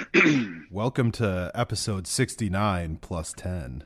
Welcome 0.70 1.12
to 1.12 1.50
episode 1.54 2.06
69 2.06 2.98
plus 3.00 3.32
10. 3.34 3.84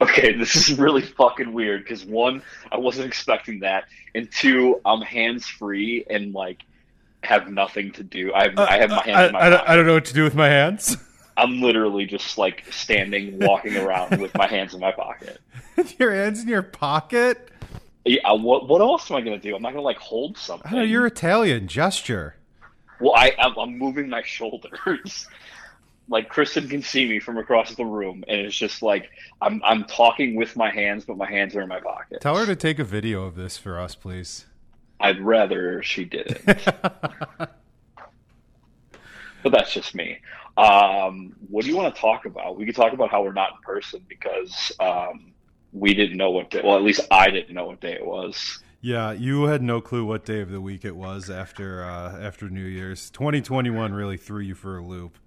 Okay, 0.00 0.32
this 0.36 0.56
is 0.56 0.78
really 0.78 1.02
fucking 1.02 1.52
weird 1.52 1.82
because 1.84 2.04
one, 2.04 2.42
I 2.70 2.78
wasn't 2.78 3.06
expecting 3.06 3.60
that, 3.60 3.84
and 4.14 4.30
two, 4.30 4.80
I'm 4.84 5.02
hands 5.02 5.46
free 5.46 6.04
and 6.08 6.32
like 6.32 6.62
have 7.22 7.50
nothing 7.50 7.92
to 7.92 8.02
do. 8.02 8.32
I 8.32 8.44
have, 8.44 8.58
uh, 8.58 8.66
I 8.68 8.78
have 8.78 8.90
my 8.90 8.96
uh, 8.96 9.02
hands 9.02 9.16
I, 9.16 9.26
in 9.26 9.32
my 9.32 9.38
I, 9.38 9.50
pocket. 9.50 9.70
I 9.70 9.76
don't 9.76 9.86
know 9.86 9.94
what 9.94 10.04
to 10.06 10.14
do 10.14 10.24
with 10.24 10.34
my 10.34 10.48
hands. 10.48 10.96
I'm 11.36 11.60
literally 11.60 12.06
just 12.06 12.38
like 12.38 12.64
standing, 12.70 13.38
walking 13.40 13.76
around 13.76 14.20
with 14.20 14.34
my 14.36 14.46
hands 14.46 14.74
in 14.74 14.80
my 14.80 14.92
pocket. 14.92 15.40
your 15.98 16.14
hands 16.14 16.42
in 16.42 16.48
your 16.48 16.62
pocket? 16.62 17.50
Yeah, 18.04 18.32
what 18.32 18.68
what 18.68 18.80
else 18.80 19.10
am 19.10 19.16
I 19.16 19.20
gonna 19.20 19.38
do? 19.38 19.54
I'm 19.54 19.62
not 19.62 19.70
gonna 19.70 19.82
like 19.82 19.98
hold 19.98 20.36
something. 20.36 20.72
I 20.72 20.76
know, 20.76 20.82
you're 20.82 21.06
Italian. 21.06 21.68
Gesture. 21.68 22.36
Well, 23.00 23.14
I 23.14 23.32
I'm, 23.38 23.56
I'm 23.56 23.78
moving 23.78 24.08
my 24.08 24.22
shoulders. 24.22 25.28
like 26.08 26.28
Kristen 26.28 26.68
can 26.68 26.82
see 26.82 27.08
me 27.08 27.20
from 27.20 27.38
across 27.38 27.74
the 27.74 27.84
room, 27.84 28.24
and 28.26 28.40
it's 28.40 28.56
just 28.56 28.82
like 28.82 29.10
I'm 29.40 29.62
I'm 29.64 29.84
talking 29.84 30.34
with 30.34 30.56
my 30.56 30.70
hands, 30.70 31.04
but 31.04 31.16
my 31.16 31.30
hands 31.30 31.54
are 31.54 31.62
in 31.62 31.68
my 31.68 31.80
pocket. 31.80 32.20
Tell 32.20 32.36
her 32.36 32.46
to 32.46 32.56
take 32.56 32.78
a 32.78 32.84
video 32.84 33.24
of 33.24 33.36
this 33.36 33.56
for 33.56 33.78
us, 33.78 33.94
please. 33.94 34.46
I'd 34.98 35.20
rather 35.20 35.82
she 35.82 36.04
did 36.04 36.42
it, 36.46 36.64
but 37.36 37.58
that's 39.44 39.72
just 39.72 39.94
me. 39.94 40.18
Um, 40.56 41.34
what 41.48 41.64
do 41.64 41.70
you 41.70 41.76
want 41.76 41.94
to 41.94 42.00
talk 42.00 42.26
about? 42.26 42.56
We 42.56 42.66
could 42.66 42.76
talk 42.76 42.92
about 42.92 43.10
how 43.10 43.22
we're 43.22 43.32
not 43.32 43.52
in 43.52 43.58
person 43.62 44.04
because 44.08 44.70
um, 44.78 45.32
we 45.72 45.94
didn't 45.94 46.16
know 46.16 46.30
what 46.30 46.50
day. 46.50 46.60
Well, 46.62 46.76
at 46.76 46.82
least 46.82 47.00
I 47.10 47.30
didn't 47.30 47.54
know 47.54 47.66
what 47.66 47.80
day 47.80 47.94
it 47.94 48.06
was. 48.06 48.62
Yeah, 48.80 49.12
you 49.12 49.44
had 49.44 49.62
no 49.62 49.80
clue 49.80 50.04
what 50.04 50.24
day 50.24 50.40
of 50.40 50.50
the 50.50 50.60
week 50.60 50.84
it 50.84 50.96
was 50.96 51.30
after 51.30 51.84
uh, 51.84 52.20
after 52.20 52.50
New 52.50 52.64
Year's. 52.64 53.10
2021 53.10 53.92
really 53.92 54.16
threw 54.16 54.40
you 54.40 54.54
for 54.54 54.78
a 54.78 54.82
loop. 54.82 55.18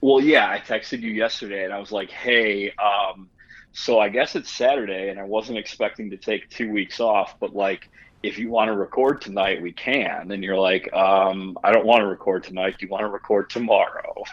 Well, 0.00 0.20
yeah, 0.20 0.50
I 0.50 0.58
texted 0.58 1.00
you 1.00 1.12
yesterday 1.12 1.64
and 1.64 1.72
I 1.72 1.78
was 1.78 1.92
like, 1.92 2.10
hey, 2.10 2.72
um, 2.72 3.28
so 3.72 4.00
I 4.00 4.08
guess 4.08 4.34
it's 4.34 4.50
Saturday 4.50 5.10
and 5.10 5.20
I 5.20 5.24
wasn't 5.24 5.58
expecting 5.58 6.10
to 6.10 6.16
take 6.16 6.50
two 6.50 6.72
weeks 6.72 6.98
off, 6.98 7.38
but 7.38 7.54
like, 7.54 7.88
if 8.22 8.38
you 8.38 8.50
want 8.50 8.68
to 8.68 8.76
record 8.76 9.20
tonight, 9.20 9.60
we 9.62 9.72
can. 9.72 10.30
And 10.32 10.42
you're 10.42 10.58
like, 10.58 10.92
um, 10.92 11.58
I 11.62 11.72
don't 11.72 11.86
want 11.86 12.00
to 12.00 12.06
record 12.06 12.44
tonight. 12.44 12.76
Do 12.78 12.86
you 12.86 12.90
want 12.90 13.02
to 13.02 13.08
record 13.08 13.50
tomorrow? 13.50 14.24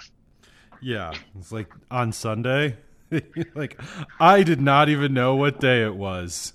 Yeah, 0.81 1.11
it's 1.37 1.51
like 1.51 1.71
on 1.91 2.11
Sunday. 2.11 2.77
like 3.55 3.79
I 4.19 4.43
did 4.43 4.61
not 4.61 4.89
even 4.89 5.13
know 5.13 5.35
what 5.35 5.59
day 5.59 5.83
it 5.83 5.95
was. 5.95 6.53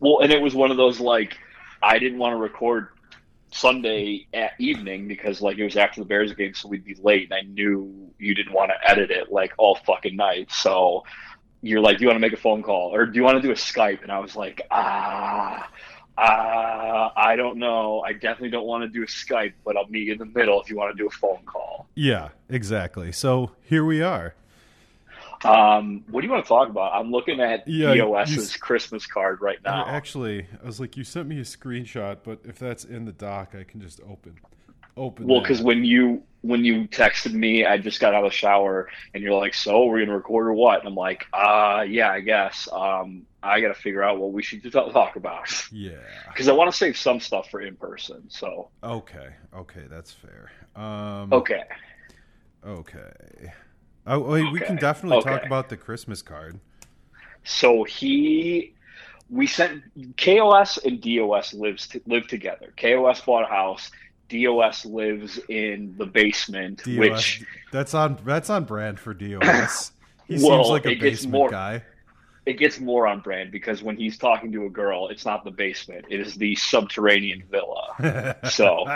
Well, 0.00 0.20
and 0.20 0.32
it 0.32 0.40
was 0.40 0.54
one 0.54 0.70
of 0.70 0.76
those 0.76 1.00
like, 1.00 1.38
I 1.82 1.98
didn't 1.98 2.18
want 2.18 2.32
to 2.32 2.36
record 2.36 2.88
Sunday 3.52 4.26
at 4.34 4.52
evening 4.58 5.06
because 5.06 5.40
like 5.40 5.58
it 5.58 5.64
was 5.64 5.76
after 5.76 6.00
the 6.00 6.06
Bears 6.06 6.32
game, 6.34 6.54
so 6.54 6.68
we'd 6.68 6.84
be 6.84 6.96
late. 7.02 7.30
And 7.30 7.34
I 7.34 7.42
knew 7.42 8.10
you 8.18 8.34
didn't 8.34 8.52
want 8.52 8.70
to 8.70 8.90
edit 8.90 9.10
it 9.10 9.30
like 9.30 9.52
all 9.58 9.76
fucking 9.86 10.16
night. 10.16 10.50
So 10.50 11.04
you're 11.62 11.80
like, 11.80 11.98
do 11.98 12.02
you 12.02 12.08
want 12.08 12.16
to 12.16 12.20
make 12.20 12.32
a 12.32 12.40
phone 12.40 12.62
call 12.62 12.94
or 12.94 13.06
do 13.06 13.16
you 13.16 13.22
want 13.22 13.36
to 13.36 13.42
do 13.42 13.50
a 13.50 13.54
Skype? 13.54 14.02
And 14.02 14.10
I 14.10 14.18
was 14.18 14.36
like, 14.36 14.60
ah, 14.70 15.70
ah, 16.18 17.12
I 17.16 17.36
don't 17.36 17.58
know. 17.58 18.00
I 18.00 18.12
definitely 18.12 18.50
don't 18.50 18.66
want 18.66 18.82
to 18.82 18.88
do 18.88 19.02
a 19.02 19.06
Skype, 19.06 19.54
but 19.64 19.76
I'll 19.76 19.88
meet 19.88 20.06
you 20.06 20.12
in 20.12 20.18
the 20.18 20.26
middle 20.26 20.60
if 20.60 20.68
you 20.68 20.76
want 20.76 20.94
to 20.94 21.02
do 21.02 21.06
a 21.06 21.10
phone 21.10 21.44
call. 21.46 21.86
Yeah, 21.94 22.30
exactly. 22.48 23.12
So 23.12 23.52
here 23.62 23.84
we 23.84 24.02
are. 24.02 24.34
Um, 25.44 26.04
what 26.10 26.20
do 26.20 26.26
you 26.26 26.32
want 26.32 26.44
to 26.44 26.48
talk 26.48 26.68
about? 26.68 26.94
I'm 26.94 27.10
looking 27.10 27.40
at 27.40 27.66
Yeah, 27.68 27.92
you- 27.92 28.02
DOS's 28.02 28.56
Christmas 28.56 29.06
card 29.06 29.40
right 29.40 29.58
now. 29.64 29.86
Actually, 29.86 30.46
I 30.62 30.66
was 30.66 30.80
like, 30.80 30.96
you 30.96 31.04
sent 31.04 31.28
me 31.28 31.38
a 31.38 31.44
screenshot, 31.44 32.18
but 32.24 32.40
if 32.44 32.58
that's 32.58 32.84
in 32.84 33.04
the 33.04 33.12
doc, 33.12 33.54
I 33.58 33.64
can 33.64 33.80
just 33.80 34.00
open 34.00 34.38
open. 34.96 35.26
Well, 35.26 35.40
because 35.40 35.62
when 35.62 35.84
you 35.84 36.22
when 36.42 36.64
you 36.64 36.86
texted 36.88 37.32
me, 37.32 37.64
I 37.64 37.78
just 37.78 38.00
got 38.00 38.14
out 38.14 38.24
of 38.24 38.30
the 38.30 38.36
shower, 38.36 38.88
and 39.12 39.22
you're 39.22 39.34
like, 39.34 39.54
"So 39.54 39.86
we're 39.86 40.00
gonna 40.00 40.16
record 40.16 40.46
or 40.46 40.52
what?" 40.52 40.80
And 40.80 40.88
I'm 40.88 40.94
like, 40.94 41.26
"Uh, 41.32 41.84
yeah, 41.88 42.10
I 42.10 42.20
guess. 42.20 42.68
Um, 42.72 43.26
I 43.42 43.60
got 43.60 43.68
to 43.68 43.74
figure 43.74 44.02
out 44.02 44.18
what 44.18 44.32
we 44.32 44.42
should 44.42 44.62
talk 44.72 45.16
about 45.16 45.50
yeah. 45.70 45.92
because 46.28 46.48
I 46.48 46.52
want 46.52 46.70
to 46.70 46.76
save 46.76 46.96
some 46.96 47.20
stuff 47.20 47.50
for 47.50 47.60
in 47.60 47.76
person." 47.76 48.28
So 48.28 48.70
Okay. 48.82 49.28
Okay, 49.54 49.84
that's 49.88 50.12
fair. 50.12 50.50
Um, 50.76 51.32
okay, 51.32 51.64
Okay. 52.66 53.52
Oh, 54.06 54.18
wait, 54.20 54.50
we 54.52 54.58
can 54.60 54.72
Okay, 54.72 54.80
definitely 54.80 55.22
talk 55.22 55.44
about 55.46 55.68
the 55.68 55.76
Christmas 55.76 56.20
card. 56.22 56.60
so 57.44 57.84
he 57.84 58.72
we 59.30 59.46
sent 59.46 59.82
KOS 60.18 60.78
and 60.78 61.00
DOS 61.00 61.54
lives 61.54 61.86
to, 61.88 62.00
live 62.06 62.26
together. 62.28 62.72
KOS 62.76 63.20
bought 63.22 63.44
a 63.44 63.46
house. 63.46 63.90
DOS 64.28 64.84
lives 64.84 65.38
in 65.48 65.94
the 65.98 66.06
basement, 66.06 66.82
DOS. 66.84 66.96
which 66.98 67.44
That's 67.72 67.94
on. 67.94 68.18
That's 68.24 68.50
on 68.50 68.64
brand 68.64 68.98
for 69.00 69.14
DOS. 69.14 69.92
He 70.26 70.36
Well, 70.36 70.64
seems 70.64 70.68
like 70.70 70.86
a 70.86 70.94
basement 70.94 71.32
more- 71.34 71.50
guy. 71.50 71.82
it 72.46 72.54
gets 72.54 72.80
more 72.80 73.06
on 73.06 73.20
brand 73.20 73.50
because 73.52 73.82
when 73.82 73.94
he's 73.98 74.16
talking 74.16 74.50
to 74.52 74.64
a 74.64 74.70
girl, 74.70 75.08
it's 75.08 75.26
not 75.26 75.44
the 75.44 75.50
basement; 75.50 76.06
it 76.08 76.18
is 76.18 76.34
the 76.34 76.54
subterranean 76.56 77.42
villa. 77.50 78.34
So, 78.50 78.86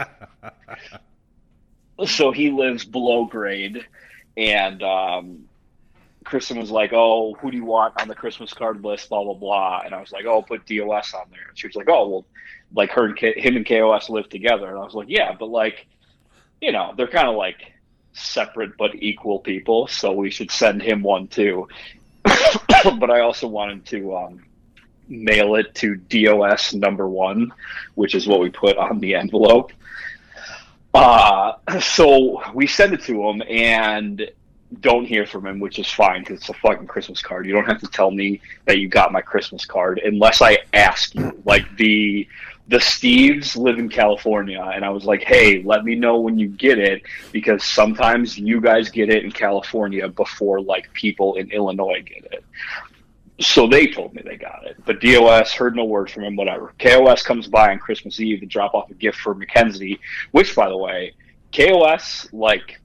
so 2.06 2.30
he 2.32 2.50
lives 2.50 2.84
below 2.84 3.26
grade, 3.26 3.84
and 4.38 4.82
um, 4.82 5.48
Kristen 6.24 6.58
was 6.58 6.70
like, 6.70 6.92
"Oh, 6.94 7.34
who 7.34 7.50
do 7.50 7.56
you 7.56 7.64
want 7.64 8.00
on 8.00 8.08
the 8.08 8.14
Christmas 8.14 8.54
card 8.54 8.82
list?" 8.84 9.10
Blah 9.10 9.24
blah 9.24 9.34
blah, 9.34 9.82
and 9.84 9.94
I 9.94 10.00
was 10.00 10.12
like, 10.12 10.24
"Oh, 10.24 10.42
put 10.42 10.64
DOS 10.64 11.12
on 11.12 11.26
there." 11.30 11.48
And 11.48 11.58
she 11.58 11.66
was 11.66 11.76
like, 11.76 11.88
"Oh, 11.90 12.08
well, 12.08 12.26
like 12.74 12.90
her 12.92 13.06
and 13.06 13.16
K- 13.16 13.38
him 13.38 13.56
and 13.56 13.66
KOS 13.66 14.08
live 14.08 14.28
together," 14.28 14.68
and 14.68 14.78
I 14.78 14.84
was 14.84 14.94
like, 14.94 15.08
"Yeah, 15.10 15.34
but 15.38 15.50
like, 15.50 15.86
you 16.60 16.72
know, 16.72 16.94
they're 16.96 17.08
kind 17.08 17.28
of 17.28 17.36
like." 17.36 17.74
separate 18.14 18.76
but 18.76 18.96
equal 18.96 19.38
people 19.38 19.86
so 19.86 20.10
we 20.10 20.28
should 20.28 20.50
send 20.50 20.82
him 20.82 21.02
one 21.04 21.28
too 21.28 21.68
but 22.98 23.10
I 23.10 23.20
also 23.20 23.46
wanted 23.46 23.86
to 23.86 24.16
um, 24.16 24.44
mail 25.08 25.56
it 25.56 25.74
to 25.76 25.96
DOS 25.96 26.74
number 26.74 27.08
one, 27.08 27.52
which 27.94 28.14
is 28.14 28.26
what 28.26 28.40
we 28.40 28.50
put 28.50 28.76
on 28.76 29.00
the 29.00 29.14
envelope. 29.14 29.72
Uh, 30.94 31.52
so 31.80 32.40
we 32.54 32.66
send 32.66 32.94
it 32.94 33.02
to 33.02 33.28
him 33.28 33.42
and 33.48 34.30
don't 34.80 35.06
hear 35.06 35.26
from 35.26 35.46
him, 35.46 35.60
which 35.60 35.78
is 35.78 35.90
fine 35.90 36.20
because 36.20 36.40
it's 36.40 36.48
a 36.50 36.54
fucking 36.54 36.86
Christmas 36.86 37.22
card. 37.22 37.46
You 37.46 37.52
don't 37.52 37.66
have 37.66 37.80
to 37.80 37.86
tell 37.86 38.10
me 38.10 38.40
that 38.66 38.78
you 38.78 38.88
got 38.88 39.12
my 39.12 39.20
Christmas 39.20 39.64
card 39.64 40.00
unless 40.04 40.42
I 40.42 40.58
ask 40.74 41.14
you. 41.14 41.40
Like 41.44 41.76
the 41.76 42.28
the 42.68 42.76
Steves 42.76 43.56
live 43.56 43.78
in 43.78 43.88
California, 43.88 44.60
and 44.60 44.84
I 44.84 44.90
was 44.90 45.04
like, 45.04 45.24
"Hey, 45.24 45.62
let 45.62 45.84
me 45.84 45.94
know 45.94 46.20
when 46.20 46.38
you 46.38 46.48
get 46.48 46.78
it 46.78 47.02
because 47.32 47.64
sometimes 47.64 48.38
you 48.38 48.60
guys 48.60 48.90
get 48.90 49.08
it 49.08 49.24
in 49.24 49.32
California 49.32 50.06
before 50.08 50.60
like 50.60 50.92
people 50.92 51.36
in 51.36 51.50
Illinois 51.50 52.02
get 52.02 52.30
it." 52.30 52.44
So 53.40 53.68
they 53.68 53.86
told 53.86 54.14
me 54.14 54.22
they 54.24 54.36
got 54.36 54.66
it, 54.66 54.76
but 54.84 55.00
DOS 55.00 55.52
heard 55.52 55.76
no 55.76 55.84
word 55.84 56.10
from 56.10 56.24
him. 56.24 56.34
Whatever. 56.34 56.72
KOS 56.78 57.22
comes 57.22 57.46
by 57.46 57.70
on 57.70 57.78
Christmas 57.78 58.18
Eve 58.18 58.40
to 58.40 58.46
drop 58.46 58.74
off 58.74 58.90
a 58.90 58.94
gift 58.94 59.18
for 59.18 59.32
Mackenzie, 59.32 60.00
which, 60.32 60.56
by 60.56 60.68
the 60.68 60.76
way, 60.76 61.14
KOS 61.52 62.28
like 62.32 62.80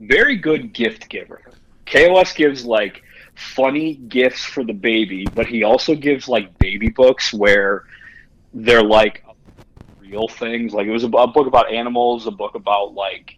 very 0.00 0.36
good 0.36 0.72
gift 0.72 1.08
giver. 1.10 1.42
KOS 1.84 2.32
gives 2.32 2.64
like 2.64 3.02
funny 3.34 3.94
gifts 3.94 4.42
for 4.42 4.64
the 4.64 4.72
baby, 4.72 5.26
but 5.34 5.46
he 5.46 5.62
also 5.62 5.94
gives 5.94 6.28
like 6.28 6.58
baby 6.58 6.88
books 6.88 7.32
where 7.32 7.84
they're 8.54 8.82
like 8.82 9.22
real 10.00 10.28
things. 10.28 10.72
Like 10.72 10.86
it 10.86 10.92
was 10.92 11.04
a, 11.04 11.08
a 11.08 11.26
book 11.26 11.46
about 11.46 11.70
animals, 11.70 12.26
a 12.26 12.30
book 12.30 12.54
about 12.54 12.94
like 12.94 13.36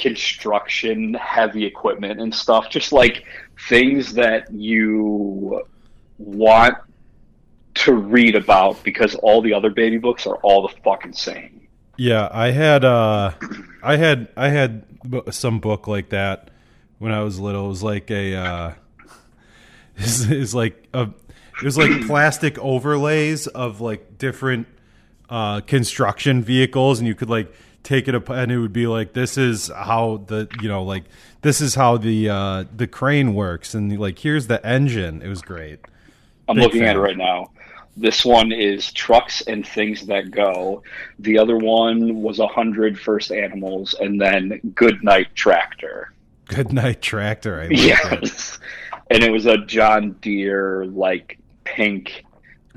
construction, 0.00 1.14
heavy 1.14 1.64
equipment 1.64 2.20
and 2.20 2.34
stuff. 2.34 2.70
Just 2.70 2.92
like 2.92 3.24
things 3.68 4.14
that 4.14 4.50
you 4.52 5.62
want 6.18 6.74
to 7.74 7.94
read 7.94 8.34
about 8.34 8.82
because 8.82 9.14
all 9.16 9.42
the 9.42 9.54
other 9.54 9.70
baby 9.70 9.98
books 9.98 10.26
are 10.26 10.36
all 10.36 10.66
the 10.66 10.74
fucking 10.82 11.12
same. 11.12 11.68
Yeah, 11.96 12.28
I 12.32 12.50
had 12.50 12.84
uh, 12.84 13.32
I 13.82 13.96
had 13.96 14.28
I 14.36 14.48
had 14.48 14.84
some 15.30 15.60
book 15.60 15.86
like 15.86 16.08
that 16.10 16.50
when 16.98 17.12
I 17.12 17.22
was 17.22 17.38
little. 17.38 17.66
It 17.66 17.68
was 17.68 17.82
like 17.82 18.10
a 18.10 18.34
uh, 18.34 18.72
is 19.96 20.54
like 20.54 20.88
a 20.94 21.10
it 21.60 21.64
was 21.64 21.76
like 21.76 22.06
plastic 22.06 22.58
overlays 22.58 23.46
of 23.46 23.82
like 23.82 24.16
different 24.16 24.66
uh, 25.28 25.60
construction 25.60 26.42
vehicles, 26.42 26.98
and 27.00 27.06
you 27.06 27.14
could 27.14 27.28
like 27.28 27.52
take 27.82 28.08
it 28.08 28.14
up, 28.14 28.28
and 28.28 28.50
it 28.52 28.58
would 28.58 28.72
be 28.72 28.86
like 28.86 29.12
this 29.12 29.36
is 29.36 29.68
how 29.68 30.22
the 30.26 30.48
you 30.60 30.68
know 30.68 30.82
like 30.82 31.04
this 31.42 31.60
is 31.60 31.74
how 31.74 31.96
the 31.96 32.28
uh, 32.28 32.64
the 32.74 32.86
crane 32.86 33.34
works, 33.34 33.74
and 33.74 33.98
like 33.98 34.18
here's 34.18 34.46
the 34.46 34.64
engine. 34.66 35.22
It 35.22 35.28
was 35.28 35.42
great. 35.42 35.80
I'm 36.48 36.56
Big 36.56 36.64
looking 36.64 36.82
at 36.82 36.96
it 36.96 37.00
right 37.00 37.16
now. 37.16 37.50
This 37.96 38.24
one 38.24 38.52
is 38.52 38.92
trucks 38.92 39.42
and 39.42 39.66
things 39.66 40.06
that 40.06 40.30
go. 40.30 40.82
The 41.18 41.38
other 41.38 41.56
one 41.56 42.22
was 42.22 42.38
a 42.38 42.46
hundred 42.46 42.98
first 42.98 43.30
animals, 43.30 43.94
and 43.98 44.20
then 44.20 44.60
good 44.74 45.02
night 45.02 45.34
tractor. 45.34 46.12
Good 46.46 46.72
night 46.72 47.02
tractor. 47.02 47.60
I 47.60 47.68
like 47.68 47.70
that. 47.70 48.22
Yes, 48.22 48.58
and 49.10 49.22
it 49.22 49.30
was 49.30 49.46
a 49.46 49.58
John 49.58 50.12
Deere 50.20 50.86
like 50.86 51.38
pink 51.64 52.24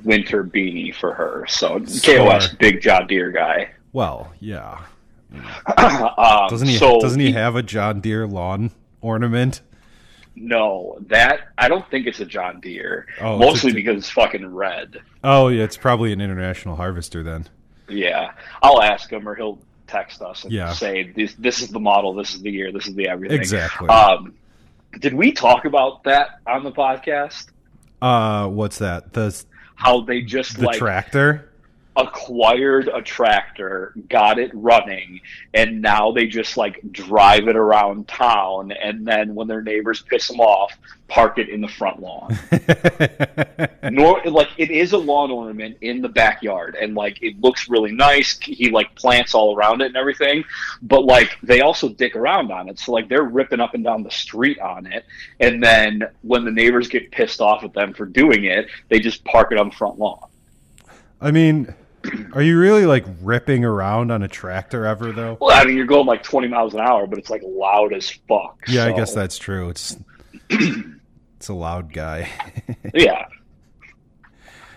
winter 0.04 0.44
beanie 0.44 0.94
for 0.94 1.14
her. 1.14 1.46
So 1.48 1.80
KOS, 1.80 2.54
big 2.56 2.82
John 2.82 3.08
Deere 3.08 3.32
guy. 3.32 3.72
Well, 3.94 4.32
yeah. 4.40 4.82
Um, 5.78 6.48
Doesn't 6.50 6.68
he? 6.68 6.78
so 6.78 7.00
doesn't 7.00 7.20
he 7.20 7.32
have 7.32 7.56
a 7.56 7.64
John 7.64 8.02
Deere 8.02 8.28
lawn 8.28 8.72
ornament? 9.02 9.62
No, 10.36 10.98
that 11.08 11.50
I 11.58 11.68
don't 11.68 11.88
think 11.92 12.08
it's 12.08 12.20
a 12.20 12.26
John 12.26 12.60
Deere. 12.60 13.06
Oh, 13.22 13.36
it's 13.36 13.44
a 13.44 13.46
mostly 13.46 13.74
because 13.74 13.98
it's 13.98 14.10
fucking 14.10 14.48
red. 14.54 14.98
Oh, 15.24 15.48
yeah, 15.50 15.64
it's 15.64 15.78
probably 15.78 16.12
an 16.12 16.22
international 16.22 16.76
harvester 16.76 17.22
then. 17.24 17.48
Yeah, 17.88 18.32
I'll 18.62 18.82
ask 18.82 19.12
him 19.12 19.28
or 19.30 19.36
he'll 19.36 19.60
text 19.88 20.22
us 20.22 20.44
and 20.44 20.52
Yeah. 20.52 20.74
say 20.74 21.12
this. 21.16 21.36
This 21.36 21.62
is 21.62 21.70
the 21.70 21.80
model. 21.80 22.14
This 22.16 22.34
is 22.34 22.42
the 22.42 22.50
year. 22.52 22.72
This 22.72 22.88
is 22.88 22.96
the 22.96 23.08
everything. 23.08 23.38
Exactly. 23.38 23.88
Um, 23.90 24.34
did 25.00 25.14
we 25.14 25.32
talk 25.32 25.66
about 25.66 26.04
that 26.06 26.40
on 26.48 26.64
the 26.64 26.72
podcast? 26.72 27.48
Uh, 28.02 28.48
what's 28.48 28.80
that? 28.80 29.14
The 29.14 29.44
How 29.76 30.02
they 30.02 30.22
just 30.22 30.58
the 30.60 30.66
like 30.66 30.78
tractor? 30.80 31.52
Acquired 31.96 32.88
a 32.88 33.02
tractor, 33.02 33.94
got 34.10 34.40
it 34.40 34.52
running, 34.54 35.22
and 35.54 35.82
now 35.82 36.12
they 36.12 36.26
just 36.26 36.58
like 36.58 36.80
drive 36.92 37.48
it 37.48 37.56
around 37.56 38.08
town, 38.08 38.72
and 38.72 39.06
then 39.06 39.36
when 39.36 39.48
their 39.48 39.62
neighbors 39.62 40.02
piss 40.02 40.28
them 40.28 40.40
off, 40.40 40.76
park 41.08 41.38
it 41.38 41.50
in 41.50 41.62
the 41.62 41.68
front 41.68 42.02
lawn. 42.02 42.38
Nor 43.92 44.24
like 44.26 44.50
it 44.58 44.72
is 44.72 44.94
a 44.94 44.98
lawn 44.98 45.30
ornament 45.30 45.78
in 45.82 46.02
the 46.02 46.10
backyard, 46.10 46.76
and 46.80 46.96
like 46.96 47.22
it 47.22 47.40
looks 47.42 47.70
really 47.70 47.92
nice. 47.92 48.40
He 48.40 48.72
like 48.72 48.96
plants 48.96 49.36
all 49.36 49.56
around 49.56 49.82
it 49.82 49.88
and 49.88 49.98
everything, 49.98 50.44
but 50.82 51.06
like 51.06 51.38
they 51.44 51.62
also 51.62 51.90
dick 51.90 52.16
around 52.16 52.52
on 52.52 52.70
it. 52.70 52.80
So 52.80 52.92
like 52.92 53.08
they're 53.08 53.24
ripping 53.24 53.60
up 53.60 53.76
and 53.76 53.84
down 53.84 54.04
the 54.04 54.12
street 54.12 54.60
on 54.60 54.88
it, 54.88 55.06
and 55.40 55.62
then 55.62 56.04
when 56.22 56.44
the 56.44 56.52
neighbors 56.52 56.88
get 56.88 57.12
pissed 57.12 57.40
off 57.40 57.64
at 57.64 57.74
them 57.74 57.94
for 57.94 58.08
doing 58.08 58.46
it, 58.46 58.68
they 58.90 59.00
just 59.00 59.24
park 59.26 59.52
it 59.52 59.60
on 59.60 59.70
the 59.70 59.76
front 59.76 60.00
lawn. 60.00 60.28
I 61.22 61.32
mean, 61.32 61.74
are 62.34 62.42
you 62.42 62.58
really 62.60 62.86
like 62.86 63.06
ripping 63.22 63.64
around 63.64 64.12
on 64.12 64.24
a 64.24 64.28
tractor 64.28 64.86
ever 64.86 65.12
though? 65.12 65.38
Well, 65.40 65.52
I 65.56 65.66
mean, 65.66 65.76
you're 65.76 65.86
going 65.86 66.06
like 66.06 66.24
20 66.24 66.48
miles 66.48 66.74
an 66.74 66.82
hour, 66.82 67.08
but 67.08 67.20
it's 67.20 67.30
like 67.30 67.42
loud 67.46 67.94
as 67.94 68.10
fuck. 68.28 68.60
Yeah, 68.68 68.86
I 68.86 68.92
guess 68.94 69.14
that's 69.14 69.38
true. 69.38 69.70
It's 69.70 69.98
it's 70.50 71.50
a 71.50 71.54
loud 71.54 71.94
guy. 71.94 72.30
Yeah. 72.94 73.26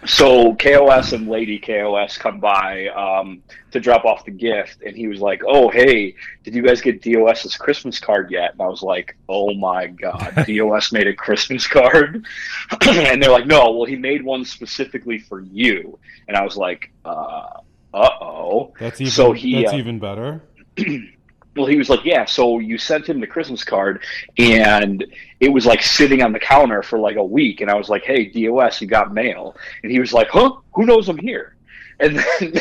So 0.07 0.55
KOS 0.55 1.13
and 1.13 1.29
Lady 1.29 1.59
KOS 1.59 2.17
come 2.17 2.39
by 2.39 2.89
um, 2.89 3.43
to 3.73 3.81
drop 3.81 4.05
off 4.05 4.25
the 4.25 4.31
gift, 4.31 4.83
and 4.83 4.97
he 4.97 5.09
was 5.09 5.21
like, 5.21 5.43
"Oh, 5.47 5.69
hey, 5.69 6.15
did 6.45 6.55
you 6.55 6.63
guys 6.63 6.81
get 6.81 7.03
DOS's 7.03 7.57
Christmas 7.57 7.99
card 7.99 8.31
yet?" 8.31 8.53
And 8.53 8.63
I 8.63 8.67
was 8.67 8.83
like, 8.83 9.17
"Oh 9.29 9.55
my 9.55 9.89
god, 9.89 10.45
DOS 10.49 10.93
made 10.93 11.07
a 11.07 11.15
Christmas 11.15 11.67
card," 11.67 12.25
and 12.87 13.23
they're 13.23 13.31
like, 13.31 13.47
"No, 13.47 13.73
well, 13.73 13.85
he 13.85 13.97
made 13.97 14.25
one 14.25 14.45
specifically 14.45 15.19
for 15.19 15.41
you," 15.41 15.99
and 16.29 16.37
I 16.37 16.45
was 16.45 16.57
like, 16.57 16.93
"Uh, 17.05 17.61
uh 17.93 18.11
oh." 18.21 18.75
That's 18.79 19.01
even 19.01 19.11
So 19.11 19.33
he, 19.33 19.63
that's 19.63 19.73
uh, 19.75 19.77
even 19.77 19.99
better. 19.99 20.43
Well, 21.57 21.67
he 21.67 21.77
was 21.77 21.89
like, 21.89 22.05
"Yeah." 22.05 22.25
So 22.27 22.59
you 22.59 22.79
sent 22.79 23.09
him 23.09 23.21
the 23.21 23.27
Christmas 23.27 23.65
card, 23.65 24.03
and 24.39 25.05
it 25.41 25.49
was 25.49 25.65
like 25.67 25.83
sitting 25.83 26.23
on 26.23 26.33
the 26.33 26.39
counter 26.39 26.83
for 26.83 26.99
like 26.99 27.17
a 27.17 27.25
week. 27.25 27.61
And 27.61 27.71
I 27.71 27.75
was 27.75 27.89
like, 27.89 28.05
"Hey, 28.05 28.27
DOS, 28.27 28.81
you 28.81 28.87
got 28.87 29.13
mail?" 29.15 29.57
And 29.83 29.91
he 29.91 29.99
was 29.99 30.13
like, 30.13 30.29
"Huh? 30.29 30.53
Who 30.75 30.85
knows 30.85 31.09
I'm 31.09 31.19
here?" 31.19 31.55
And 31.99 32.19
then 32.19 32.61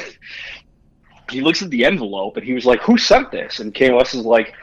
he 1.30 1.42
looks 1.42 1.62
at 1.62 1.70
the 1.70 1.84
envelope, 1.84 2.38
and 2.38 2.46
he 2.46 2.54
was 2.54 2.66
like, 2.66 2.82
"Who 2.84 2.98
sent 2.98 3.32
this?" 3.32 3.60
And 3.60 3.76
KOS 3.76 4.14
is 4.14 4.26
like, 4.26 4.54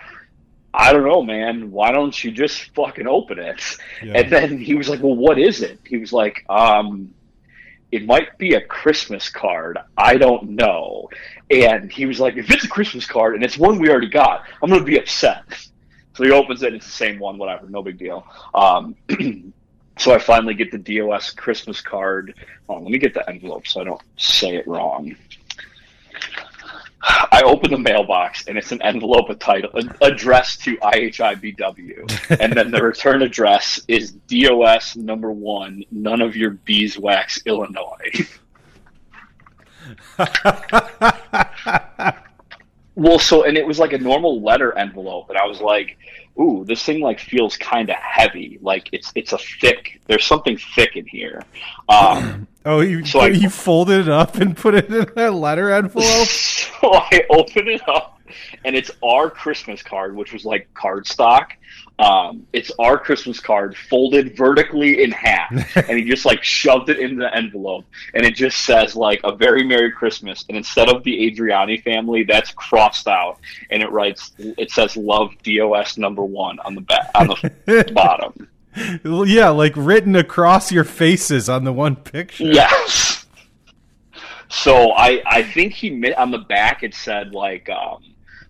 "I 0.73 0.95
don't 0.95 1.05
know, 1.05 1.23
man. 1.23 1.71
Why 1.71 1.93
don't 1.93 2.25
you 2.25 2.31
just 2.31 2.75
fucking 2.75 3.07
open 3.07 3.39
it?" 3.39 3.63
Yeah. 4.03 4.13
And 4.15 4.33
then 4.33 4.59
he 4.59 4.75
was 4.75 4.89
like, 4.89 5.03
"Well, 5.03 5.15
what 5.15 5.39
is 5.39 5.61
it?" 5.61 5.79
He 5.87 5.99
was 5.99 6.13
like, 6.13 6.45
"Um." 6.49 7.13
It 7.93 8.07
might 8.07 8.37
be 8.39 8.55
a 8.55 8.61
Christmas 8.61 9.29
card. 9.29 9.79
I 9.97 10.17
don't 10.17 10.51
know. 10.51 11.09
And 11.51 11.93
he 11.93 12.07
was 12.07 12.19
like, 12.19 12.37
if 12.37 12.51
it's 12.51 12.65
a 12.65 12.69
Christmas 12.69 13.07
card 13.07 13.35
and 13.35 13.45
it's 13.45 13.59
one 13.59 13.79
we 13.79 13.91
already 13.91 14.09
got, 14.09 14.47
I'm 14.63 14.71
going 14.71 14.81
to 14.81 14.87
be 14.87 14.99
upset. 14.99 15.45
So 16.15 16.25
he 16.25 16.31
opens 16.31 16.63
it. 16.63 16.75
It's 16.75 16.87
the 16.87 16.93
same 16.93 17.19
one. 17.19 17.39
Whatever. 17.39 17.69
No 17.69 17.83
big 17.83 17.99
deal. 17.99 18.27
Um, 18.55 18.97
so 19.99 20.15
I 20.15 20.19
finally 20.19 20.55
get 20.55 20.71
the 20.71 20.79
DOS 20.79 21.31
Christmas 21.31 21.81
card. 21.81 22.35
Oh, 22.69 22.75
let 22.75 22.91
me 22.91 22.99
get 22.99 23.15
the 23.15 23.29
envelope 23.29 23.67
so 23.67 23.81
I 23.83 23.85
don't 23.85 24.03
say 24.17 24.57
it 24.57 24.67
wrong. 24.67 25.15
I 27.03 27.43
open 27.45 27.71
the 27.71 27.79
mailbox 27.79 28.47
and 28.47 28.57
it's 28.57 28.73
an 28.73 28.81
envelope 28.83 29.29
a 29.29 29.35
title 29.35 29.71
addressed 30.01 30.63
to 30.65 30.77
IHIBW, 30.77 32.39
and 32.41 32.53
then 32.53 32.71
the 32.71 32.83
return 32.83 33.23
address 33.23 33.81
is 33.89 34.13
DOS 34.13 34.97
number 34.97 35.33
one, 35.33 35.85
none 35.91 36.21
of 36.21 36.37
your 36.37 36.51
beeswax, 36.51 37.43
Illinois. 37.45 38.29
Well, 42.95 43.19
so 43.19 43.45
and 43.45 43.57
it 43.57 43.67
was 43.67 43.79
like 43.79 43.95
a 43.95 43.99
normal 43.99 44.43
letter 44.43 44.77
envelope, 44.77 45.31
and 45.31 45.39
I 45.39 45.47
was 45.47 45.61
like, 45.61 45.97
"Ooh, 46.39 46.65
this 46.67 46.83
thing 46.83 47.01
like 47.01 47.21
feels 47.21 47.57
kind 47.57 47.91
of 47.91 47.97
heavy. 47.97 48.59
Like 48.63 48.89
it's 48.93 49.13
it's 49.15 49.33
a 49.33 49.39
thick. 49.39 50.01
There's 50.07 50.25
something 50.25 50.59
thick 50.75 50.97
in 50.97 51.07
here." 51.07 51.43
Um, 51.89 52.47
oh, 52.65 52.81
you 52.81 53.05
so 53.05 53.21
I- 53.21 53.27
you 53.43 53.51
folded 53.51 54.01
it 54.03 54.09
up 54.09 54.37
and 54.37 54.57
put 54.57 54.75
it 54.75 54.89
in 54.89 55.07
a 55.19 55.31
letter 55.31 55.71
envelope. 55.71 56.05
so 56.29 56.95
I 56.95 57.25
open 57.31 57.69
it 57.69 57.89
up, 57.89 58.12
and 58.65 58.77
it's 58.77 58.91
our 59.03 59.31
Christmas 59.31 59.83
card, 59.83 60.15
which 60.17 60.33
was 60.33 60.45
like 60.45 60.69
cardstock. 60.75 61.53
Um, 61.99 62.47
it's 62.53 62.71
our 62.79 62.99
Christmas 62.99 63.39
card 63.39 63.77
folded 63.77 64.37
vertically 64.37 65.03
in 65.03 65.11
half, 65.13 65.53
and 65.77 65.99
he 65.99 66.05
just 66.05 66.25
like 66.25 66.43
shoved 66.43 66.89
it 66.89 66.99
in 66.99 67.17
the 67.17 67.35
envelope, 67.35 67.85
and 68.15 68.25
it 68.25 68.35
just 68.35 68.65
says 68.65 68.97
like 68.97 69.21
a 69.25 69.35
very 69.35 69.65
Merry 69.65 69.93
Christmas, 69.93 70.45
and 70.49 70.57
instead 70.57 70.89
of 70.89 71.05
the 71.05 71.31
Adriani 71.31 71.83
family, 71.83 72.25
that's 72.25 72.51
crossed 72.53 73.09
out, 73.09 73.39
and 73.71 73.83
it 73.83 73.91
writes 73.91 74.33
it 74.39 74.71
says 74.71 74.97
Love 74.97 75.31
DOS 75.43 75.99
number 75.99 76.25
one 76.25 76.59
on 76.61 76.75
the 76.75 76.81
back 76.81 77.11
on 77.15 77.29
the 77.29 77.93
bottom. 77.95 78.49
Yeah, 79.29 79.51
like 79.51 79.75
written 79.77 80.17
across 80.17 80.73
your 80.73 80.85
faces 80.85 81.49
on 81.49 81.65
the 81.65 81.73
one 81.73 81.97
picture. 81.97 82.45
Yes. 82.45 83.27
So 84.49 84.93
I 84.93 85.23
I 85.27 85.43
think 85.43 85.73
he 85.73 86.13
on 86.15 86.31
the 86.31 86.39
back 86.39 86.83
it 86.83 86.95
said 86.95 87.33
like 87.35 87.69
um, 87.71 88.03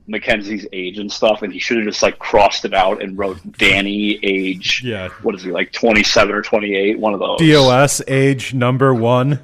Mackenzie's 0.07 0.67
age 0.73 0.99
and 0.99 1.11
stuff, 1.11 1.43
and 1.43 1.53
he 1.53 1.59
should 1.59 1.79
have 1.79 1.87
just 1.87 2.03
like 2.03 2.19
crossed 2.19 2.65
it 2.65 2.75
out 2.75 3.03
and 3.03 3.17
wrote 3.17 3.39
Danny 3.59 4.19
age. 4.23 4.83
Yeah. 4.85 5.09
What 5.23 5.35
is 5.35 5.43
he 5.43 5.51
like 5.51 5.73
twenty 5.73 6.03
seven 6.03 6.35
or 6.35 6.43
twenty 6.43 6.75
eight? 6.75 6.99
One 6.99 7.15
of 7.15 7.21
those. 7.21 7.39
DOS 7.39 8.03
age 8.09 8.55
number 8.55 8.95
one. 8.95 9.41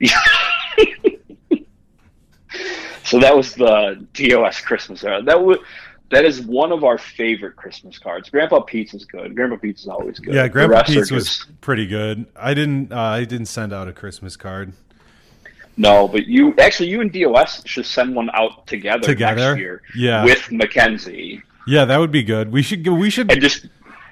So 3.10 3.18
that 3.18 3.36
was 3.36 3.56
the 3.56 4.06
DOS 4.14 4.60
Christmas 4.60 5.02
card. 5.02 5.26
That 5.26 5.42
would 5.42 5.58
that 6.10 6.24
is 6.24 6.42
one 6.42 6.70
of 6.70 6.84
our 6.84 6.96
favorite 6.96 7.56
Christmas 7.56 7.98
cards. 7.98 8.30
Grandpa 8.30 8.60
Pete's 8.60 8.94
is 8.94 9.04
good. 9.04 9.34
Grandpa 9.34 9.56
Pete's 9.56 9.82
is 9.82 9.88
always 9.88 10.20
good. 10.20 10.32
Yeah, 10.32 10.46
Grandpa 10.46 10.84
Pete's 10.84 11.10
was 11.10 11.44
pretty 11.60 11.88
good. 11.88 12.26
I 12.36 12.54
didn't. 12.54 12.92
Uh, 12.92 13.00
I 13.00 13.24
didn't 13.24 13.46
send 13.46 13.72
out 13.72 13.88
a 13.88 13.92
Christmas 13.92 14.36
card. 14.36 14.74
No, 15.76 16.08
but 16.08 16.26
you 16.26 16.54
actually 16.58 16.88
you 16.90 17.00
and 17.00 17.12
DOS 17.12 17.62
should 17.66 17.86
send 17.86 18.14
one 18.14 18.30
out 18.34 18.66
together, 18.66 19.02
Together? 19.02 19.50
next 19.50 19.58
year. 19.58 19.82
Yeah. 19.96 20.24
with 20.24 20.50
Mackenzie 20.52 21.42
Yeah, 21.66 21.84
that 21.86 21.96
would 21.98 22.10
be 22.12 22.22
good. 22.22 22.52
We 22.52 22.62
should. 22.62 22.86
We 22.86 23.10
should. 23.10 23.30
and 23.30 23.40
just 23.40 23.66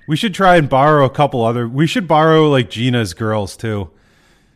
We 0.06 0.16
should 0.16 0.34
try 0.34 0.56
and 0.56 0.68
borrow 0.68 1.04
a 1.04 1.10
couple 1.10 1.44
other. 1.44 1.68
We 1.68 1.86
should 1.86 2.08
borrow 2.08 2.48
like 2.48 2.70
Gina's 2.70 3.14
girls 3.14 3.56
too. 3.56 3.90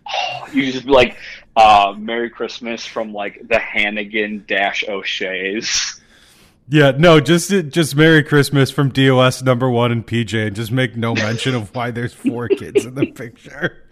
You 0.53 0.71
just 0.71 0.85
be 0.85 0.93
like, 0.93 1.17
uh, 1.57 1.95
Merry 1.97 2.29
Christmas 2.29 2.85
from 2.85 3.15
like 3.15 3.49
the 3.49 3.59
Hannigan 3.59 4.45
Dash 4.47 4.85
O'Shea's. 4.87 5.99
Yeah, 6.69 6.93
no, 6.99 7.21
just 7.21 7.51
just 7.71 7.97
Merry 7.97 8.23
Christmas 8.23 8.71
from 8.71 8.91
DOS 8.91 9.43
number 9.43 9.71
one 9.71 9.91
and 9.93 10.07
PJ, 10.07 10.47
and 10.49 10.55
just 10.57 10.71
make 10.71 10.95
no 10.97 11.15
mention 11.15 11.55
of 11.55 11.75
why 11.75 11.91
there's 11.91 12.13
four 12.13 12.49
kids 12.49 12.85
in 12.85 12.95
the 12.95 13.07
picture. 13.15 13.83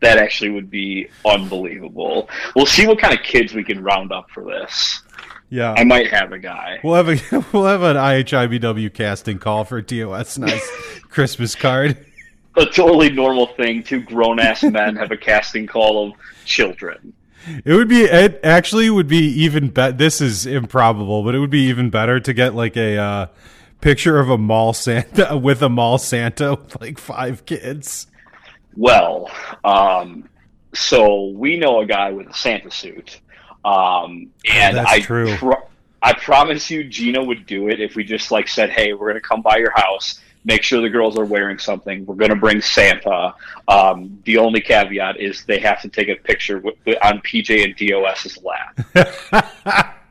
That 0.00 0.18
actually 0.18 0.50
would 0.50 0.70
be 0.70 1.08
unbelievable. 1.24 2.28
We'll 2.54 2.66
see 2.66 2.86
what 2.86 2.98
kind 2.98 3.14
of 3.14 3.24
kids 3.24 3.54
we 3.54 3.64
can 3.64 3.82
round 3.82 4.12
up 4.12 4.30
for 4.30 4.44
this. 4.44 5.02
Yeah, 5.48 5.74
I 5.76 5.84
might 5.84 6.10
have 6.10 6.32
a 6.32 6.38
guy. 6.38 6.80
we'll 6.82 6.94
have 6.94 7.08
a 7.08 7.44
we'll 7.52 7.66
have 7.66 7.82
an 7.82 7.96
IHIBW 7.96 8.92
casting 8.92 9.38
call 9.38 9.64
for 9.64 9.80
DOS 9.80 10.38
nice 10.38 10.68
Christmas 11.08 11.54
card. 11.54 12.04
A 12.56 12.66
totally 12.66 13.10
normal 13.10 13.46
thing. 13.46 13.82
Two 13.82 14.00
grown 14.00 14.40
ass 14.40 14.62
men 14.64 14.96
have 14.96 15.10
a 15.12 15.16
casting 15.16 15.66
call 15.66 16.08
of 16.08 16.18
children. 16.44 17.12
It 17.64 17.74
would 17.74 17.88
be 17.88 18.02
it 18.02 18.40
actually 18.42 18.90
would 18.90 19.06
be 19.06 19.24
even 19.42 19.68
better. 19.68 19.96
This 19.96 20.20
is 20.20 20.46
improbable, 20.46 21.22
but 21.22 21.34
it 21.34 21.38
would 21.38 21.50
be 21.50 21.68
even 21.68 21.90
better 21.90 22.18
to 22.18 22.32
get 22.34 22.54
like 22.56 22.76
a 22.76 22.96
uh, 22.96 23.26
picture 23.80 24.18
of 24.18 24.28
a 24.28 24.38
mall 24.38 24.72
Santa 24.72 25.36
with 25.36 25.62
a 25.62 25.68
mall 25.68 25.98
Santa 25.98 26.56
with 26.56 26.80
like 26.80 26.98
five 26.98 27.46
kids. 27.46 28.08
Well, 28.76 29.30
um, 29.64 30.28
so 30.74 31.28
we 31.28 31.56
know 31.56 31.80
a 31.80 31.86
guy 31.86 32.10
with 32.10 32.28
a 32.28 32.34
Santa 32.34 32.70
suit, 32.70 33.20
um, 33.64 34.30
and 34.48 34.76
That's 34.76 34.90
I 34.90 35.00
true. 35.00 35.34
pro- 35.36 35.68
I 36.02 36.12
promise 36.12 36.70
you, 36.70 36.84
Gina 36.84 37.24
would 37.24 37.46
do 37.46 37.68
it 37.68 37.80
if 37.80 37.96
we 37.96 38.04
just 38.04 38.30
like 38.30 38.48
said, 38.48 38.70
"Hey, 38.70 38.92
we're 38.92 39.08
gonna 39.08 39.20
come 39.20 39.42
by 39.42 39.56
your 39.56 39.72
house." 39.74 40.20
Make 40.44 40.62
sure 40.62 40.80
the 40.80 40.88
girls 40.88 41.18
are 41.18 41.24
wearing 41.24 41.58
something. 41.58 42.06
We're 42.06 42.14
going 42.14 42.30
to 42.30 42.36
bring 42.36 42.60
Santa. 42.60 43.34
Um, 43.66 44.22
the 44.24 44.38
only 44.38 44.60
caveat 44.60 45.18
is 45.18 45.44
they 45.44 45.58
have 45.58 45.82
to 45.82 45.88
take 45.88 46.08
a 46.08 46.14
picture 46.14 46.60
with, 46.60 46.76
with, 46.84 46.96
on 47.02 47.20
PJ 47.22 47.64
and 47.64 47.74
DOS's 47.74 48.38
lap. 48.44 49.96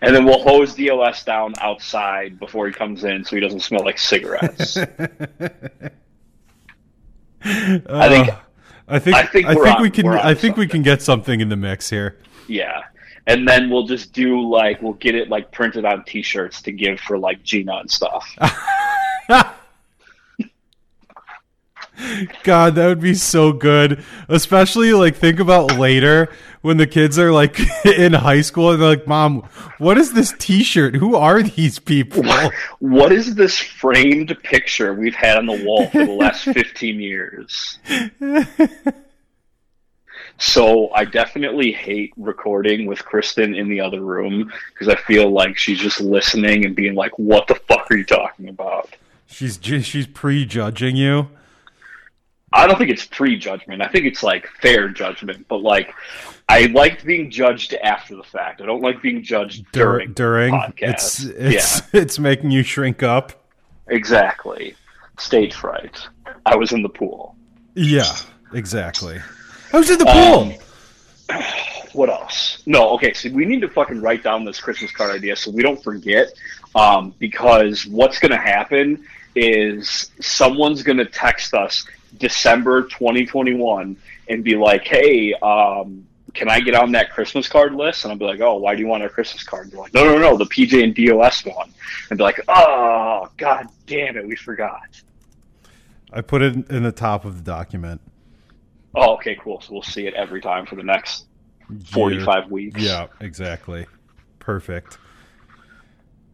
And 0.00 0.14
then 0.14 0.24
we'll 0.24 0.42
hose 0.42 0.74
DOS 0.74 1.24
down 1.24 1.54
outside 1.60 2.38
before 2.38 2.66
he 2.66 2.72
comes 2.72 3.04
in, 3.04 3.24
so 3.24 3.34
he 3.34 3.40
doesn't 3.40 3.60
smell 3.60 3.84
like 3.84 3.98
cigarettes. 3.98 4.78
Uh, 7.44 7.78
I 7.88 8.08
think- 8.08 8.28
I 8.90 8.98
think 8.98 9.16
I 9.16 9.22
think 9.26 9.46
I 9.46 9.54
think 9.54 9.66
on- 9.76 9.82
we 9.82 9.90
can 9.90 10.06
I 10.08 10.32
think 10.34 10.56
we 10.56 10.66
can 10.66 10.80
get 10.82 11.02
something 11.02 11.40
in 11.40 11.50
the 11.50 11.56
mix 11.56 11.90
here. 11.90 12.16
yeah, 12.46 12.84
and 13.26 13.46
then 13.46 13.68
we'll 13.68 13.86
just 13.86 14.14
do 14.14 14.40
like 14.40 14.80
we'll 14.80 14.94
get 14.94 15.14
it 15.14 15.28
like 15.28 15.52
printed 15.52 15.84
on 15.84 16.04
T-shirts 16.04 16.62
to 16.62 16.72
give 16.72 16.98
for 17.00 17.18
like 17.18 17.42
Gina 17.42 17.76
and 17.76 17.90
stuff. 17.90 18.26
God, 22.44 22.74
that 22.76 22.86
would 22.86 23.00
be 23.00 23.14
so 23.14 23.52
good. 23.52 24.04
Especially 24.28 24.92
like 24.92 25.16
think 25.16 25.40
about 25.40 25.78
later 25.78 26.30
when 26.62 26.76
the 26.76 26.86
kids 26.86 27.18
are 27.18 27.32
like 27.32 27.58
in 27.84 28.12
high 28.12 28.40
school 28.40 28.70
and 28.70 28.80
they're 28.80 28.88
like, 28.88 29.06
"Mom, 29.06 29.42
what 29.78 29.98
is 29.98 30.12
this 30.12 30.34
T-shirt? 30.38 30.96
Who 30.96 31.16
are 31.16 31.42
these 31.42 31.78
people?" 31.78 32.24
what 32.78 33.12
is 33.12 33.34
this 33.34 33.58
framed 33.58 34.36
picture 34.42 34.94
we've 34.94 35.14
had 35.14 35.38
on 35.38 35.46
the 35.46 35.64
wall 35.64 35.88
for 35.88 36.04
the 36.04 36.12
last 36.12 36.44
15 36.44 37.00
years? 37.00 37.78
So 40.40 40.92
I 40.94 41.04
definitely 41.04 41.72
hate 41.72 42.12
recording 42.16 42.86
with 42.86 43.04
Kristen 43.04 43.56
in 43.56 43.68
the 43.68 43.80
other 43.80 44.00
room 44.00 44.52
because 44.72 44.88
I 44.88 44.94
feel 44.94 45.30
like 45.30 45.58
she's 45.58 45.80
just 45.80 46.00
listening 46.00 46.64
and 46.64 46.76
being 46.76 46.94
like, 46.94 47.18
"What 47.18 47.48
the 47.48 47.56
fuck 47.56 47.90
are 47.90 47.96
you 47.96 48.04
talking 48.04 48.48
about?" 48.48 48.88
She's 49.26 49.58
she's 49.62 50.06
prejudging 50.06 50.96
you. 50.96 51.28
I 52.52 52.66
don't 52.66 52.78
think 52.78 52.90
it's 52.90 53.04
prejudgment. 53.04 53.82
I 53.82 53.88
think 53.88 54.06
it's 54.06 54.22
like 54.22 54.48
fair 54.60 54.88
judgment. 54.88 55.46
But 55.48 55.62
like, 55.62 55.94
I 56.48 56.66
like 56.66 57.04
being 57.04 57.30
judged 57.30 57.74
after 57.74 58.16
the 58.16 58.22
fact. 58.22 58.60
I 58.60 58.66
don't 58.66 58.80
like 58.80 59.02
being 59.02 59.22
judged 59.22 59.70
Dur- 59.72 59.98
during 59.98 60.12
during 60.14 60.54
podcasts. 60.54 61.28
it's 61.28 61.78
it's 61.78 61.82
it's 61.92 62.18
making 62.18 62.50
you 62.50 62.62
shrink 62.62 63.02
up. 63.02 63.44
Exactly. 63.88 64.74
Stage 65.18 65.54
fright. 65.54 66.00
I 66.46 66.56
was 66.56 66.72
in 66.72 66.82
the 66.82 66.88
pool. 66.88 67.36
Yeah, 67.74 68.16
exactly. 68.54 69.18
I 69.72 69.78
was 69.78 69.90
in 69.90 69.98
the 69.98 70.06
pool. 70.06 70.54
Um, 71.36 71.42
what 71.92 72.08
else? 72.08 72.62
No, 72.66 72.90
okay, 72.90 73.12
so 73.12 73.28
we 73.30 73.44
need 73.44 73.60
to 73.60 73.68
fucking 73.68 74.00
write 74.00 74.22
down 74.22 74.44
this 74.44 74.60
Christmas 74.60 74.90
card 74.92 75.14
idea 75.14 75.36
so 75.36 75.50
we 75.50 75.62
don't 75.62 75.82
forget. 75.82 76.28
Um, 76.74 77.14
because 77.18 77.86
what's 77.86 78.18
going 78.18 78.30
to 78.30 78.38
happen 78.38 79.04
is 79.34 80.10
someone's 80.20 80.82
going 80.82 80.98
to 80.98 81.06
text 81.06 81.54
us 81.54 81.86
December 82.16 82.82
2021 82.84 83.96
and 84.28 84.44
be 84.44 84.56
like, 84.56 84.86
hey, 84.86 85.34
um, 85.34 86.06
can 86.34 86.48
I 86.48 86.60
get 86.60 86.74
on 86.74 86.92
that 86.92 87.10
Christmas 87.12 87.48
card 87.48 87.74
list? 87.74 88.04
And 88.04 88.12
I'll 88.12 88.18
be 88.18 88.24
like, 88.24 88.40
oh, 88.40 88.56
why 88.56 88.74
do 88.74 88.80
you 88.80 88.86
want 88.86 89.02
a 89.02 89.08
Christmas 89.08 89.42
card? 89.42 89.64
And 89.64 89.72
they're 89.72 89.80
like, 89.80 89.94
no, 89.94 90.04
no, 90.04 90.18
no, 90.18 90.36
the 90.36 90.44
PJ 90.44 90.82
and 90.82 90.94
DOS 90.94 91.44
one. 91.44 91.72
And 92.10 92.18
be 92.18 92.24
like, 92.24 92.40
oh, 92.48 93.28
god 93.36 93.68
damn 93.86 94.16
it, 94.16 94.26
we 94.26 94.36
forgot. 94.36 95.00
I 96.12 96.20
put 96.20 96.42
it 96.42 96.70
in 96.70 96.82
the 96.82 96.92
top 96.92 97.24
of 97.24 97.36
the 97.36 97.42
document. 97.42 98.00
Oh, 98.94 99.14
okay, 99.14 99.36
cool. 99.40 99.60
So 99.60 99.72
we'll 99.72 99.82
see 99.82 100.06
it 100.06 100.14
every 100.14 100.40
time 100.40 100.66
for 100.66 100.76
the 100.76 100.82
next 100.82 101.26
45 101.86 102.50
weeks. 102.50 102.80
Yeah, 102.80 103.08
exactly. 103.20 103.86
Perfect. 104.38 104.98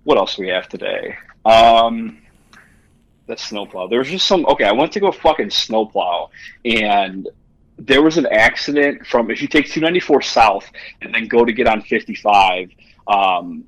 What 0.04 0.18
else 0.18 0.36
do 0.36 0.42
we 0.42 0.48
have 0.48 0.68
today? 0.68 1.16
Um, 1.44 2.22
the 3.26 3.36
snowplow. 3.36 3.88
There 3.88 3.98
was 3.98 4.08
just 4.08 4.26
some. 4.26 4.46
Okay, 4.46 4.64
I 4.64 4.72
went 4.72 4.92
to 4.92 5.00
go 5.00 5.12
fucking 5.12 5.50
snowplow, 5.50 6.30
and 6.64 7.28
there 7.78 8.02
was 8.02 8.18
an 8.18 8.26
accident 8.26 9.06
from 9.06 9.30
if 9.30 9.42
you 9.42 9.48
take 9.48 9.66
294 9.66 10.22
south 10.22 10.70
and 11.00 11.14
then 11.14 11.26
go 11.26 11.44
to 11.44 11.52
get 11.52 11.66
on 11.66 11.82
55. 11.82 12.70
Um, 13.06 13.64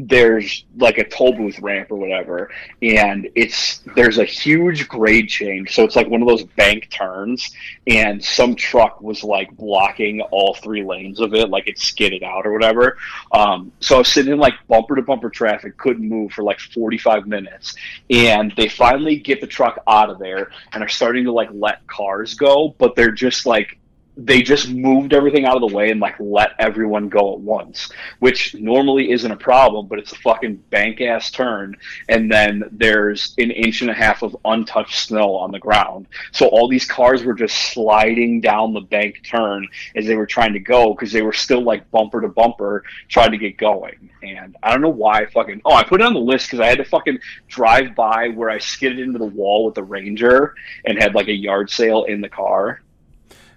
there's 0.00 0.64
like 0.76 0.98
a 0.98 1.08
toll 1.08 1.32
booth 1.32 1.58
ramp 1.58 1.90
or 1.90 1.96
whatever, 1.96 2.50
and 2.80 3.28
it's 3.34 3.80
there's 3.96 4.18
a 4.18 4.24
huge 4.24 4.86
grade 4.86 5.28
change. 5.28 5.74
So 5.74 5.82
it's 5.82 5.96
like 5.96 6.08
one 6.08 6.22
of 6.22 6.28
those 6.28 6.44
bank 6.44 6.88
turns, 6.88 7.50
and 7.88 8.24
some 8.24 8.54
truck 8.54 9.00
was 9.00 9.24
like 9.24 9.50
blocking 9.56 10.20
all 10.20 10.54
three 10.54 10.84
lanes 10.84 11.18
of 11.18 11.34
it, 11.34 11.50
like 11.50 11.66
it 11.66 11.80
skidded 11.80 12.22
out 12.22 12.46
or 12.46 12.52
whatever. 12.52 12.96
Um, 13.32 13.72
so 13.80 13.96
I 13.96 13.98
was 13.98 14.08
sitting 14.08 14.32
in 14.32 14.38
like 14.38 14.54
bumper 14.68 14.94
to 14.94 15.02
bumper 15.02 15.30
traffic, 15.30 15.76
couldn't 15.76 16.08
move 16.08 16.30
for 16.30 16.44
like 16.44 16.60
45 16.60 17.26
minutes, 17.26 17.74
and 18.08 18.52
they 18.56 18.68
finally 18.68 19.16
get 19.16 19.40
the 19.40 19.48
truck 19.48 19.82
out 19.88 20.10
of 20.10 20.20
there 20.20 20.52
and 20.72 20.84
are 20.84 20.88
starting 20.88 21.24
to 21.24 21.32
like 21.32 21.48
let 21.52 21.84
cars 21.88 22.34
go, 22.34 22.72
but 22.78 22.94
they're 22.94 23.10
just 23.10 23.46
like 23.46 23.77
they 24.18 24.42
just 24.42 24.68
moved 24.68 25.14
everything 25.14 25.44
out 25.44 25.54
of 25.54 25.70
the 25.70 25.74
way 25.74 25.90
and 25.90 26.00
like 26.00 26.16
let 26.18 26.50
everyone 26.58 27.08
go 27.08 27.34
at 27.34 27.38
once, 27.38 27.88
which 28.18 28.52
normally 28.56 29.12
isn't 29.12 29.30
a 29.30 29.36
problem, 29.36 29.86
but 29.86 30.00
it's 30.00 30.10
a 30.10 30.16
fucking 30.16 30.56
bank 30.70 31.00
ass 31.00 31.30
turn. 31.30 31.76
And 32.08 32.30
then 32.30 32.64
there's 32.72 33.34
an 33.38 33.52
inch 33.52 33.80
and 33.80 33.90
a 33.90 33.94
half 33.94 34.24
of 34.24 34.36
untouched 34.44 34.98
snow 34.98 35.36
on 35.36 35.52
the 35.52 35.60
ground. 35.60 36.08
So 36.32 36.48
all 36.48 36.66
these 36.66 36.84
cars 36.84 37.22
were 37.22 37.32
just 37.32 37.72
sliding 37.72 38.40
down 38.40 38.74
the 38.74 38.80
bank 38.80 39.22
turn 39.24 39.68
as 39.94 40.06
they 40.06 40.16
were 40.16 40.26
trying 40.26 40.52
to 40.54 40.60
go 40.60 40.94
because 40.94 41.12
they 41.12 41.22
were 41.22 41.32
still 41.32 41.62
like 41.62 41.88
bumper 41.92 42.20
to 42.20 42.28
bumper 42.28 42.82
trying 43.08 43.30
to 43.30 43.38
get 43.38 43.56
going. 43.56 44.10
And 44.24 44.56
I 44.64 44.72
don't 44.72 44.82
know 44.82 44.88
why 44.88 45.20
I 45.20 45.26
fucking, 45.26 45.62
oh, 45.64 45.74
I 45.74 45.84
put 45.84 46.00
it 46.00 46.04
on 46.04 46.14
the 46.14 46.18
list 46.18 46.48
because 46.48 46.58
I 46.58 46.66
had 46.66 46.78
to 46.78 46.84
fucking 46.84 47.20
drive 47.46 47.94
by 47.94 48.30
where 48.30 48.50
I 48.50 48.58
skidded 48.58 48.98
into 48.98 49.20
the 49.20 49.26
wall 49.26 49.66
with 49.66 49.76
the 49.76 49.84
Ranger 49.84 50.56
and 50.84 51.00
had 51.00 51.14
like 51.14 51.28
a 51.28 51.32
yard 51.32 51.70
sale 51.70 52.02
in 52.02 52.20
the 52.20 52.28
car. 52.28 52.82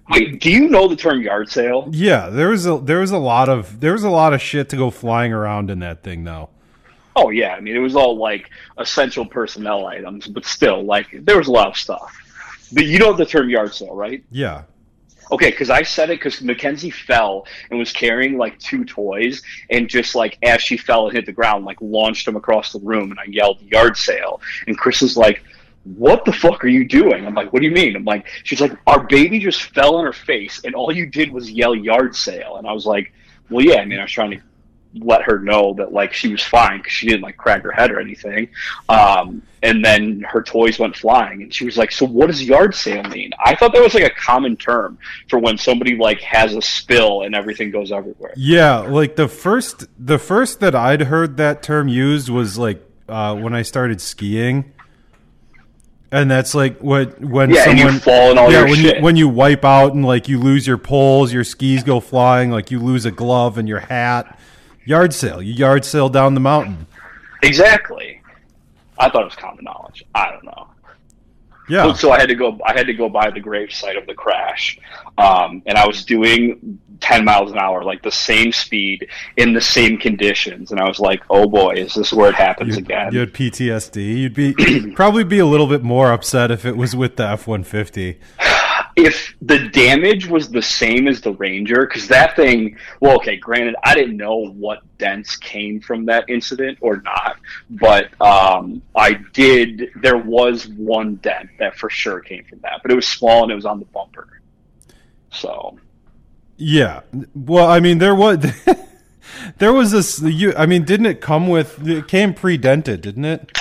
Wait, 0.09 0.41
do 0.41 0.51
you 0.51 0.67
know 0.67 0.87
the 0.87 0.95
term 0.95 1.21
yard 1.21 1.49
sale? 1.49 1.87
Yeah, 1.91 2.29
there 2.29 2.49
was 2.49 2.65
a 2.65 2.77
there 2.77 2.99
was 2.99 3.11
a 3.11 3.17
lot 3.17 3.49
of 3.49 3.79
there 3.79 3.93
was 3.93 4.03
a 4.03 4.09
lot 4.09 4.33
of 4.33 4.41
shit 4.41 4.69
to 4.69 4.75
go 4.75 4.89
flying 4.89 5.31
around 5.31 5.69
in 5.69 5.79
that 5.79 6.03
thing 6.03 6.23
though. 6.23 6.49
Oh 7.15 7.29
yeah, 7.29 7.55
I 7.55 7.61
mean 7.61 7.75
it 7.75 7.79
was 7.79 7.95
all 7.95 8.17
like 8.17 8.49
essential 8.77 9.25
personnel 9.25 9.85
items, 9.85 10.27
but 10.27 10.45
still, 10.45 10.83
like 10.83 11.07
there 11.13 11.37
was 11.37 11.47
a 11.47 11.51
lot 11.51 11.67
of 11.67 11.77
stuff. 11.77 12.17
But 12.73 12.85
you 12.85 12.99
know 12.99 13.13
the 13.13 13.25
term 13.25 13.49
yard 13.49 13.73
sale, 13.73 13.95
right? 13.95 14.23
Yeah. 14.31 14.63
Okay, 15.31 15.49
because 15.49 15.69
I 15.69 15.83
said 15.83 16.09
it 16.09 16.19
because 16.19 16.41
Mackenzie 16.41 16.89
fell 16.89 17.45
and 17.69 17.79
was 17.79 17.93
carrying 17.93 18.37
like 18.37 18.59
two 18.59 18.83
toys, 18.83 19.41
and 19.69 19.87
just 19.87 20.13
like 20.13 20.37
as 20.43 20.61
she 20.61 20.75
fell 20.75 21.07
and 21.07 21.15
hit 21.15 21.25
the 21.25 21.31
ground, 21.31 21.63
like 21.63 21.77
launched 21.79 22.25
them 22.25 22.35
across 22.35 22.73
the 22.73 22.79
room, 22.79 23.11
and 23.11 23.19
I 23.19 23.25
yelled 23.27 23.61
yard 23.61 23.95
sale, 23.95 24.41
and 24.67 24.77
Chris 24.77 25.01
is 25.01 25.15
like, 25.15 25.41
"What 25.83 26.25
the 26.25 26.33
fuck 26.33 26.63
are 26.63 26.69
you 26.69 26.87
doing?" 26.87 27.25
I'm 27.25 27.35
like, 27.35 27.51
"What 27.53 27.61
do 27.61 27.67
you 27.67 27.73
mean?" 27.73 27.95
I'm 27.95 28.05
like, 28.05 28.27
"She's 28.43 28.61
like, 28.61 28.73
our 28.87 29.03
baby 29.07 29.39
just 29.39 29.63
fell 29.73 29.95
on 29.95 30.05
her 30.05 30.13
face, 30.13 30.61
and 30.63 30.75
all 30.75 30.91
you 30.91 31.05
did 31.05 31.31
was 31.31 31.49
yell 31.51 31.75
yard 31.75 32.15
sale," 32.15 32.57
and 32.57 32.67
I 32.67 32.73
was 32.73 32.85
like, 32.85 33.13
"Well, 33.49 33.65
yeah, 33.65 33.77
I 33.77 33.85
mean, 33.85 33.99
I 33.99 34.03
was 34.03 34.11
trying 34.11 34.31
to." 34.31 34.41
let 34.95 35.21
her 35.21 35.39
know 35.39 35.73
that 35.77 35.93
like 35.93 36.11
she 36.11 36.27
was 36.27 36.43
fine 36.43 36.79
because 36.79 36.91
she 36.91 37.07
didn't 37.07 37.21
like 37.21 37.37
crack 37.37 37.63
her 37.63 37.71
head 37.71 37.91
or 37.91 37.99
anything 38.01 38.49
um, 38.89 39.41
and 39.63 39.85
then 39.85 40.19
her 40.29 40.43
toys 40.43 40.79
went 40.79 40.93
flying 40.97 41.43
and 41.43 41.53
she 41.53 41.63
was 41.63 41.77
like 41.77 41.93
so 41.93 42.05
what 42.05 42.27
does 42.27 42.43
yard 42.43 42.75
sale 42.75 43.01
mean 43.03 43.31
i 43.39 43.55
thought 43.55 43.71
that 43.71 43.81
was 43.81 43.93
like 43.93 44.03
a 44.03 44.13
common 44.15 44.57
term 44.57 44.97
for 45.29 45.39
when 45.39 45.57
somebody 45.57 45.95
like 45.95 46.19
has 46.19 46.53
a 46.55 46.61
spill 46.61 47.21
and 47.21 47.33
everything 47.33 47.71
goes 47.71 47.89
everywhere 47.89 48.33
Yeah, 48.35 48.79
like 48.79 49.15
the 49.15 49.27
first 49.27 49.85
the 49.97 50.17
first 50.17 50.59
that 50.59 50.75
I'd 50.75 51.03
heard 51.03 51.37
that 51.37 51.63
term 51.63 51.87
used 51.87 52.29
was 52.29 52.57
like 52.57 52.81
uh, 53.07 53.35
when 53.35 53.53
I 53.53 53.61
started 53.61 54.01
skiing. 54.01 54.73
And 56.13 56.29
that's 56.29 56.53
like 56.53 56.79
what 56.79 57.19
when 57.21 57.51
yeah 57.51 57.63
someone 57.63 57.93
you 57.93 57.99
fall 57.99 58.31
and 58.31 58.39
all 58.39 58.51
yeah, 58.51 58.59
your 58.59 58.67
when 58.67 58.75
shit 58.75 58.97
you 58.97 59.01
when 59.03 59.15
you 59.15 59.29
wipe 59.29 59.63
out 59.63 59.93
and 59.93 60.03
like 60.03 60.27
you 60.27 60.39
lose 60.39 60.67
your 60.67 60.77
poles, 60.77 61.31
your 61.31 61.43
skis 61.45 61.83
go 61.83 61.99
flying, 62.01 62.51
like 62.51 62.69
you 62.69 62.79
lose 62.79 63.05
a 63.05 63.11
glove 63.11 63.57
and 63.57 63.67
your 63.67 63.79
hat. 63.79 64.37
Yard 64.83 65.13
sale. 65.13 65.41
You 65.41 65.53
yard 65.53 65.85
sale 65.85 66.09
down 66.09 66.33
the 66.33 66.39
mountain. 66.41 66.85
exactly 67.43 68.21
i 68.97 69.09
thought 69.09 69.21
it 69.23 69.25
was 69.25 69.35
common 69.35 69.63
knowledge 69.63 70.03
i 70.13 70.29
don't 70.31 70.43
know 70.43 70.67
Yeah. 71.69 71.93
so 71.93 72.11
I 72.11 72.19
had 72.19 72.27
to 72.29 72.35
go. 72.35 72.59
I 72.65 72.73
had 72.73 72.85
to 72.87 72.93
go 72.93 73.07
by 73.09 73.31
the 73.31 73.39
grave 73.39 73.71
site 73.71 73.95
of 73.95 74.05
the 74.05 74.13
crash, 74.13 74.77
um, 75.17 75.61
and 75.65 75.77
I 75.77 75.87
was 75.87 76.03
doing 76.03 76.79
ten 77.01 77.25
miles 77.25 77.51
an 77.51 77.57
hour, 77.57 77.83
like 77.83 78.01
the 78.03 78.11
same 78.11 78.51
speed 78.51 79.07
in 79.35 79.53
the 79.53 79.61
same 79.61 79.97
conditions, 79.97 80.71
and 80.71 80.79
I 80.79 80.87
was 80.87 80.99
like, 80.99 81.21
"Oh 81.29 81.49
boy, 81.49 81.73
is 81.73 81.93
this 81.93 82.13
where 82.13 82.29
it 82.29 82.35
happens 82.35 82.77
You, 82.77 82.83
again?" 82.83 83.13
you 83.13 83.19
had 83.19 83.33
PTSD. 83.33 84.17
You'd 84.17 84.33
be 84.33 84.91
probably 84.95 85.23
be 85.23 85.39
a 85.39 85.45
little 85.45 85.67
bit 85.67 85.83
more 85.83 86.13
upset 86.13 86.51
if 86.51 86.65
it 86.65 86.77
was 86.77 86.95
with 86.95 87.17
the 87.17 87.27
F 87.27 87.47
one 87.47 87.63
fifty. 87.63 88.19
if 88.95 89.35
the 89.41 89.69
damage 89.69 90.27
was 90.27 90.49
the 90.49 90.61
same 90.61 91.07
as 91.07 91.21
the 91.21 91.33
Ranger, 91.33 91.85
because 91.87 92.07
that 92.09 92.35
thing, 92.35 92.77
well, 92.99 93.15
okay, 93.15 93.37
granted, 93.37 93.75
I 93.83 93.95
didn't 93.95 94.17
know 94.17 94.47
what 94.51 94.79
dents 94.97 95.35
came 95.35 95.81
from 95.81 96.05
that 96.05 96.25
incident 96.29 96.77
or 96.81 96.97
not, 97.01 97.37
but 97.69 98.09
um, 98.21 98.81
I 98.95 99.13
did. 99.33 99.89
There 100.01 100.17
was 100.17 100.67
one 100.67 101.15
dent 101.15 101.49
that 101.59 101.77
for 101.77 101.89
sure 101.89 102.19
came 102.19 102.43
from 102.45 102.59
that, 102.59 102.81
but 102.81 102.91
it 102.91 102.95
was 102.95 103.07
small 103.07 103.43
and 103.43 103.51
it 103.51 103.55
was 103.55 103.65
on 103.65 103.79
the 103.79 103.85
bumper. 103.85 104.27
So 105.31 105.77
Yeah. 106.61 107.01
Well, 107.33 107.67
I 107.67 107.79
mean, 107.79 107.97
there 107.97 108.13
was 108.13 108.45
there 109.57 109.73
was 109.73 109.89
this. 109.91 110.21
You, 110.21 110.53
I 110.55 110.67
mean, 110.67 110.83
didn't 110.83 111.07
it 111.07 111.19
come 111.19 111.47
with? 111.47 111.87
It 111.87 112.07
came 112.07 112.35
pre-dented, 112.35 113.01
didn't 113.01 113.25
it? 113.25 113.57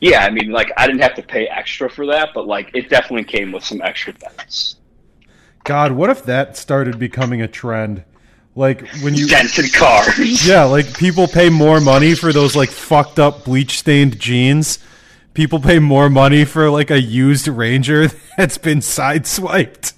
yeah, 0.00 0.24
I 0.24 0.30
mean, 0.30 0.50
like 0.50 0.70
I 0.76 0.86
didn't 0.86 1.00
have 1.00 1.14
to 1.14 1.22
pay 1.22 1.46
extra 1.46 1.88
for 1.88 2.04
that, 2.06 2.30
but 2.34 2.46
like 2.46 2.70
it 2.74 2.90
definitely 2.90 3.24
came 3.24 3.52
with 3.52 3.64
some 3.64 3.80
extra 3.80 4.12
dents. 4.12 4.76
God, 5.64 5.92
what 5.92 6.10
if 6.10 6.24
that 6.24 6.56
started 6.58 6.98
becoming 6.98 7.40
a 7.40 7.48
trend? 7.48 8.04
Like 8.54 8.86
when 9.00 9.14
you 9.14 9.28
dented 9.28 9.72
cars. 9.72 10.46
Yeah, 10.46 10.64
like 10.64 10.94
people 10.98 11.28
pay 11.28 11.48
more 11.48 11.80
money 11.80 12.14
for 12.14 12.34
those 12.34 12.54
like 12.54 12.68
fucked 12.68 13.18
up 13.18 13.44
bleach 13.44 13.78
stained 13.78 14.20
jeans. 14.20 14.78
People 15.32 15.58
pay 15.58 15.78
more 15.78 16.10
money 16.10 16.44
for 16.44 16.68
like 16.68 16.90
a 16.90 17.00
used 17.00 17.48
Ranger 17.48 18.08
that's 18.36 18.58
been 18.58 18.80
sideswiped. 18.80 19.94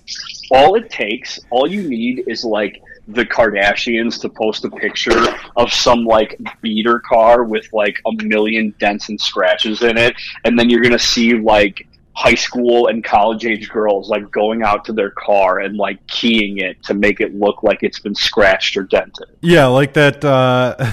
All 0.54 0.76
it 0.76 0.90
takes, 0.90 1.40
all 1.50 1.68
you 1.68 1.88
need 1.88 2.24
is 2.26 2.44
like 2.44 2.82
the 3.08 3.24
Kardashians 3.24 4.20
to 4.22 4.28
post 4.28 4.64
a 4.64 4.70
picture 4.70 5.20
of 5.56 5.72
some 5.72 6.04
like 6.04 6.40
beater 6.62 7.00
car 7.00 7.44
with 7.44 7.70
like 7.72 8.00
a 8.06 8.24
million 8.24 8.74
dents 8.78 9.08
and 9.08 9.20
scratches 9.20 9.82
in 9.82 9.98
it, 9.98 10.14
and 10.44 10.58
then 10.58 10.70
you're 10.70 10.82
gonna 10.82 10.98
see 10.98 11.34
like 11.34 11.86
high 12.14 12.34
school 12.34 12.86
and 12.86 13.02
college 13.02 13.44
age 13.44 13.68
girls 13.68 14.08
like 14.08 14.30
going 14.30 14.62
out 14.62 14.84
to 14.84 14.92
their 14.92 15.10
car 15.10 15.58
and 15.58 15.76
like 15.76 16.04
keying 16.06 16.58
it 16.58 16.80
to 16.84 16.94
make 16.94 17.20
it 17.20 17.34
look 17.34 17.62
like 17.64 17.82
it's 17.82 17.98
been 17.98 18.14
scratched 18.14 18.76
or 18.76 18.84
dented. 18.84 19.28
Yeah, 19.40 19.66
like 19.66 19.94
that 19.94 20.24
uh 20.24 20.92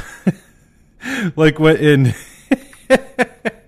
like 1.35 1.59
what 1.59 1.79
in 1.79 2.13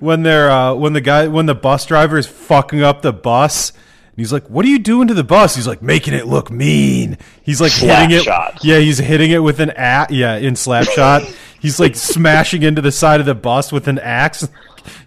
when 0.00 0.22
they're 0.22 0.50
uh 0.50 0.74
when 0.74 0.92
the 0.92 1.00
guy 1.00 1.28
when 1.28 1.46
the 1.46 1.54
bus 1.54 1.86
driver 1.86 2.18
is 2.18 2.26
fucking 2.26 2.82
up 2.82 3.02
the 3.02 3.12
bus 3.12 3.70
and 3.70 4.16
he's 4.18 4.32
like, 4.32 4.48
"What 4.50 4.64
are 4.64 4.68
you 4.68 4.78
doing 4.78 5.08
to 5.08 5.14
the 5.14 5.24
bus?" 5.24 5.54
He's 5.54 5.66
like, 5.66 5.82
"Making 5.82 6.14
it 6.14 6.26
look 6.26 6.50
mean." 6.50 7.16
He's 7.42 7.60
like 7.60 7.70
Slap 7.70 8.10
hitting 8.10 8.18
it. 8.18 8.24
shot. 8.24 8.58
Yeah, 8.62 8.78
he's 8.78 8.98
hitting 8.98 9.30
it 9.30 9.38
with 9.38 9.60
an 9.60 9.70
axe. 9.70 10.12
Yeah, 10.12 10.36
in 10.36 10.56
slap 10.56 10.86
shot. 10.88 11.22
He's 11.60 11.80
like 11.80 11.94
smashing 11.96 12.62
into 12.62 12.82
the 12.82 12.92
side 12.92 13.20
of 13.20 13.26
the 13.26 13.34
bus 13.34 13.72
with 13.72 13.88
an 13.88 13.98
axe. 13.98 14.46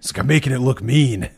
He's 0.02 0.12
like, 0.14 0.20
"I'm 0.20 0.28
making 0.28 0.54
it 0.54 0.60
look 0.60 0.82
mean." 0.82 1.30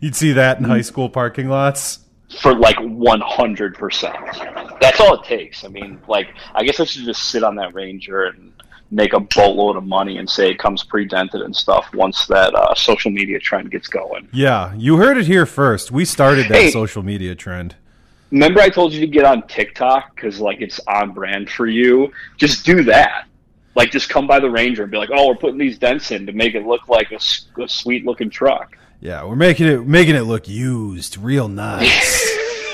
You'd 0.00 0.14
see 0.14 0.32
that 0.32 0.58
in 0.58 0.64
high 0.64 0.82
school 0.82 1.08
parking 1.08 1.48
lots. 1.48 2.00
for 2.40 2.54
like 2.54 2.76
100%. 2.76 4.78
That's 4.80 5.00
all 5.00 5.20
it 5.20 5.26
takes. 5.26 5.64
I 5.64 5.68
mean, 5.68 6.00
like, 6.08 6.28
I 6.54 6.64
guess 6.64 6.80
I 6.80 6.84
should 6.84 7.04
just 7.04 7.22
sit 7.30 7.42
on 7.42 7.56
that 7.56 7.74
Ranger 7.74 8.24
and 8.24 8.52
make 8.94 9.12
a 9.12 9.18
boatload 9.20 9.76
of 9.76 9.84
money 9.84 10.18
and 10.18 10.30
say 10.30 10.50
it 10.50 10.58
comes 10.58 10.84
pre-dented 10.84 11.42
and 11.42 11.54
stuff 11.54 11.86
once 11.94 12.26
that 12.26 12.54
uh, 12.54 12.74
social 12.76 13.10
media 13.10 13.38
trend 13.40 13.70
gets 13.70 13.88
going. 13.88 14.28
Yeah, 14.32 14.72
you 14.76 14.96
heard 14.98 15.18
it 15.18 15.26
here 15.26 15.46
first. 15.46 15.90
We 15.90 16.04
started 16.04 16.46
that 16.48 16.54
Hey. 16.62 16.70
social 16.70 17.02
media 17.02 17.34
trend. 17.34 17.74
Remember 18.30 18.60
I 18.60 18.68
told 18.68 18.92
you 18.92 19.00
to 19.00 19.06
get 19.06 19.24
on 19.24 19.46
TikTok 19.48 20.14
because, 20.14 20.38
like, 20.40 20.60
it's 20.60 20.80
on 20.88 21.12
brand 21.12 21.50
for 21.50 21.66
you? 21.66 22.12
Just 22.36 22.64
do 22.64 22.82
that. 22.84 23.26
Like, 23.74 23.90
just 23.90 24.08
come 24.08 24.26
by 24.28 24.38
the 24.38 24.48
Ranger 24.50 24.82
and 24.84 24.90
be 24.92 24.98
like, 24.98 25.10
oh, 25.12 25.26
we're 25.28 25.34
putting 25.36 25.58
these 25.58 25.78
dents 25.78 26.10
in 26.12 26.26
to 26.26 26.32
make 26.32 26.54
it 26.54 26.64
look 26.64 26.88
like 26.88 27.10
a 27.12 27.18
sweet-looking 27.68 28.30
truck. 28.30 28.76
Yeah, 29.00 29.24
we're 29.24 29.36
making 29.36 29.66
it 29.66 29.86
making 29.86 30.14
it 30.14 30.22
look 30.22 30.48
used, 30.48 31.18
real 31.18 31.48
nice. 31.48 32.22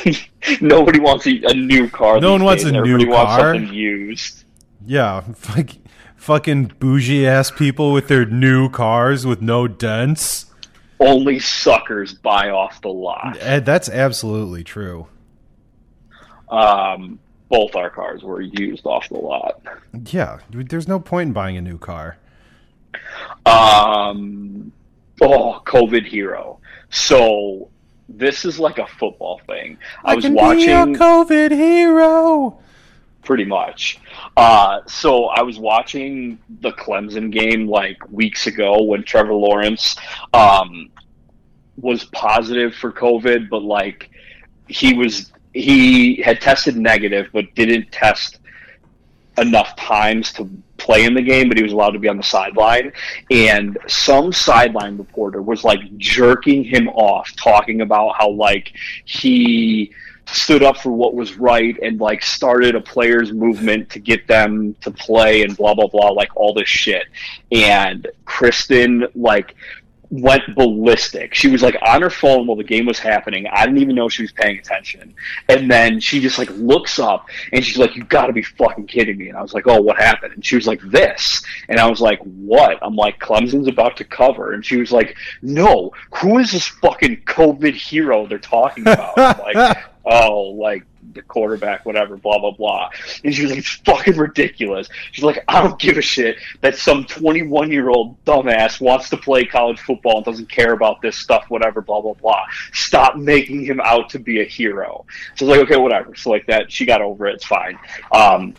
Nobody 0.61 1.00
wants 1.00 1.27
a, 1.27 1.41
a 1.45 1.55
new 1.55 1.89
car. 1.89 2.21
No 2.21 2.33
one 2.33 2.45
wants 2.45 2.62
days. 2.62 2.71
a 2.71 2.73
new 2.75 2.79
Everybody 2.81 3.07
wants 3.09 3.37
car. 3.37 3.55
something 3.55 3.75
used. 3.75 4.45
yeah, 4.87 5.23
like 5.57 5.77
fucking 6.21 6.71
bougie 6.79 7.27
ass 7.27 7.50
people 7.50 7.93
with 7.93 8.09
their 8.09 8.27
new 8.27 8.69
cars 8.69 9.25
with 9.25 9.41
no 9.41 9.67
dents. 9.67 10.47
Only 11.00 11.39
suckers 11.39 12.12
buy 12.12 12.50
off 12.50 12.83
the 12.83 12.91
lot. 12.91 13.39
Eh, 13.41 13.61
That's 13.61 13.89
absolutely 13.89 14.62
true. 14.62 15.07
Um, 16.50 17.19
both 17.49 17.75
our 17.75 17.89
cars 17.89 18.23
were 18.23 18.43
used 18.43 18.85
off 18.85 19.09
the 19.09 19.17
lot. 19.17 19.62
Yeah, 20.11 20.41
there's 20.50 20.87
no 20.87 21.00
point 21.00 21.29
in 21.29 21.33
buying 21.33 21.57
a 21.57 21.62
new 21.62 21.79
car. 21.79 22.19
Um, 23.47 24.73
oh, 25.23 25.62
COVID 25.65 26.07
hero. 26.07 26.61
So 26.91 27.71
this 28.11 28.45
is 28.45 28.59
like 28.59 28.77
a 28.77 28.87
football 28.87 29.41
thing. 29.47 29.79
I, 30.05 30.17
was 30.17 30.25
can 30.27 30.35
watching 30.35 30.95
COVID 30.97 31.50
hero. 31.53 32.61
Pretty 33.23 33.45
much. 33.45 33.99
Uh, 34.37 34.81
so 34.87 35.27
I 35.27 35.43
was 35.43 35.59
watching 35.59 36.38
the 36.61 36.73
Clemson 36.73 37.31
game 37.31 37.68
like 37.68 37.99
weeks 38.11 38.47
ago 38.47 38.83
when 38.83 39.05
Trevor 39.05 39.35
Lawrence 39.35 39.97
um, 40.33 40.90
was 41.77 42.05
positive 42.07 42.75
for 42.75 42.92
COVID, 42.92 43.49
but 43.49 43.62
like 43.62 44.11
he 44.68 44.94
was 44.94 45.33
he 45.53 46.16
had 46.23 46.40
tested 46.40 46.77
negative, 46.77 47.29
but 47.33 47.55
didn't 47.55 47.90
test 47.90 48.38
enough 49.38 49.75
times 49.77 50.33
to 50.35 50.49
play 50.77 51.05
in 51.05 51.14
the 51.14 51.23
game, 51.23 51.49
but 51.49 51.57
he 51.57 51.62
was 51.62 51.73
allowed 51.73 51.90
to 51.90 51.99
be 51.99 52.09
on 52.09 52.16
the 52.16 52.23
sideline. 52.23 52.92
And 53.31 53.79
some 53.87 54.33
sideline 54.33 54.97
reporter 54.97 55.42
was 55.42 55.64
like 55.64 55.81
jerking 55.99 56.64
him 56.64 56.88
off, 56.88 57.35
talking 57.37 57.81
about 57.81 58.16
how 58.18 58.31
like 58.31 58.73
he 59.05 59.92
stood 60.33 60.62
up 60.62 60.79
for 60.79 60.93
what 60.93 61.14
was 61.14 61.37
right 61.37 61.77
and 61.83 62.01
like 62.01 62.23
started 62.23 62.75
a 62.75 62.81
players 62.81 63.33
movement 63.33 63.90
to 63.90 63.99
get 63.99 64.27
them 64.27 64.75
to 64.81 64.90
play 64.90 65.43
and 65.43 65.57
blah 65.57 65.75
blah 65.75 65.87
blah 65.87 66.11
like 66.11 66.35
all 66.37 66.55
this 66.55 66.69
shit. 66.69 67.07
And 67.53 68.07
kristen 68.25 69.07
like 69.14 69.55
went 70.11 70.43
ballistic. 70.57 71.35
She 71.35 71.49
was 71.49 71.62
like 71.62 71.77
on 71.83 72.03
her 72.03 72.11
phone 72.11 72.47
while 72.47 72.57
the 72.57 72.64
game 72.64 72.85
was 72.85 72.99
happening. 72.99 73.47
I 73.47 73.64
didn't 73.64 73.81
even 73.81 73.95
know 73.95 74.09
she 74.09 74.23
was 74.23 74.33
paying 74.33 74.59
attention. 74.59 75.14
And 75.49 75.71
then 75.71 76.01
she 76.01 76.21
just 76.21 76.37
like 76.37 76.51
looks 76.51 76.99
up 76.99 77.29
and 77.53 77.64
she's 77.64 77.79
like 77.79 77.95
you 77.95 78.05
gotta 78.05 78.33
be 78.33 78.43
fucking 78.43 78.87
kidding 78.87 79.19
me. 79.19 79.29
And 79.29 79.38
i 79.38 79.43
was 79.43 79.55
like 79.55 79.66
oh 79.66 79.81
what 79.81 79.97
happened? 79.97 80.35
And 80.35 80.45
she 80.45 80.57
was 80.57 80.66
like 80.66 80.81
this. 80.83 81.43
And 81.69 81.79
i 81.79 81.88
was 81.88 82.01
like 82.01 82.19
what? 82.23 82.79
I'm 82.83 82.97
like 82.97 83.21
clemson's 83.21 83.69
about 83.69 83.97
to 83.99 84.05
cover. 84.05 84.53
And 84.53 84.64
she 84.64 84.77
was 84.77 84.90
like 84.90 85.16
no. 85.43 85.93
Who 86.16 86.38
is 86.38 86.51
this 86.51 86.66
fucking 86.66 87.23
covid 87.23 87.75
hero 87.75 88.27
they're 88.27 88.38
talking 88.38 88.83
about? 88.83 89.16
Like 89.16 89.79
oh, 90.11 90.42
like 90.59 90.85
the 91.12 91.23
quarterback, 91.23 91.87
whatever, 91.87 92.16
blah 92.16 92.38
blah 92.38 92.51
blah. 92.51 92.90
And 93.25 93.35
she 93.35 93.42
was 93.42 93.53
like, 93.53 93.61
it's 93.61 93.77
fucking 93.85 94.16
ridiculous. 94.16 94.88
She's 95.12 95.25
like, 95.25 95.42
I 95.49 95.62
don't 95.62 95.79
give 95.79 95.96
a 95.96 96.03
shit 96.03 96.37
that 96.61 96.77
some 96.77 97.05
21 97.05 97.70
year 97.70 97.88
old 97.88 98.23
dumbass 98.25 98.81
wants 98.81 99.09
to 99.11 99.16
play 99.16 99.44
college 99.44 99.81
football 99.81 100.16
and 100.16 100.25
doesn't 100.25 100.51
care 100.51 100.73
about 100.73 101.01
this 101.01 101.16
stuff, 101.16 101.44
whatever, 101.49 101.81
blah 101.81 102.01
blah 102.01 102.14
blah. 102.14 102.44
Stop 102.73 103.16
making 103.16 103.64
him 103.64 103.81
out 103.81 104.11
to 104.11 104.18
be 104.18 104.40
a 104.40 104.44
hero. 104.44 105.07
So 105.37 105.46
I 105.46 105.49
was 105.49 105.59
like, 105.59 105.66
okay, 105.68 105.81
whatever. 105.81 106.14
So 106.16 106.31
like 106.31 106.46
that, 106.46 106.70
she 106.70 106.85
got 106.85 107.01
over 107.01 107.27
it. 107.27 107.37
It's 107.37 107.46
fine. 107.46 107.79
Um, 108.12 108.55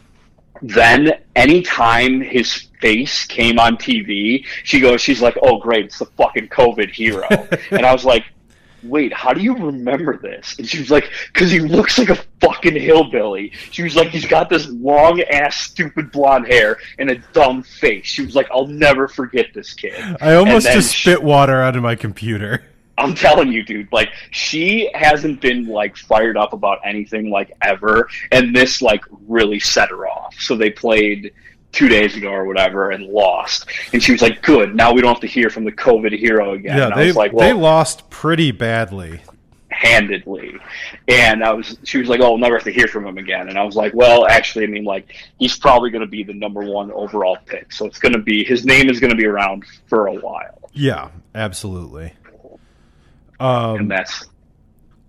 then 0.61 1.21
anytime 1.35 2.21
his 2.21 2.67
face 2.79 3.25
came 3.25 3.59
on 3.59 3.77
TV, 3.77 4.45
she 4.63 4.79
goes, 4.79 5.01
she's 5.01 5.21
like, 5.21 5.37
oh 5.41 5.57
great, 5.59 5.85
it's 5.85 5.99
the 5.99 6.05
fucking 6.05 6.47
COVID 6.49 6.91
hero. 6.91 7.27
and 7.71 7.85
I 7.85 7.91
was 7.91 8.05
like, 8.05 8.25
wait, 8.83 9.13
how 9.13 9.33
do 9.33 9.41
you 9.41 9.55
remember 9.55 10.17
this? 10.17 10.55
And 10.57 10.67
she 10.67 10.79
was 10.79 10.91
like, 10.91 11.09
because 11.33 11.51
he 11.51 11.59
looks 11.59 11.97
like 11.97 12.09
a 12.09 12.15
fucking 12.39 12.75
hillbilly. 12.75 13.51
She 13.71 13.83
was 13.83 13.95
like, 13.95 14.09
he's 14.09 14.25
got 14.25 14.49
this 14.49 14.67
long 14.67 15.21
ass, 15.21 15.57
stupid 15.57 16.11
blonde 16.11 16.47
hair 16.47 16.77
and 16.99 17.09
a 17.09 17.17
dumb 17.33 17.63
face. 17.63 18.05
She 18.05 18.25
was 18.25 18.35
like, 18.35 18.49
I'll 18.51 18.67
never 18.67 19.07
forget 19.07 19.47
this 19.53 19.73
kid. 19.73 19.93
I 20.21 20.35
almost 20.35 20.67
just 20.71 20.95
she- 20.95 21.11
spit 21.11 21.23
water 21.23 21.61
out 21.61 21.75
of 21.75 21.83
my 21.83 21.95
computer. 21.95 22.63
I'm 22.97 23.15
telling 23.15 23.51
you, 23.51 23.63
dude, 23.63 23.91
like 23.91 24.09
she 24.29 24.91
hasn't 24.93 25.41
been 25.41 25.65
like 25.65 25.97
fired 25.97 26.37
up 26.37 26.53
about 26.53 26.79
anything 26.85 27.31
like 27.31 27.51
ever, 27.61 28.07
and 28.31 28.55
this 28.55 28.81
like 28.81 29.03
really 29.27 29.59
set 29.59 29.89
her 29.89 30.07
off. 30.07 30.35
So 30.39 30.55
they 30.55 30.69
played 30.69 31.33
two 31.71 31.87
days 31.87 32.15
ago 32.17 32.29
or 32.29 32.45
whatever 32.45 32.91
and 32.91 33.05
lost, 33.05 33.65
and 33.93 34.01
she 34.03 34.11
was 34.11 34.21
like, 34.21 34.41
"Good, 34.41 34.75
now 34.75 34.91
we 34.93 35.01
don't 35.01 35.13
have 35.13 35.21
to 35.21 35.27
hear 35.27 35.49
from 35.49 35.63
the 35.63 35.71
COVID 35.71 36.17
hero 36.17 36.53
again." 36.53 36.77
Yeah, 36.77 36.85
and 36.85 36.93
I 36.93 36.97
they 36.97 37.07
was 37.07 37.15
like, 37.15 37.35
they 37.37 37.53
lost 37.53 38.09
pretty 38.09 38.51
badly. 38.51 39.21
handedly," 39.69 40.55
and 41.07 41.43
I 41.43 41.53
was, 41.53 41.77
she 41.83 41.97
was 41.97 42.07
like, 42.09 42.19
"Oh, 42.19 42.31
we'll 42.31 42.37
never 42.39 42.55
have 42.55 42.63
to 42.65 42.71
hear 42.73 42.87
from 42.87 43.05
him 43.05 43.17
again," 43.17 43.47
and 43.49 43.57
I 43.57 43.63
was 43.63 43.75
like, 43.75 43.93
"Well, 43.93 44.27
actually, 44.27 44.65
I 44.65 44.67
mean, 44.67 44.83
like 44.83 45.15
he's 45.39 45.57
probably 45.57 45.89
going 45.89 46.01
to 46.01 46.07
be 46.07 46.23
the 46.23 46.33
number 46.33 46.61
one 46.61 46.91
overall 46.91 47.37
pick, 47.45 47.71
so 47.71 47.85
it's 47.85 47.99
going 47.99 48.13
to 48.13 48.19
be 48.19 48.43
his 48.43 48.65
name 48.65 48.89
is 48.89 48.99
going 48.99 49.11
to 49.11 49.17
be 49.17 49.25
around 49.25 49.63
for 49.87 50.07
a 50.07 50.13
while." 50.13 50.69
Yeah, 50.73 51.09
absolutely. 51.35 52.13
And 53.39 53.79
Um, 53.81 53.87
that's 53.87 54.27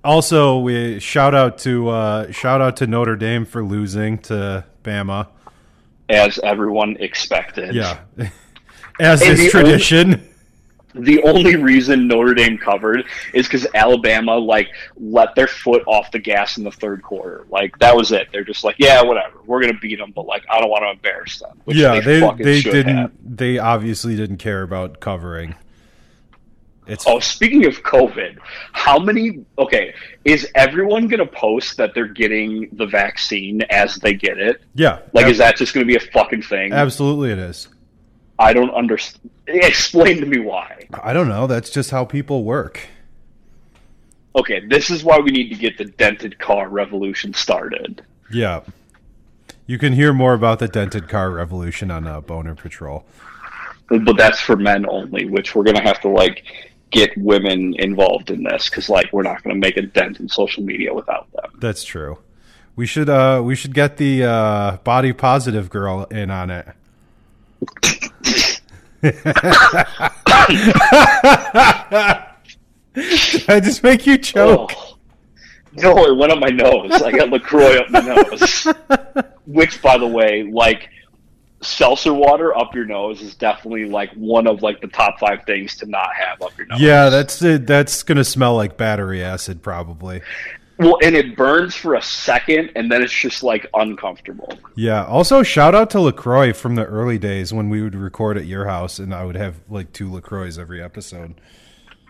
also, 0.05 0.59
we 0.59 0.99
shout 1.01 1.35
out 1.35 1.59
to 1.59 1.89
uh, 1.91 2.33
shout 2.33 2.61
out 2.61 2.77
to 2.79 2.87
Notre 2.87 3.15
Dame 3.17 3.45
for 3.45 3.63
losing 3.63 4.19
to 4.19 4.65
Bama. 4.83 5.29
As 6.13 6.39
everyone 6.41 6.97
expected. 7.01 7.75
Yeah, 7.75 7.99
as 9.01 9.23
And 9.23 9.39
is 9.39 9.51
tradition. 9.51 10.29
the 10.95 11.23
only 11.23 11.57
reason 11.57 12.07
Notre 12.07 12.35
Dame 12.35 12.59
covered 12.59 13.05
is 13.33 13.47
because 13.47 13.67
Alabama 13.75 14.37
like 14.37 14.69
let 14.97 15.35
their 15.35 15.47
foot 15.49 15.83
off 15.87 16.11
the 16.11 16.19
gas 16.19 16.59
in 16.59 16.65
the 16.65 16.71
third 16.71 17.03
quarter. 17.03 17.47
Like 17.49 17.79
that 17.79 17.97
was 17.97 18.13
it. 18.13 18.29
They're 18.31 18.45
just 18.45 18.63
like, 18.63 18.77
yeah, 18.79 19.03
whatever, 19.03 19.39
we're 19.47 19.61
gonna 19.63 19.79
beat 19.81 19.97
them, 19.99 20.13
but 20.15 20.27
like 20.27 20.45
I 20.51 20.61
don't 20.61 20.69
want 20.71 20.83
to 20.85 20.91
embarrass 20.91 21.39
them. 21.39 21.61
Which 21.65 21.79
yeah, 21.79 21.99
they 22.01 22.21
fucking 22.21 22.45
they 22.45 22.61
didn't. 22.61 22.97
have. 22.97 23.13
They 23.25 23.59
obviously 23.59 24.15
didn't 24.17 24.37
care 24.39 24.63
about 24.63 25.01
covering. 25.01 25.55
It's 26.87 27.05
Oh, 27.07 27.21
speaking 27.21 27.65
of 27.67 27.83
COVID, 27.85 28.39
how 28.73 28.99
many? 28.99 29.45
Okay, 29.59 29.95
is 30.25 30.49
everyone 30.57 31.07
gonna 31.07 31.27
post 31.27 31.77
that 31.77 31.95
they're 31.95 32.09
getting 32.09 32.69
the 32.73 32.87
vaccine 32.87 33.63
as 33.71 33.97
they 33.97 34.15
get 34.15 34.39
it? 34.39 34.63
yeah, 34.75 34.99
Like, 35.13 35.27
ab- 35.27 35.31
is 35.33 35.39
that 35.39 35.57
just 35.57 35.75
gonna 35.75 35.87
be 35.87 35.95
a 35.97 36.01
fucking 36.01 36.43
thing? 36.43 36.73
absolutely 36.73 37.31
it 37.31 37.39
is. 37.39 37.69
I 38.39 38.53
don't 38.53 38.71
understand. 38.71 39.31
Explain 39.47 40.21
to 40.21 40.27
me 40.27 40.41
why. 40.41 40.89
I 41.03 41.13
don't 41.13 41.29
know. 41.29 41.47
That's 41.47 41.71
just 41.71 41.91
how 41.93 42.05
people 42.05 42.43
work. 42.45 42.81
Okay, 44.35 44.61
this 44.67 44.91
is 44.91 45.05
why 45.05 45.19
we 45.19 45.31
need 45.31 45.51
to 45.51 45.55
get 45.57 45.79
the 45.79 45.85
dented 45.85 46.39
car 46.39 46.69
revolution 46.69 47.35
started. 47.35 48.03
Yeah. 48.33 48.61
You 49.67 49.79
can 49.79 49.93
hear 49.93 50.13
more 50.13 50.33
about 50.35 50.59
the 50.59 50.67
dented 50.69 51.09
car 51.09 51.31
revolution 51.31 51.91
on 51.91 52.07
uh, 52.07 52.21
Boner 52.23 52.55
Patrol. 52.55 53.05
But 53.89 54.17
that's 54.17 54.41
for 54.41 54.57
men 54.57 54.87
only, 54.89 55.27
which 55.27 55.55
we're 55.55 55.65
gonna 55.65 55.83
have 55.83 56.01
to 56.01 56.09
like 56.09 56.45
get 56.93 57.11
women 57.17 57.75
involved 57.79 58.31
in 58.31 58.45
this 58.45 58.71
because 58.71 58.89
like 58.89 59.13
we're 59.13 59.23
not 59.23 59.43
gonna 59.43 59.57
make 59.57 59.77
a 59.77 59.83
dent 59.83 60.21
in 60.21 60.29
social 60.29 60.63
media 60.63 60.95
without 60.95 61.27
them. 61.33 61.51
That's 61.59 61.83
true. 61.83 62.19
We 62.77 62.87
should 62.87 63.09
uh 63.09 63.43
we 63.45 63.57
should 63.57 63.75
get 63.75 63.97
the 63.97 64.25
uh 64.25 64.77
body 64.85 65.13
positive 65.13 65.69
girl 65.71 66.05
in 66.05 66.31
on 66.31 66.51
it. 66.51 66.69
I 73.49 73.61
just 73.61 73.83
make 73.83 74.07
you 74.07 74.19
choke? 74.19 74.73
Oh. 74.77 74.99
No, 75.75 76.05
it 76.05 76.17
went 76.17 76.31
up 76.33 76.39
my 76.39 76.51
nose. 76.51 77.01
I 77.01 77.11
got 77.13 77.31
Lacroix 77.31 77.79
up 77.79 77.91
my 77.91 78.01
nose. 78.01 78.67
Which, 79.47 79.81
by 79.81 79.97
the 79.97 80.07
way, 80.07 80.43
like 80.43 80.91
seltzer 81.63 82.13
water 82.13 82.57
up 82.57 82.75
your 82.75 82.85
nose 82.85 83.23
is 83.23 83.35
definitely 83.35 83.87
like 83.87 84.13
one 84.15 84.47
of 84.47 84.63
like 84.63 84.81
the 84.81 84.89
top 84.89 85.19
five 85.19 85.45
things 85.47 85.77
to 85.77 85.87
not 85.87 86.15
have 86.15 86.43
up 86.43 86.57
your 86.57 86.67
nose. 86.67 86.81
Yeah, 86.81 87.09
that's 87.09 87.41
it. 87.43 87.67
That's 87.67 88.03
gonna 88.03 88.25
smell 88.25 88.55
like 88.57 88.77
battery 88.77 89.23
acid, 89.23 89.63
probably. 89.63 90.23
Well, 90.79 90.99
and 91.03 91.15
it 91.15 91.37
burns 91.37 91.75
for 91.75 91.95
a 91.95 92.03
second, 92.03 92.73
and 92.75 92.91
then 92.91 93.03
it's 93.03 93.13
just 93.13 93.43
like 93.43 93.67
uncomfortable. 93.75 94.59
Yeah. 94.75 95.05
Also, 95.05 95.43
shout 95.43 95.75
out 95.75 95.91
to 95.91 96.01
Lacroix 96.01 96.53
from 96.53 96.75
the 96.75 96.85
early 96.85 97.19
days 97.19 97.53
when 97.53 97.69
we 97.69 97.83
would 97.83 97.95
record 97.95 98.37
at 98.37 98.47
your 98.47 98.67
house, 98.67 98.99
and 98.99 99.15
I 99.15 99.25
would 99.25 99.37
have 99.37 99.61
like 99.69 99.93
two 99.93 100.11
Lacroix 100.11 100.59
every 100.59 100.83
episode. 100.83 101.35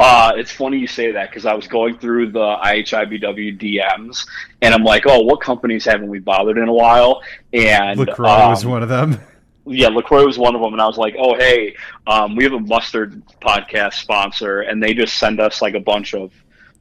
Uh, 0.00 0.32
it's 0.36 0.50
funny 0.50 0.78
you 0.78 0.86
say 0.86 1.12
that 1.12 1.30
because 1.30 1.46
I 1.46 1.54
was 1.54 1.68
going 1.68 1.98
through 1.98 2.32
the 2.32 2.56
IHIBW 2.64 3.60
DMs, 3.60 4.26
and 4.60 4.74
I'm 4.74 4.84
like, 4.84 5.04
"Oh, 5.06 5.20
what 5.20 5.40
companies 5.40 5.84
haven't 5.84 6.08
we 6.08 6.18
bothered 6.18 6.58
in 6.58 6.68
a 6.68 6.72
while?" 6.72 7.22
And 7.52 8.00
Lacroix 8.00 8.30
um, 8.30 8.50
was 8.50 8.64
one 8.64 8.82
of 8.82 8.88
them. 8.88 9.20
yeah, 9.66 9.88
Lacroix 9.88 10.24
was 10.24 10.38
one 10.38 10.54
of 10.54 10.60
them, 10.60 10.72
and 10.72 10.82
I 10.82 10.86
was 10.86 10.96
like, 10.96 11.14
"Oh, 11.18 11.34
hey, 11.34 11.76
um, 12.06 12.36
we 12.36 12.44
have 12.44 12.52
a 12.52 12.60
mustard 12.60 13.22
podcast 13.40 13.94
sponsor, 13.94 14.60
and 14.60 14.82
they 14.82 14.94
just 14.94 15.18
send 15.18 15.40
us 15.40 15.62
like 15.62 15.74
a 15.74 15.80
bunch 15.80 16.14
of 16.14 16.32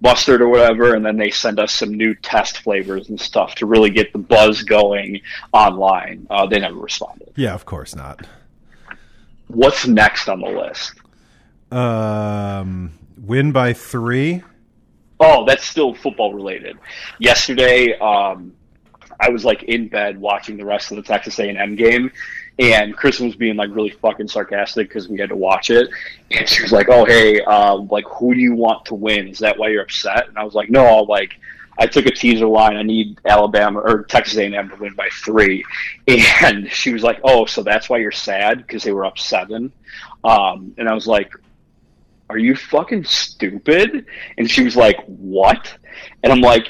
mustard 0.02 0.42
or 0.42 0.50
whatever, 0.50 0.96
and 0.96 1.06
then 1.06 1.18
they 1.18 1.30
send 1.30 1.60
us 1.60 1.74
some 1.74 1.94
new 1.94 2.16
test 2.16 2.60
flavors 2.60 3.10
and 3.10 3.20
stuff 3.20 3.56
to 3.56 3.66
really 3.66 3.92
get 3.92 4.12
the 4.14 4.20
buzz 4.20 4.64
going 4.64 5.22
online." 5.54 6.26
Uh, 6.30 6.46
they 6.48 6.60
never 6.60 6.78
responded. 6.78 7.32
Yeah, 7.36 7.54
of 7.54 7.66
course 7.66 7.96
not. 7.96 8.26
What's 9.48 9.86
next 9.86 10.30
on 10.30 10.40
the 10.40 10.48
list? 10.48 10.94
Um, 11.72 12.94
win 13.18 13.52
by 13.52 13.74
three. 13.74 14.44
Oh, 15.20 15.46
that's 15.46 15.64
still 15.64 15.94
football 15.94 16.34
related. 16.34 16.80
Yesterday, 17.20 17.98
um, 18.00 18.54
I 19.20 19.30
was 19.30 19.46
like 19.46 19.64
in 19.64 19.88
bed 19.88 20.20
watching 20.20 20.58
the 20.58 20.66
rest 20.66 20.92
of 20.92 20.98
the 20.98 21.04
Texas 21.04 21.40
A&M 21.40 21.76
game, 21.76 22.12
and 22.62 22.96
Kristen 22.96 23.28
was 23.28 23.36
being 23.36 23.56
like 23.56 23.70
really 23.74 23.90
fucking 23.90 24.28
sarcastic 24.28 24.88
because 24.88 25.10
we 25.10 25.20
had 25.20 25.30
to 25.30 25.36
watch 25.36 25.70
it, 25.70 25.90
and 26.30 26.48
she 26.48 26.62
was 26.62 26.72
like, 26.72 26.90
"Oh, 26.90 27.06
hey, 27.06 27.42
uh, 27.42 27.76
like 27.76 28.06
who 28.06 28.34
do 28.34 28.40
you 28.40 28.54
want 28.54 28.86
to 28.86 28.96
win? 28.96 29.28
Is 29.28 29.40
that 29.40 29.58
why 29.58 29.70
you're 29.70 29.84
upset?" 29.84 30.28
And 30.28 30.38
I 30.38 30.44
was 30.44 30.54
like, 30.54 30.70
"No, 30.70 31.04
like." 31.04 31.34
I 31.80 31.88
took 31.88 32.06
a 32.06 32.12
teaser 32.12 32.48
line. 32.48 32.76
I 32.76 32.84
need 32.84 33.18
Alabama 33.26 33.80
or 33.80 34.04
Texas 34.04 34.38
A&M 34.38 34.70
to 34.70 34.76
win 34.76 34.94
by 34.94 35.08
three, 35.24 35.64
and 36.08 36.70
she 36.70 36.94
was 36.94 37.02
like, 37.02 37.20
"Oh, 37.24 37.46
so 37.46 37.64
that's 37.64 37.90
why 37.90 37.98
you're 37.98 38.12
sad 38.12 38.58
because 38.58 38.84
they 38.84 38.92
were 38.92 39.06
up 39.06 39.18
seven. 39.18 39.72
Um, 40.24 40.76
and 40.78 40.88
I 40.88 40.94
was 40.94 41.08
like, 41.08 41.32
are 42.32 42.38
you 42.38 42.56
fucking 42.56 43.04
stupid? 43.04 44.06
And 44.38 44.50
she 44.50 44.64
was 44.64 44.78
like, 44.78 45.04
what? 45.06 45.78
And 46.24 46.32
I'm 46.32 46.40
like, 46.40 46.70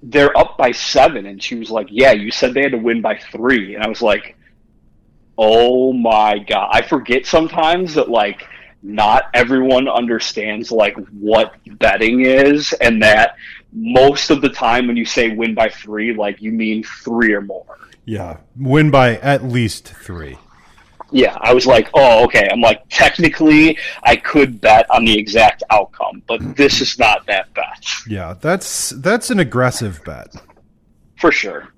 they're 0.00 0.36
up 0.38 0.56
by 0.56 0.70
seven. 0.70 1.26
And 1.26 1.42
she 1.42 1.56
was 1.56 1.72
like, 1.72 1.88
yeah, 1.90 2.12
you 2.12 2.30
said 2.30 2.54
they 2.54 2.62
had 2.62 2.70
to 2.70 2.78
win 2.78 3.02
by 3.02 3.18
three. 3.32 3.74
And 3.74 3.82
I 3.82 3.88
was 3.88 4.00
like, 4.00 4.36
oh 5.40 5.92
my 5.94 6.38
God. 6.38 6.68
I 6.70 6.82
forget 6.82 7.24
sometimes 7.24 7.94
that, 7.94 8.10
like, 8.10 8.46
not 8.82 9.24
everyone 9.32 9.88
understands, 9.88 10.70
like, 10.70 10.96
what 11.08 11.54
betting 11.78 12.20
is, 12.26 12.74
and 12.74 13.02
that 13.02 13.36
most 13.72 14.30
of 14.30 14.42
the 14.42 14.50
time 14.50 14.86
when 14.86 14.96
you 14.96 15.06
say 15.06 15.30
win 15.30 15.54
by 15.54 15.70
three, 15.70 16.14
like, 16.14 16.42
you 16.42 16.52
mean 16.52 16.84
three 16.84 17.32
or 17.32 17.40
more. 17.40 17.78
Yeah, 18.04 18.36
win 18.56 18.90
by 18.90 19.16
at 19.16 19.44
least 19.44 19.88
three. 19.88 20.36
Yeah, 21.10 21.36
I 21.40 21.54
was 21.54 21.66
like, 21.66 21.88
oh, 21.94 22.24
okay. 22.24 22.48
I'm 22.52 22.60
like, 22.60 22.82
technically, 22.88 23.78
I 24.02 24.16
could 24.16 24.60
bet 24.60 24.88
on 24.90 25.04
the 25.04 25.18
exact 25.18 25.62
outcome, 25.70 26.22
but 26.28 26.40
mm-hmm. 26.40 26.52
this 26.52 26.80
is 26.80 26.98
not 26.98 27.26
that 27.26 27.52
bet 27.54 27.84
Yeah, 28.06 28.34
that's 28.40 28.90
that's 28.90 29.30
an 29.30 29.40
aggressive 29.40 30.00
bet. 30.04 30.34
for 31.18 31.32
sure. 31.32 31.72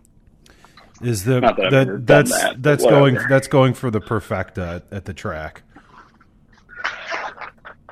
Is 1.02 1.24
the 1.24 1.40
that 1.40 1.56
that 1.56 2.06
that's 2.06 2.30
that, 2.30 2.62
that's 2.62 2.84
going 2.84 3.18
that's 3.28 3.48
going 3.48 3.74
for 3.74 3.90
the 3.90 4.00
perfecta 4.00 4.82
at, 4.90 4.96
at 4.96 5.04
the 5.04 5.14
track. 5.14 5.62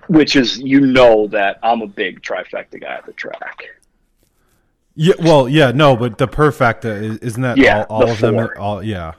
Which 0.09 0.35
is, 0.35 0.59
you 0.59 0.81
know, 0.81 1.29
that 1.29 1.59
I'm 1.62 1.83
a 1.83 1.87
big 1.87 2.20
trifecta 2.23 2.81
guy 2.81 2.94
at 2.96 3.07
the 3.07 3.12
track. 3.12 3.62
Yeah, 4.96 5.14
well, 5.20 5.49
yeah, 5.49 5.70
no, 5.70 5.96
but 5.96 6.18
the 6.18 6.27
perfecta 6.27 6.90
is, 6.90 7.18
isn't 7.18 7.42
that 7.42 7.57
Yeah, 7.57 7.87
all, 7.88 8.01
all 8.01 8.07
the 8.07 8.12
of 8.12 8.20
them? 8.20 8.35
four. 8.35 8.59
All 8.59 8.83
yeah, 8.83 9.12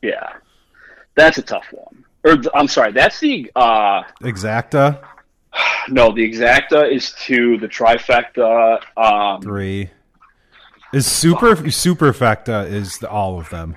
Yeah, 0.00 0.32
that's 1.14 1.36
a 1.36 1.42
tough 1.42 1.66
one. 1.70 2.04
Or 2.24 2.36
I'm 2.54 2.66
sorry, 2.66 2.92
that's 2.92 3.20
the 3.20 3.50
uh, 3.54 4.02
exacta 4.22 5.04
no, 5.88 6.12
the 6.12 6.28
exacta 6.28 6.90
is 6.90 7.12
two. 7.12 7.58
The 7.58 7.68
trifecta, 7.68 8.80
um, 8.96 9.42
three 9.42 9.90
is 10.92 11.06
super 11.06 11.54
superfecta 11.56 12.70
is 12.70 12.98
the, 12.98 13.08
all 13.10 13.38
of 13.38 13.48
them. 13.50 13.76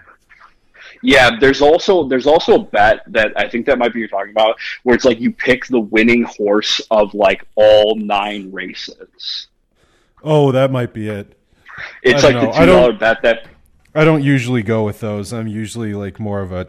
Yeah, 1.03 1.31
there's 1.39 1.61
also 1.61 2.07
there's 2.07 2.27
also 2.27 2.55
a 2.55 2.63
bet 2.63 3.01
that 3.07 3.33
I 3.35 3.49
think 3.49 3.65
that 3.65 3.77
might 3.79 3.93
be 3.93 3.99
you're 3.99 4.07
talking 4.07 4.31
about 4.31 4.55
where 4.83 4.95
it's 4.95 5.05
like 5.05 5.19
you 5.19 5.31
pick 5.31 5.65
the 5.65 5.79
winning 5.79 6.23
horse 6.23 6.79
of 6.91 7.13
like 7.13 7.43
all 7.55 7.95
nine 7.95 8.51
races. 8.51 9.47
Oh, 10.23 10.51
that 10.51 10.71
might 10.71 10.93
be 10.93 11.09
it. 11.09 11.37
It's 12.03 12.23
like 12.23 12.35
know. 12.35 12.41
the 12.41 12.49
I 12.51 12.59
two 12.59 12.65
don't- 12.67 12.99
bet 12.99 13.21
that 13.23 13.47
I 13.95 14.05
don't 14.05 14.23
usually 14.23 14.63
go 14.63 14.83
with 14.83 14.99
those. 14.99 15.33
I'm 15.33 15.47
usually 15.47 15.93
like 15.93 16.19
more 16.19 16.41
of 16.41 16.51
a 16.51 16.67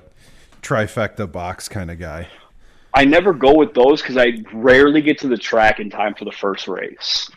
trifecta 0.62 1.31
box 1.31 1.68
kind 1.68 1.90
of 1.90 1.98
guy. 1.98 2.28
I 2.94 3.05
never 3.05 3.33
go 3.33 3.55
with 3.55 3.74
those 3.74 4.02
because 4.02 4.16
I 4.16 4.42
rarely 4.52 5.00
get 5.02 5.18
to 5.20 5.28
the 5.28 5.37
track 5.37 5.78
in 5.81 5.88
time 5.88 6.14
for 6.14 6.24
the 6.24 6.33
first 6.33 6.68
race. 6.68 7.31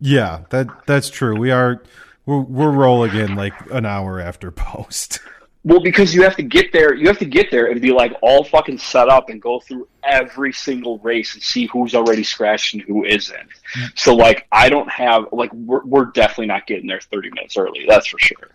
Yeah, 0.00 0.42
that 0.50 0.68
that's 0.86 1.08
true. 1.08 1.36
We 1.38 1.50
are 1.50 1.82
we're, 2.26 2.40
we're 2.40 2.70
rolling 2.70 3.14
in 3.16 3.34
like 3.34 3.54
an 3.70 3.86
hour 3.86 4.20
after 4.20 4.50
post. 4.50 5.20
Well, 5.64 5.80
because 5.80 6.12
you 6.12 6.24
have 6.24 6.34
to 6.34 6.42
get 6.42 6.72
there, 6.72 6.92
you 6.92 7.06
have 7.06 7.20
to 7.20 7.24
get 7.24 7.52
there 7.52 7.70
and 7.70 7.80
be 7.80 7.92
like 7.92 8.12
all 8.20 8.42
fucking 8.42 8.78
set 8.78 9.08
up 9.08 9.28
and 9.28 9.40
go 9.40 9.60
through 9.60 9.86
every 10.02 10.52
single 10.52 10.98
race 10.98 11.34
and 11.34 11.42
see 11.42 11.66
who's 11.66 11.94
already 11.94 12.24
scratched 12.24 12.74
and 12.74 12.82
who 12.82 13.04
isn't. 13.04 13.48
So 13.94 14.12
like, 14.16 14.48
I 14.50 14.68
don't 14.68 14.90
have 14.90 15.26
like 15.30 15.52
we're 15.52 15.84
we're 15.84 16.06
definitely 16.06 16.46
not 16.46 16.66
getting 16.66 16.88
there 16.88 16.98
thirty 17.00 17.30
minutes 17.30 17.56
early. 17.56 17.84
That's 17.86 18.08
for 18.08 18.18
sure. 18.18 18.50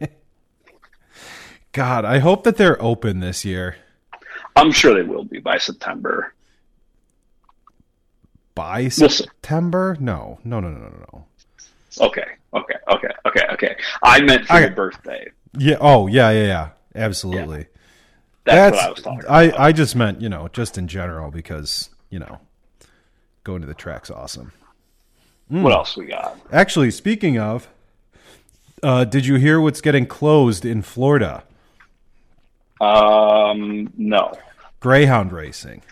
God, 1.72 2.06
I 2.06 2.18
hope 2.18 2.44
that 2.44 2.56
they're 2.56 2.80
open 2.82 3.20
this 3.20 3.44
year. 3.44 3.76
I'm 4.56 4.72
sure 4.72 4.94
they 4.94 5.02
will 5.02 5.24
be 5.24 5.40
by 5.40 5.58
September. 5.58 6.32
By 8.54 8.90
We'll. 8.98 9.10
September? 9.10 9.98
No, 10.00 10.38
no, 10.44 10.60
no, 10.60 10.70
no, 10.70 10.78
no, 10.78 10.96
no. 11.12 11.26
Okay, 12.00 12.24
okay, 12.52 12.74
okay, 12.88 13.08
okay, 13.26 13.46
okay. 13.52 13.76
I 14.02 14.20
meant 14.20 14.46
for 14.46 14.54
Okay. 14.54 14.66
your 14.66 14.74
birthday. 14.74 15.30
Yeah. 15.58 15.76
Oh, 15.80 16.06
yeah, 16.06 16.30
yeah, 16.30 16.46
yeah. 16.46 16.68
Absolutely. 16.96 17.66
That's, 18.44 18.76
what 18.76 18.84
I 18.84 18.90
was 18.90 19.02
talking 19.02 19.28
I, 19.28 19.42
about. 19.44 19.60
I 19.60 19.72
just 19.72 19.96
meant 19.96 20.20
you 20.20 20.28
know 20.28 20.48
just 20.52 20.76
in 20.76 20.86
general 20.86 21.30
because 21.30 21.90
you 22.10 22.18
know 22.18 22.40
going 23.42 23.60
to 23.62 23.66
the 23.66 23.74
track's 23.74 24.10
awesome. 24.10 24.52
What 25.48 25.72
else 25.72 25.96
we 25.96 26.06
got? 26.06 26.38
Actually, 26.52 26.90
speaking 26.90 27.38
of, 27.38 27.68
uh, 28.82 29.04
did 29.04 29.26
you 29.26 29.36
hear 29.36 29.60
what's 29.60 29.80
getting 29.80 30.06
closed 30.06 30.64
in 30.64 30.82
Florida? 30.82 31.44
Um, 32.80 33.92
no, 33.96 34.32
Greyhound 34.80 35.32
racing. 35.32 35.82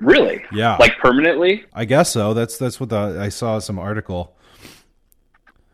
really? 0.00 0.44
Yeah. 0.52 0.76
like 0.78 0.98
permanently? 0.98 1.64
I 1.72 1.84
guess 1.84 2.10
so. 2.10 2.34
That's 2.34 2.58
that's 2.58 2.78
what 2.80 2.88
the, 2.90 3.18
I 3.20 3.28
saw 3.30 3.58
some 3.58 3.78
article. 3.78 4.34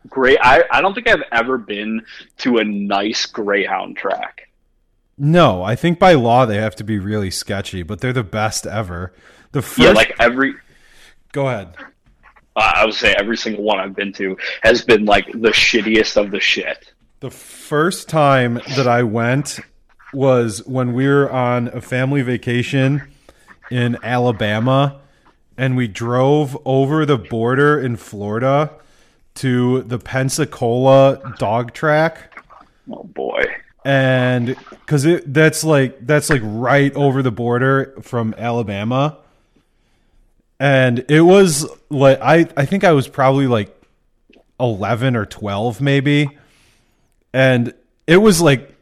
Great. 0.07 0.37
I 0.41 0.63
I 0.71 0.81
don't 0.81 0.93
think 0.93 1.07
I've 1.07 1.23
ever 1.31 1.57
been 1.57 2.03
to 2.39 2.57
a 2.57 2.63
nice 2.63 3.25
Greyhound 3.25 3.97
track. 3.97 4.49
No, 5.17 5.63
I 5.63 5.75
think 5.75 5.97
by 5.97 6.13
law 6.13 6.45
they 6.45 6.57
have 6.57 6.75
to 6.77 6.83
be 6.83 6.99
really 6.99 7.31
sketchy, 7.31 7.81
but 7.83 7.99
they're 8.01 8.13
the 8.13 8.23
best 8.23 8.67
ever. 8.67 9.13
The 9.51 9.61
first, 9.61 9.79
Yeah, 9.79 9.91
like 9.91 10.15
every. 10.19 10.53
go 11.31 11.47
ahead. 11.47 11.73
Uh, 12.55 12.71
I 12.75 12.85
would 12.85 12.93
say 12.93 13.13
every 13.17 13.37
single 13.37 13.63
one 13.63 13.79
I've 13.79 13.95
been 13.95 14.13
to 14.13 14.37
has 14.61 14.83
been 14.83 15.05
like 15.05 15.25
the 15.31 15.49
shittiest 15.49 16.17
of 16.17 16.31
the 16.31 16.39
shit. 16.39 16.91
The 17.19 17.31
first 17.31 18.09
time 18.09 18.61
that 18.75 18.87
I 18.87 19.01
went 19.03 19.59
was 20.13 20.65
when 20.67 20.93
we 20.93 21.07
were 21.07 21.31
on 21.31 21.67
a 21.69 21.81
family 21.81 22.21
vacation 22.21 23.01
in 23.71 23.97
Alabama, 24.03 24.99
and 25.57 25.75
we 25.75 25.87
drove 25.87 26.55
over 26.63 27.05
the 27.05 27.17
border 27.17 27.79
in 27.79 27.95
Florida 27.95 28.71
to 29.37 29.81
the 29.83 29.99
Pensacola 29.99 31.35
dog 31.37 31.73
track. 31.73 32.43
Oh 32.91 33.03
boy. 33.03 33.43
and 33.85 34.55
because 34.71 35.05
it 35.05 35.33
that's 35.33 35.63
like 35.63 36.05
that's 36.05 36.29
like 36.29 36.41
right 36.43 36.93
over 36.95 37.21
the 37.21 37.31
border 37.31 37.93
from 38.01 38.33
Alabama, 38.37 39.17
and 40.59 41.05
it 41.09 41.21
was 41.21 41.65
like 41.89 42.19
I 42.21 42.47
I 42.55 42.65
think 42.65 42.83
I 42.83 42.91
was 42.91 43.07
probably 43.07 43.47
like 43.47 43.73
eleven 44.59 45.15
or 45.15 45.25
twelve 45.25 45.81
maybe, 45.81 46.29
and 47.33 47.73
it 48.07 48.17
was 48.17 48.41
like 48.41 48.73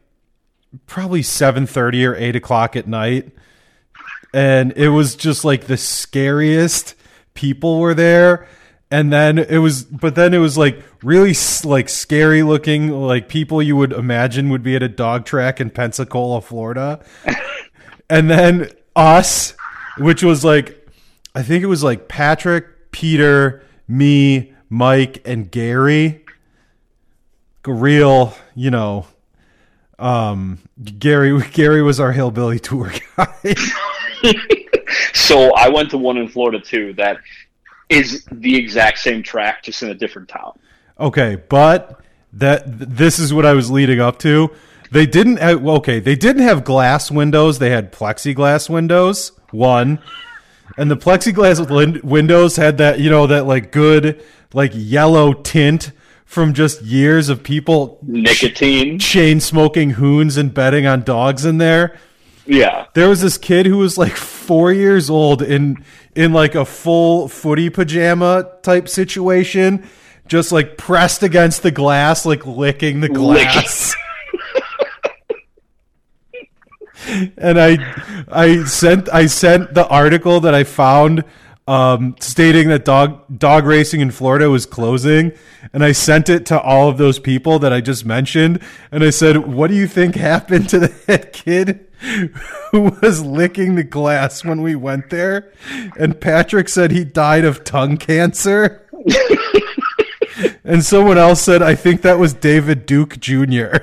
probably 0.87 1.21
seven 1.21 1.65
thirty 1.67 2.05
or 2.05 2.15
eight 2.15 2.35
o'clock 2.35 2.75
at 2.75 2.87
night, 2.87 3.31
and 4.33 4.71
it 4.73 4.89
was 4.89 5.15
just 5.15 5.43
like 5.45 5.65
the 5.65 5.77
scariest 5.77 6.95
people 7.33 7.79
were 7.79 7.93
there 7.93 8.47
and 8.91 9.11
then 9.11 9.37
it 9.37 9.57
was 9.57 9.83
but 9.83 10.15
then 10.15 10.33
it 10.33 10.37
was 10.37 10.57
like 10.57 10.81
really 11.03 11.33
like 11.63 11.89
scary 11.89 12.43
looking 12.43 12.89
like 12.91 13.27
people 13.27 13.61
you 13.61 13.75
would 13.75 13.91
imagine 13.91 14.49
would 14.49 14.63
be 14.63 14.75
at 14.75 14.83
a 14.83 14.89
dog 14.89 15.25
track 15.25 15.59
in 15.59 15.69
Pensacola, 15.69 16.41
Florida. 16.41 17.03
and 18.09 18.29
then 18.29 18.69
us, 18.95 19.55
which 19.97 20.23
was 20.23 20.45
like 20.45 20.87
I 21.33 21.43
think 21.43 21.63
it 21.63 21.67
was 21.67 21.83
like 21.83 22.07
Patrick, 22.07 22.91
Peter, 22.91 23.63
me, 23.87 24.53
Mike 24.69 25.21
and 25.25 25.49
Gary. 25.49 26.23
Real, 27.67 28.35
you 28.53 28.69
know, 28.69 29.07
um 29.97 30.59
Gary 30.83 31.41
Gary 31.51 31.81
was 31.81 31.99
our 31.99 32.11
hillbilly 32.11 32.59
tour 32.59 32.91
guide. 33.17 33.57
So 35.13 35.53
I 35.55 35.69
went 35.69 35.89
to 35.89 35.97
one 35.97 36.17
in 36.17 36.27
Florida 36.27 36.59
too 36.59 36.93
that 36.93 37.17
is 37.89 38.25
the 38.31 38.55
exact 38.55 38.99
same 38.99 39.23
track, 39.23 39.63
just 39.63 39.83
in 39.83 39.89
a 39.89 39.95
different 39.95 40.29
town. 40.29 40.57
Okay, 40.99 41.35
but 41.49 41.99
that 42.33 42.63
this 42.65 43.19
is 43.19 43.33
what 43.33 43.45
I 43.45 43.53
was 43.53 43.69
leading 43.71 43.99
up 43.99 44.19
to. 44.19 44.51
They 44.91 45.05
didn't 45.05 45.37
have, 45.37 45.65
okay, 45.65 45.99
they 45.99 46.15
didn't 46.15 46.43
have 46.43 46.63
glass 46.63 47.11
windows, 47.11 47.59
they 47.59 47.69
had 47.69 47.91
plexiglass 47.91 48.69
windows. 48.69 49.31
One. 49.51 49.99
And 50.77 50.89
the 50.89 50.97
plexiglass 50.97 52.03
windows 52.03 52.55
had 52.55 52.77
that, 52.79 52.99
you 52.99 53.09
know, 53.09 53.27
that 53.27 53.45
like 53.45 53.71
good 53.71 54.23
like 54.53 54.71
yellow 54.73 55.33
tint 55.33 55.91
from 56.25 56.53
just 56.53 56.81
years 56.81 57.29
of 57.29 57.43
people 57.43 57.99
Nicotine. 58.01 58.99
chain 58.99 59.39
smoking 59.39 59.91
hoons 59.91 60.37
and 60.37 60.53
betting 60.53 60.85
on 60.85 61.03
dogs 61.03 61.45
in 61.45 61.57
there. 61.59 61.97
Yeah. 62.45 62.87
There 62.93 63.09
was 63.09 63.21
this 63.21 63.37
kid 63.37 63.65
who 63.65 63.77
was 63.77 63.97
like 63.97 64.15
4 64.15 64.71
years 64.71 65.09
old 65.09 65.41
in 65.41 65.83
in 66.15 66.34
like 66.34 66.56
a 66.56 66.65
full 66.65 67.28
footy 67.28 67.69
pajama 67.69 68.49
type 68.63 68.88
situation, 68.88 69.88
just 70.28 70.51
like 70.51 70.78
pressed 70.78 71.23
against 71.23 71.62
the 71.62 71.71
glass, 71.71 72.25
like 72.25 72.45
licking 72.45 73.01
the 73.01 73.10
glass. 73.10 73.95
and 77.38 77.60
I 77.60 78.25
I 78.30 78.63
sent 78.63 79.10
I 79.13 79.25
sent 79.28 79.73
the 79.73 79.88
article 79.88 80.39
that 80.41 80.56
I 80.56 80.63
found 80.63 81.23
um, 81.67 82.15
stating 82.19 82.67
that 82.69 82.86
dog 82.86 83.23
dog 83.38 83.65
racing 83.65 84.01
in 84.01 84.12
Florida 84.12 84.49
was 84.49 84.65
closing, 84.65 85.32
and 85.73 85.84
I 85.84 85.93
sent 85.93 86.30
it 86.30 86.45
to 86.47 86.60
all 86.60 86.89
of 86.89 86.97
those 86.97 87.17
people 87.17 87.58
that 87.60 87.73
I 87.73 87.82
just 87.82 88.06
mentioned, 88.06 88.62
and 88.91 89.04
I 89.04 89.10
said, 89.10 89.47
"What 89.47 89.67
do 89.69 89.75
you 89.75 89.88
think 89.88 90.15
happened 90.15 90.69
to 90.69 90.80
that 90.80 91.34
kid 91.34 91.88
who 92.71 92.91
was 93.01 93.23
licking 93.23 93.75
the 93.75 93.84
glass 93.84 94.45
when 94.45 94.62
we 94.62 94.75
went 94.75 95.10
there?" 95.10 95.51
And 95.97 96.19
Patrick 96.21 96.69
said 96.69 96.91
he 96.91 97.04
died 97.04 97.45
of 97.45 97.63
tongue 97.63 97.97
cancer. 97.97 98.88
and 100.63 100.86
someone 100.86 101.17
else 101.17 101.41
said, 101.41 101.63
"I 101.63 101.73
think 101.73 102.04
that 102.04 102.19
was 102.19 102.34
David 102.34 102.86
Duke 102.86 103.19
Jr." 103.19 103.78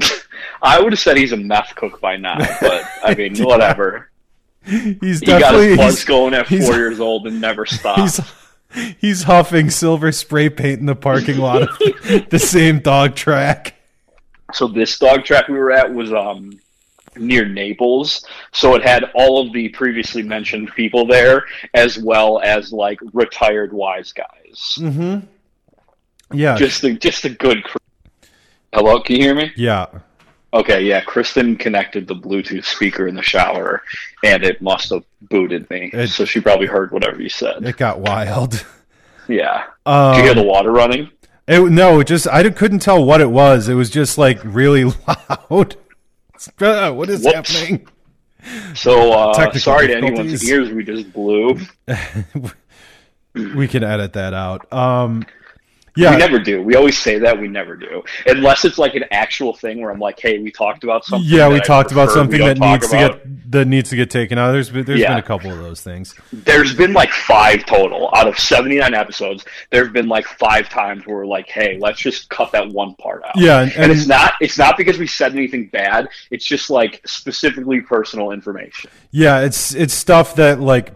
I 0.62 0.80
would 0.80 0.92
have 0.92 1.00
said 1.00 1.16
he's 1.16 1.32
a 1.32 1.36
meth 1.36 1.74
cook 1.74 2.00
by 2.00 2.16
now, 2.16 2.38
but 2.60 2.84
I 3.02 3.14
mean, 3.14 3.36
whatever. 3.38 4.09
He's 5.00 5.20
He 5.20 5.26
got 5.26 5.40
definitely 5.40 5.76
his 5.76 6.04
going 6.04 6.34
at 6.34 6.46
four 6.46 6.76
years 6.76 7.00
old 7.00 7.26
and 7.26 7.40
never 7.40 7.66
stopped. 7.66 8.00
He's 8.00 8.20
he's 8.98 9.22
huffing 9.24 9.70
silver 9.70 10.12
spray 10.12 10.48
paint 10.48 10.80
in 10.80 10.86
the 10.86 10.94
parking 10.94 11.38
lot 11.38 11.62
of 11.62 11.68
the 12.30 12.38
same 12.42 12.78
dog 12.80 13.16
track. 13.16 13.74
So 14.52 14.68
this 14.68 14.98
dog 14.98 15.24
track 15.24 15.48
we 15.48 15.54
were 15.54 15.72
at 15.72 15.92
was 15.92 16.12
um 16.12 16.52
near 17.16 17.44
Naples, 17.44 18.24
so 18.52 18.76
it 18.76 18.82
had 18.82 19.04
all 19.14 19.44
of 19.44 19.52
the 19.52 19.68
previously 19.70 20.22
mentioned 20.22 20.70
people 20.76 21.06
there, 21.06 21.44
as 21.74 21.98
well 21.98 22.40
as 22.40 22.72
like 22.72 23.00
retired 23.12 23.72
wise 23.72 24.12
guys. 24.12 24.76
Mm-hmm. 24.78 25.26
Yeah, 26.32 26.56
Just 26.56 26.84
a 26.84 26.94
just 26.94 27.24
a 27.24 27.30
good. 27.30 27.64
Crew. 27.64 27.80
Hello, 28.72 29.00
can 29.00 29.16
you 29.16 29.22
hear 29.22 29.34
me? 29.34 29.50
yeah. 29.56 29.86
Okay, 30.52 30.82
yeah. 30.82 31.00
Kristen 31.00 31.56
connected 31.56 32.06
the 32.08 32.14
Bluetooth 32.14 32.64
speaker 32.64 33.06
in 33.06 33.14
the 33.14 33.22
shower, 33.22 33.82
and 34.24 34.42
it 34.42 34.60
must 34.60 34.90
have 34.90 35.04
booted 35.22 35.68
me. 35.70 35.90
It- 35.92 36.08
so 36.08 36.24
she 36.24 36.40
probably 36.40 36.66
heard 36.66 36.90
whatever 36.90 37.22
you 37.22 37.28
said. 37.28 37.64
It 37.64 37.76
got 37.76 38.00
wild. 38.00 38.64
yeah. 39.28 39.64
Um, 39.86 40.12
Did 40.14 40.18
you 40.18 40.24
hear 40.24 40.34
the 40.34 40.42
water 40.42 40.72
running? 40.72 41.10
it, 41.46 41.60
no, 41.70 42.00
it 42.00 42.06
just 42.08 42.26
I 42.28 42.48
couldn't 42.50 42.80
tell 42.80 43.04
what 43.04 43.20
it 43.20 43.30
was. 43.30 43.68
It 43.68 43.74
was 43.74 43.90
just 43.90 44.18
like 44.18 44.40
really 44.44 44.84
loud. 45.06 45.76
Uh, 46.60 46.92
what 46.92 47.08
is 47.10 47.24
Whoops. 47.24 47.58
happening? 47.60 47.86
So 48.74 49.12
uh, 49.12 49.52
sorry 49.52 49.88
to 49.88 49.96
anyone's 49.96 50.48
ears 50.48 50.70
we 50.70 50.82
just 50.84 51.12
blew. 51.12 51.58
We 53.34 53.68
can 53.68 53.84
edit 53.84 54.14
that 54.14 54.34
out. 54.34 54.70
Um, 54.72 55.24
yeah, 55.96 56.10
We 56.12 56.16
never 56.16 56.38
do. 56.38 56.62
We 56.62 56.74
always 56.76 56.98
say 56.98 57.18
that. 57.18 57.40
We 57.40 57.48
never 57.48 57.76
do, 57.76 58.02
unless 58.26 58.64
it's 58.64 58.78
like 58.78 58.94
an 58.94 59.04
actual 59.10 59.54
thing 59.54 59.80
where 59.80 59.90
I'm 59.90 59.98
like, 59.98 60.18
"Hey, 60.20 60.38
we 60.38 60.50
talked 60.50 60.84
about 60.84 61.04
something." 61.04 61.28
yeah, 61.28 61.48
we 61.48 61.60
talked 61.60 61.92
about 61.92 62.10
something 62.10 62.38
that 62.40 62.58
needs 62.58 62.88
to 62.88 62.96
get 62.96 63.50
that 63.52 63.66
needs 63.66 63.90
to 63.90 63.96
get 63.96 64.10
taken 64.10 64.38
out. 64.38 64.52
There's 64.52 64.70
been, 64.70 64.84
there's 64.84 65.00
Yeah. 65.00 65.08
been 65.08 65.18
a 65.18 65.22
couple 65.22 65.50
of 65.50 65.58
those 65.58 65.80
things. 65.80 66.14
There's 66.32 66.72
been 66.72 66.92
like 66.92 67.10
five 67.10 67.66
total 67.66 68.08
out 68.14 68.28
of 68.28 68.38
79 68.38 68.94
episodes. 68.94 69.44
There 69.70 69.82
have 69.82 69.92
been 69.92 70.06
like 70.08 70.24
five 70.26 70.68
times 70.68 71.04
where 71.06 71.16
we're 71.16 71.26
like, 71.26 71.48
"Hey, 71.48 71.76
let's 71.80 71.98
just 71.98 72.28
cut 72.30 72.52
that 72.52 72.68
one 72.68 72.94
part 72.94 73.22
out." 73.24 73.36
Yeah, 73.36 73.62
and, 73.62 73.72
and 73.76 73.92
it's 73.92 74.06
not 74.06 74.34
it's 74.40 74.58
not 74.58 74.76
because 74.76 74.98
we 74.98 75.06
said 75.06 75.32
anything 75.32 75.66
bad. 75.72 76.08
It's 76.30 76.44
just 76.44 76.70
like 76.70 77.00
specifically 77.06 77.80
personal 77.80 78.30
information. 78.30 78.90
Yeah, 79.10 79.40
it's 79.40 79.74
it's 79.74 79.94
stuff 79.94 80.36
that 80.36 80.60
like 80.60 80.92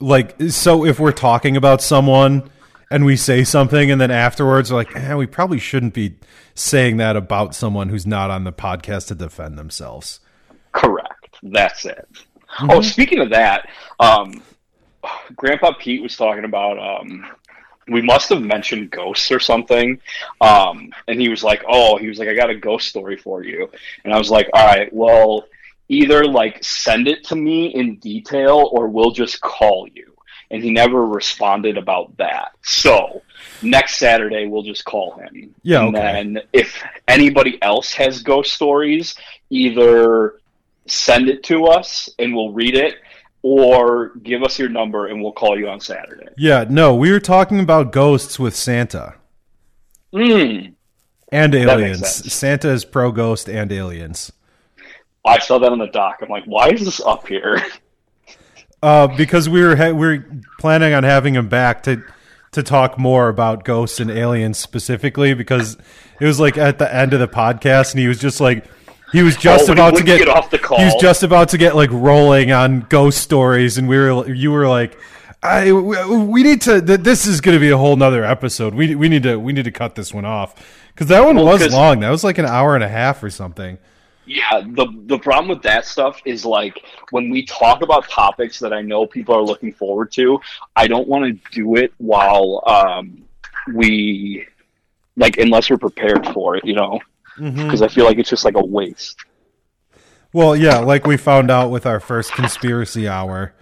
like 0.00 0.34
so 0.48 0.84
if 0.84 0.98
we're 0.98 1.12
talking 1.12 1.56
about 1.56 1.82
someone 1.82 2.48
and 2.90 3.04
we 3.04 3.16
say 3.16 3.44
something 3.44 3.90
and 3.90 4.00
then 4.00 4.10
afterwards 4.10 4.70
we're 4.70 4.78
like, 4.78 4.96
eh, 4.96 5.14
we 5.14 5.26
probably 5.26 5.58
shouldn't 5.58 5.94
be 5.94 6.16
saying 6.54 6.96
that 6.98 7.16
about 7.16 7.54
someone 7.54 7.88
who's 7.88 8.06
not 8.06 8.30
on 8.30 8.44
the 8.44 8.52
podcast 8.52 9.08
to 9.08 9.14
defend 9.14 9.58
themselves. 9.58 10.20
Correct. 10.72 11.38
That's 11.42 11.84
it. 11.84 12.08
Mm-hmm. 12.58 12.70
Oh, 12.70 12.80
speaking 12.80 13.18
of 13.20 13.30
that, 13.30 13.68
um, 14.00 14.42
Grandpa 15.34 15.72
Pete 15.78 16.02
was 16.02 16.16
talking 16.16 16.44
about. 16.44 16.78
Um, 16.78 17.26
we 17.88 18.02
must 18.02 18.28
have 18.30 18.42
mentioned 18.42 18.90
ghosts 18.90 19.30
or 19.30 19.38
something, 19.38 20.00
um, 20.40 20.92
and 21.06 21.20
he 21.20 21.28
was 21.28 21.44
like, 21.44 21.64
"Oh, 21.68 21.96
he 21.96 22.08
was 22.08 22.18
like, 22.18 22.28
I 22.28 22.34
got 22.34 22.50
a 22.50 22.54
ghost 22.54 22.88
story 22.88 23.16
for 23.16 23.44
you," 23.44 23.70
and 24.04 24.12
I 24.12 24.18
was 24.18 24.30
like, 24.30 24.48
"All 24.54 24.66
right, 24.66 24.92
well, 24.92 25.44
either 25.88 26.24
like 26.24 26.64
send 26.64 27.06
it 27.06 27.24
to 27.24 27.36
me 27.36 27.68
in 27.68 27.96
detail, 27.96 28.70
or 28.72 28.88
we'll 28.88 29.12
just 29.12 29.40
call 29.40 29.86
you." 29.94 30.15
And 30.50 30.62
he 30.62 30.70
never 30.70 31.04
responded 31.06 31.76
about 31.76 32.16
that. 32.18 32.52
So 32.62 33.22
next 33.62 33.96
Saturday 33.96 34.46
we'll 34.46 34.62
just 34.62 34.84
call 34.84 35.16
him. 35.18 35.54
Yeah, 35.62 35.86
And 35.86 35.96
okay. 35.96 36.12
then 36.12 36.42
if 36.52 36.82
anybody 37.08 37.60
else 37.62 37.92
has 37.94 38.22
ghost 38.22 38.52
stories, 38.52 39.14
either 39.50 40.40
send 40.86 41.28
it 41.28 41.42
to 41.44 41.64
us 41.66 42.08
and 42.18 42.34
we'll 42.34 42.52
read 42.52 42.74
it, 42.76 42.94
or 43.42 44.12
give 44.24 44.42
us 44.42 44.58
your 44.58 44.68
number 44.68 45.06
and 45.06 45.22
we'll 45.22 45.32
call 45.32 45.56
you 45.58 45.68
on 45.68 45.78
Saturday. 45.80 46.26
Yeah, 46.36 46.64
no, 46.68 46.94
we 46.96 47.10
were 47.12 47.20
talking 47.20 47.60
about 47.60 47.92
ghosts 47.92 48.38
with 48.38 48.56
Santa 48.56 49.14
Mm. 50.12 50.74
and 51.30 51.54
aliens. 51.54 52.32
Santa 52.32 52.70
is 52.70 52.84
pro 52.84 53.12
ghost 53.12 53.48
and 53.48 53.70
aliens. 53.70 54.32
I 55.24 55.38
saw 55.38 55.58
that 55.58 55.70
on 55.72 55.78
the 55.78 55.86
doc. 55.88 56.18
I'm 56.22 56.28
like, 56.28 56.44
why 56.44 56.70
is 56.70 56.84
this 56.84 57.00
up 57.00 57.26
here? 57.28 57.60
Uh, 58.86 59.06
because 59.16 59.48
we 59.48 59.60
were 59.62 59.74
ha- 59.76 59.90
we 59.90 60.06
are 60.06 60.24
planning 60.60 60.94
on 60.94 61.02
having 61.02 61.34
him 61.34 61.48
back 61.48 61.82
to 61.82 62.02
to 62.52 62.62
talk 62.62 62.98
more 62.98 63.28
about 63.28 63.64
ghosts 63.64 63.98
and 64.00 64.10
aliens 64.10 64.58
specifically 64.58 65.34
because 65.34 65.76
it 66.20 66.24
was 66.24 66.38
like 66.38 66.56
at 66.56 66.78
the 66.78 66.94
end 66.94 67.12
of 67.12 67.20
the 67.20 67.28
podcast 67.28 67.90
and 67.92 68.00
he 68.00 68.06
was 68.08 68.18
just 68.18 68.40
like 68.40 68.64
he 69.12 69.22
was 69.22 69.36
just 69.36 69.68
Oh, 69.68 69.72
about 69.72 69.96
to 69.96 70.04
get, 70.04 70.18
get 70.18 70.28
off 70.28 70.50
the 70.50 70.58
call. 70.58 70.78
He 70.78 70.84
was 70.84 70.94
just 71.00 71.22
about 71.22 71.48
to 71.50 71.58
get 71.58 71.74
like 71.74 71.90
rolling 71.90 72.52
on 72.52 72.80
ghost 72.88 73.18
stories 73.18 73.76
and 73.78 73.88
we 73.88 73.96
were 73.98 74.28
you 74.32 74.50
were 74.52 74.68
like. 74.68 74.96
I, 75.42 75.70
we 75.70 75.96
we 76.26 76.42
need 76.42 76.62
to. 76.62 76.80
th- 76.80 77.00
This 77.00 77.26
is 77.26 77.40
going 77.40 77.54
to 77.56 77.60
be 77.60 77.70
a 77.70 77.76
whole 77.76 77.94
nother 77.94 78.24
episode. 78.24 78.74
We 78.74 78.94
we 78.96 79.08
need 79.08 79.22
to 79.24 79.36
we 79.36 79.52
need 79.52 79.66
to 79.66 79.70
cut 79.70 79.94
this 79.94 80.12
one 80.12 80.24
off 80.24 80.54
because 80.92 81.08
that 81.08 81.24
one 81.24 81.36
Well, 81.36 81.44
was 81.46 81.72
long. 81.72 82.00
That 82.00 82.10
was 82.10 82.24
like 82.24 82.38
an 82.38 82.46
hour 82.46 82.74
and 82.74 82.82
a 82.82 82.88
half 82.88 83.22
or 83.22 83.30
something. 83.30 83.78
Yeah, 84.26 84.42
uh, 84.50 84.60
the 84.62 84.86
the 85.06 85.18
problem 85.18 85.48
with 85.48 85.62
that 85.62 85.86
stuff 85.86 86.20
is 86.24 86.44
like 86.44 86.82
when 87.10 87.30
we 87.30 87.44
talk 87.44 87.82
about 87.82 88.08
topics 88.08 88.58
that 88.58 88.72
I 88.72 88.82
know 88.82 89.06
people 89.06 89.36
are 89.36 89.42
looking 89.42 89.72
forward 89.72 90.10
to, 90.12 90.40
I 90.74 90.88
don't 90.88 91.06
want 91.06 91.24
to 91.24 91.50
do 91.52 91.76
it 91.76 91.92
while 91.98 92.62
um, 92.66 93.24
we 93.72 94.46
like 95.16 95.38
unless 95.38 95.70
we're 95.70 95.78
prepared 95.78 96.26
for 96.28 96.56
it, 96.56 96.64
you 96.64 96.74
know, 96.74 96.98
mm-hmm. 97.38 97.64
because 97.64 97.82
I 97.82 97.88
feel 97.88 98.04
like 98.04 98.18
it's 98.18 98.28
just 98.28 98.44
like 98.44 98.56
a 98.56 98.64
waste. 98.64 99.24
Well, 100.32 100.56
yeah, 100.56 100.80
like 100.80 101.06
we 101.06 101.16
found 101.16 101.50
out 101.50 101.70
with 101.70 101.86
our 101.86 102.00
first 102.00 102.32
conspiracy 102.32 103.08
hour, 103.08 103.54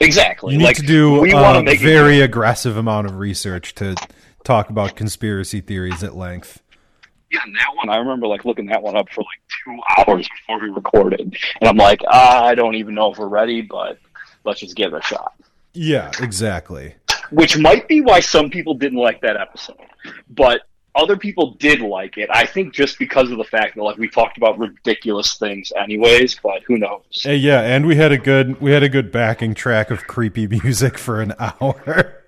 Exactly. 0.00 0.52
you 0.52 0.58
need 0.58 0.64
like, 0.64 0.76
to 0.76 0.82
do 0.82 1.20
we 1.20 1.30
a 1.30 1.32
to 1.32 1.38
uh, 1.38 1.62
make 1.62 1.80
it- 1.80 1.84
very 1.84 2.20
aggressive 2.20 2.76
amount 2.76 3.06
of 3.06 3.18
research 3.18 3.74
to 3.76 3.94
talk 4.44 4.68
about 4.68 4.96
conspiracy 4.96 5.60
theories 5.60 6.02
at 6.02 6.16
length. 6.16 6.60
Yeah, 7.30 7.40
and 7.44 7.54
that 7.54 7.74
one 7.74 7.88
I 7.88 7.96
remember 7.96 8.26
like 8.26 8.44
looking 8.44 8.66
that 8.66 8.82
one 8.82 8.96
up 8.96 9.08
for 9.08 9.22
like 9.22 9.41
two 9.64 9.78
hours 9.96 10.28
before 10.28 10.60
we 10.60 10.68
recorded, 10.68 11.36
and 11.60 11.68
I'm 11.68 11.76
like, 11.76 12.00
ah, 12.08 12.44
I 12.44 12.54
don't 12.54 12.74
even 12.74 12.94
know 12.94 13.12
if 13.12 13.18
we're 13.18 13.28
ready, 13.28 13.62
but 13.62 13.98
let's 14.44 14.60
just 14.60 14.76
give 14.76 14.92
it 14.92 14.98
a 14.98 15.02
shot. 15.02 15.34
Yeah, 15.74 16.10
exactly. 16.20 16.94
Which 17.30 17.56
might 17.56 17.88
be 17.88 18.00
why 18.00 18.20
some 18.20 18.50
people 18.50 18.74
didn't 18.74 18.98
like 18.98 19.20
that 19.22 19.36
episode, 19.36 19.76
but 20.28 20.62
other 20.94 21.16
people 21.16 21.52
did 21.54 21.80
like 21.80 22.18
it. 22.18 22.28
I 22.32 22.44
think 22.44 22.74
just 22.74 22.98
because 22.98 23.30
of 23.30 23.38
the 23.38 23.44
fact 23.44 23.76
that 23.76 23.82
like 23.82 23.96
we 23.96 24.08
talked 24.08 24.36
about 24.36 24.58
ridiculous 24.58 25.38
things, 25.38 25.72
anyways. 25.76 26.38
But 26.42 26.62
who 26.66 26.78
knows? 26.78 27.02
Yeah, 27.24 27.60
and 27.60 27.86
we 27.86 27.96
had 27.96 28.12
a 28.12 28.18
good 28.18 28.60
we 28.60 28.72
had 28.72 28.82
a 28.82 28.88
good 28.88 29.10
backing 29.10 29.54
track 29.54 29.90
of 29.90 30.06
creepy 30.06 30.46
music 30.62 30.98
for 30.98 31.20
an 31.20 31.34
hour. 31.38 32.21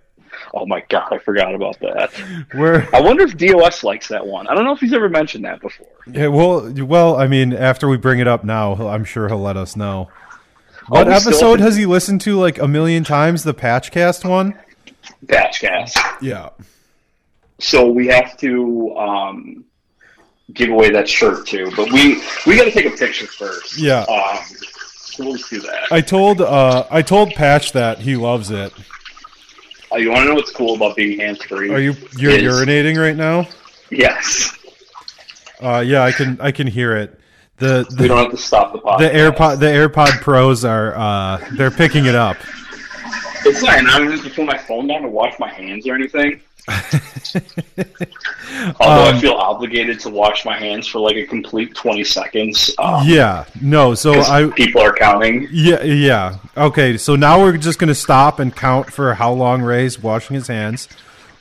Oh 0.56 0.66
my 0.66 0.82
god, 0.88 1.12
I 1.12 1.18
forgot 1.18 1.54
about 1.54 1.78
that. 1.80 2.12
Where 2.52 2.88
I 2.94 3.00
wonder 3.00 3.24
if 3.24 3.36
DOS 3.36 3.82
likes 3.82 4.08
that 4.08 4.24
one. 4.26 4.46
I 4.46 4.54
don't 4.54 4.64
know 4.64 4.72
if 4.72 4.80
he's 4.80 4.92
ever 4.92 5.08
mentioned 5.08 5.44
that 5.44 5.60
before. 5.60 5.86
yeah, 6.06 6.28
well, 6.28 6.72
well, 6.84 7.16
I 7.16 7.26
mean, 7.26 7.52
after 7.52 7.88
we 7.88 7.96
bring 7.96 8.20
it 8.20 8.28
up 8.28 8.44
now, 8.44 8.74
I'm 8.88 9.04
sure 9.04 9.28
he'll 9.28 9.40
let 9.40 9.56
us 9.56 9.74
know. 9.76 10.08
What 10.88 11.06
we 11.08 11.14
still- 11.14 11.30
episode 11.32 11.60
has 11.60 11.76
he 11.76 11.86
listened 11.86 12.20
to 12.22 12.38
like 12.38 12.58
a 12.58 12.68
million 12.68 13.02
times? 13.04 13.42
The 13.42 13.54
Patchcast 13.54 14.28
one. 14.28 14.56
Patchcast. 15.26 15.98
Yeah. 16.22 16.50
So 17.58 17.88
we 17.88 18.06
have 18.08 18.36
to 18.38 18.94
um, 18.96 19.64
give 20.52 20.70
away 20.70 20.90
that 20.90 21.08
shirt 21.08 21.46
too, 21.46 21.70
but 21.76 21.90
we 21.92 22.22
we 22.46 22.56
got 22.56 22.64
to 22.64 22.70
take 22.70 22.86
a 22.86 22.90
picture 22.90 23.26
first. 23.26 23.78
Yeah. 23.78 24.00
Um, 24.02 24.38
so 24.96 25.24
we'll 25.24 25.36
just 25.36 25.50
do 25.50 25.60
that. 25.60 25.90
I 25.90 26.00
told 26.00 26.40
uh 26.40 26.86
I 26.90 27.02
told 27.02 27.30
Patch 27.34 27.72
that 27.72 28.00
he 28.00 28.16
loves 28.16 28.50
it. 28.50 28.72
Uh, 29.94 29.98
you 29.98 30.10
want 30.10 30.22
to 30.22 30.28
know 30.30 30.34
what's 30.34 30.50
cool 30.50 30.74
about 30.74 30.96
being 30.96 31.18
hands 31.18 31.42
free? 31.44 31.70
Are 31.70 31.78
you 31.78 31.94
you're 32.18 32.32
Is- 32.32 32.42
urinating 32.42 32.98
right 33.00 33.16
now? 33.16 33.46
Yes. 33.90 34.56
Uh 35.60 35.82
yeah, 35.86 36.02
I 36.02 36.10
can 36.12 36.38
I 36.40 36.50
can 36.50 36.66
hear 36.66 36.96
it. 36.96 37.18
The 37.58 37.86
We 37.98 38.08
don't 38.08 38.18
have 38.18 38.30
to 38.32 38.36
stop 38.36 38.72
the 38.72 38.80
podcast. 38.80 38.98
the 38.98 39.10
AirPod 39.10 39.58
the 39.60 39.66
AirPod 39.66 40.20
Pros 40.20 40.64
are 40.64 40.94
uh 40.96 41.48
they're 41.52 41.70
picking 41.70 42.06
it 42.06 42.14
up. 42.16 42.36
It's 43.46 43.60
fine. 43.60 43.86
I'm 43.86 44.10
just 44.10 44.24
to 44.24 44.30
put 44.30 44.46
my 44.46 44.58
phone 44.58 44.86
down 44.88 45.02
to 45.02 45.08
wash 45.08 45.38
my 45.38 45.48
hands 45.52 45.86
or 45.86 45.94
anything. 45.94 46.40
Although 48.80 49.10
Um, 49.10 49.16
I 49.16 49.20
feel 49.20 49.34
obligated 49.34 50.00
to 50.00 50.08
wash 50.10 50.44
my 50.44 50.58
hands 50.58 50.86
for 50.86 50.98
like 50.98 51.16
a 51.16 51.26
complete 51.26 51.74
twenty 51.74 52.04
seconds. 52.04 52.74
Um, 52.78 53.06
Yeah. 53.06 53.44
No, 53.60 53.94
So 53.94 54.20
I 54.20 54.46
people 54.54 54.80
are 54.80 54.94
counting. 54.94 55.48
Yeah, 55.50 55.82
yeah. 55.82 56.38
Okay, 56.56 56.96
so 56.96 57.16
now 57.16 57.40
we're 57.40 57.56
just 57.58 57.78
gonna 57.78 57.94
stop 57.94 58.38
and 58.40 58.54
count 58.54 58.92
for 58.92 59.14
how 59.14 59.32
long 59.32 59.62
Ray's 59.62 60.02
washing 60.02 60.34
his 60.36 60.48
hands. 60.48 60.88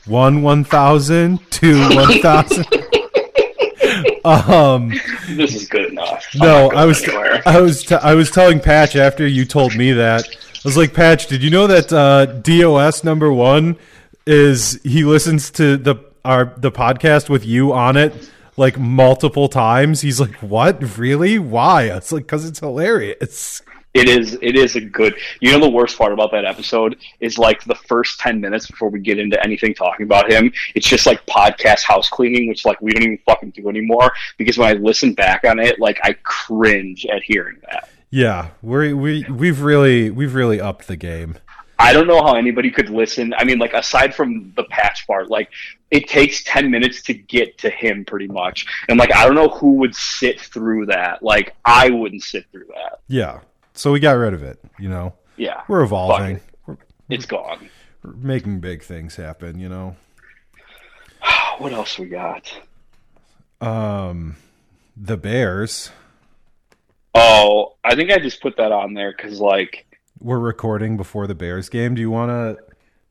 One, 0.05 0.41
one 0.41 0.63
thousand, 0.65 1.39
two, 1.51 1.79
one 1.95 2.19
thousand. 2.19 2.65
um, 4.25 4.89
This 5.29 5.55
is 5.55 5.67
good 5.69 5.91
enough. 5.91 6.25
No, 6.35 6.69
I 6.71 6.83
was, 6.85 7.01
anywhere. 7.03 7.41
I 7.45 7.61
was, 7.61 7.83
t- 7.83 7.95
I 7.95 8.13
was 8.13 8.29
telling 8.29 8.59
Patch 8.59 8.95
after 8.97 9.25
you 9.25 9.45
told 9.45 9.75
me 9.75 9.93
that. 9.93 10.25
I 10.25 10.59
was 10.65 10.75
like, 10.77 10.93
Patch, 10.93 11.27
did 11.27 11.41
you 11.43 11.49
know 11.49 11.67
that 11.67 11.91
uh, 11.93 12.25
DOS 12.25 13.03
number 13.05 13.31
one 13.31 13.77
is 14.25 14.79
he 14.83 15.03
listens 15.03 15.51
to 15.51 15.77
the 15.77 15.95
our 16.23 16.53
the 16.57 16.71
podcast 16.71 17.29
with 17.29 17.45
you 17.45 17.73
on 17.73 17.97
it 17.97 18.31
like 18.57 18.79
multiple 18.79 19.49
times? 19.49 20.01
He's 20.01 20.19
like, 20.19 20.35
what? 20.35 20.97
Really? 20.97 21.39
Why? 21.39 21.83
It's 21.83 22.11
like 22.11 22.23
because 22.23 22.45
it's 22.45 22.59
hilarious. 22.59 23.61
It 23.93 24.09
is. 24.09 24.37
It 24.41 24.55
is 24.55 24.75
a 24.75 24.81
good. 24.81 25.15
You 25.39 25.51
know, 25.51 25.59
the 25.59 25.69
worst 25.69 25.97
part 25.99 26.11
about 26.13 26.31
that 26.31 26.45
episode 26.45 26.97
is 27.19 27.37
like 27.37 27.63
the 27.65 27.75
first 27.75 28.19
ten 28.19 28.41
minutes 28.41 28.65
before 28.65 28.89
we 28.89 28.99
get 28.99 29.19
into 29.19 29.41
anything 29.43 29.75
talking 29.75 30.05
about 30.05 30.31
him. 30.31 30.51
It's 30.73 30.87
just 30.87 31.05
like 31.05 31.23
podcast 31.27 31.83
house 31.83 32.09
cleaning, 32.09 32.49
which 32.49 32.65
like 32.65 32.81
we 32.81 32.91
don't 32.91 33.03
even 33.03 33.19
fucking 33.25 33.51
do 33.51 33.69
anymore. 33.69 34.11
Because 34.37 34.57
when 34.57 34.69
I 34.69 34.73
listen 34.73 35.13
back 35.13 35.43
on 35.43 35.59
it, 35.59 35.79
like 35.79 35.99
I 36.03 36.13
cringe 36.23 37.05
at 37.05 37.21
hearing 37.21 37.57
that. 37.69 37.89
Yeah, 38.09 38.49
we 38.63 38.93
we 38.93 39.25
we've 39.25 39.61
really 39.61 40.09
we've 40.09 40.33
really 40.33 40.59
upped 40.59 40.87
the 40.87 40.95
game. 40.95 41.37
I 41.83 41.93
don't 41.93 42.07
know 42.07 42.23
how 42.23 42.35
anybody 42.35 42.71
could 42.71 42.89
listen. 42.89 43.33
I 43.37 43.43
mean, 43.43 43.59
like 43.59 43.73
aside 43.73 44.15
from 44.15 44.53
the 44.55 44.63
patch 44.63 45.05
part, 45.05 45.29
like 45.29 45.49
it 45.91 46.07
takes 46.07 46.43
ten 46.43 46.71
minutes 46.71 47.01
to 47.03 47.13
get 47.13 47.57
to 47.59 47.69
him, 47.69 48.05
pretty 48.05 48.27
much. 48.27 48.65
And 48.87 48.97
like 48.97 49.13
I 49.13 49.25
don't 49.25 49.35
know 49.35 49.49
who 49.49 49.73
would 49.75 49.93
sit 49.95 50.39
through 50.39 50.85
that. 50.87 51.21
Like 51.21 51.55
I 51.65 51.89
wouldn't 51.89 52.23
sit 52.23 52.45
through 52.51 52.67
that. 52.73 52.99
Yeah, 53.07 53.41
so 53.73 53.91
we 53.91 53.99
got 53.99 54.13
rid 54.13 54.33
of 54.33 54.41
it. 54.43 54.59
You 54.79 54.89
know, 54.89 55.13
Yeah, 55.37 55.61
we're 55.67 55.83
evolving. 55.83 56.37
Fuck 56.37 56.45
We're, 56.65 56.77
it's 57.09 57.25
gone. 57.25 57.69
we're 58.03 58.13
making 58.13 58.59
big 58.61 58.81
things 58.83 59.15
happen. 59.17 59.59
You 59.59 59.69
know, 59.69 59.95
What 61.57 61.73
else 61.73 61.99
we 61.99 62.07
got? 62.07 62.51
um, 63.61 64.35
the 64.97 65.17
Bears. 65.17 65.91
Oh, 67.15 67.75
I 67.83 67.95
think 67.95 68.11
I 68.11 68.17
just 68.19 68.41
put 68.41 68.57
that 68.57 68.71
on 68.71 68.93
there 68.93 69.13
because 69.15 69.39
like 69.39 69.85
We're 70.19 70.39
recording 70.39 70.95
before 70.97 71.27
the 71.27 71.35
Bears 71.35 71.69
game. 71.69 71.95
Do 71.95 72.01
you 72.01 72.09
want 72.11 72.29
to? 72.29 72.63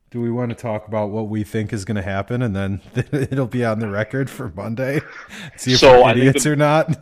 Do 0.09 0.21
we 0.21 0.29
want 0.31 0.49
to 0.49 0.55
talk 0.55 0.87
about 0.87 1.09
what 1.09 1.27
we 1.27 1.43
think 1.43 1.73
is 1.73 1.85
going 1.85 1.95
to 1.95 2.01
happen, 2.03 2.41
and 2.43 2.55
then 2.55 2.81
it'll 3.11 3.47
be 3.47 3.65
on 3.65 3.79
the 3.79 3.89
record 3.89 4.29
for 4.29 4.49
Monday? 4.55 5.01
See 5.57 5.73
if 5.73 5.79
So, 5.79 6.03
we're 6.03 6.11
idiots 6.11 6.43
the- 6.43 6.51
or 6.51 6.55
not. 6.55 6.99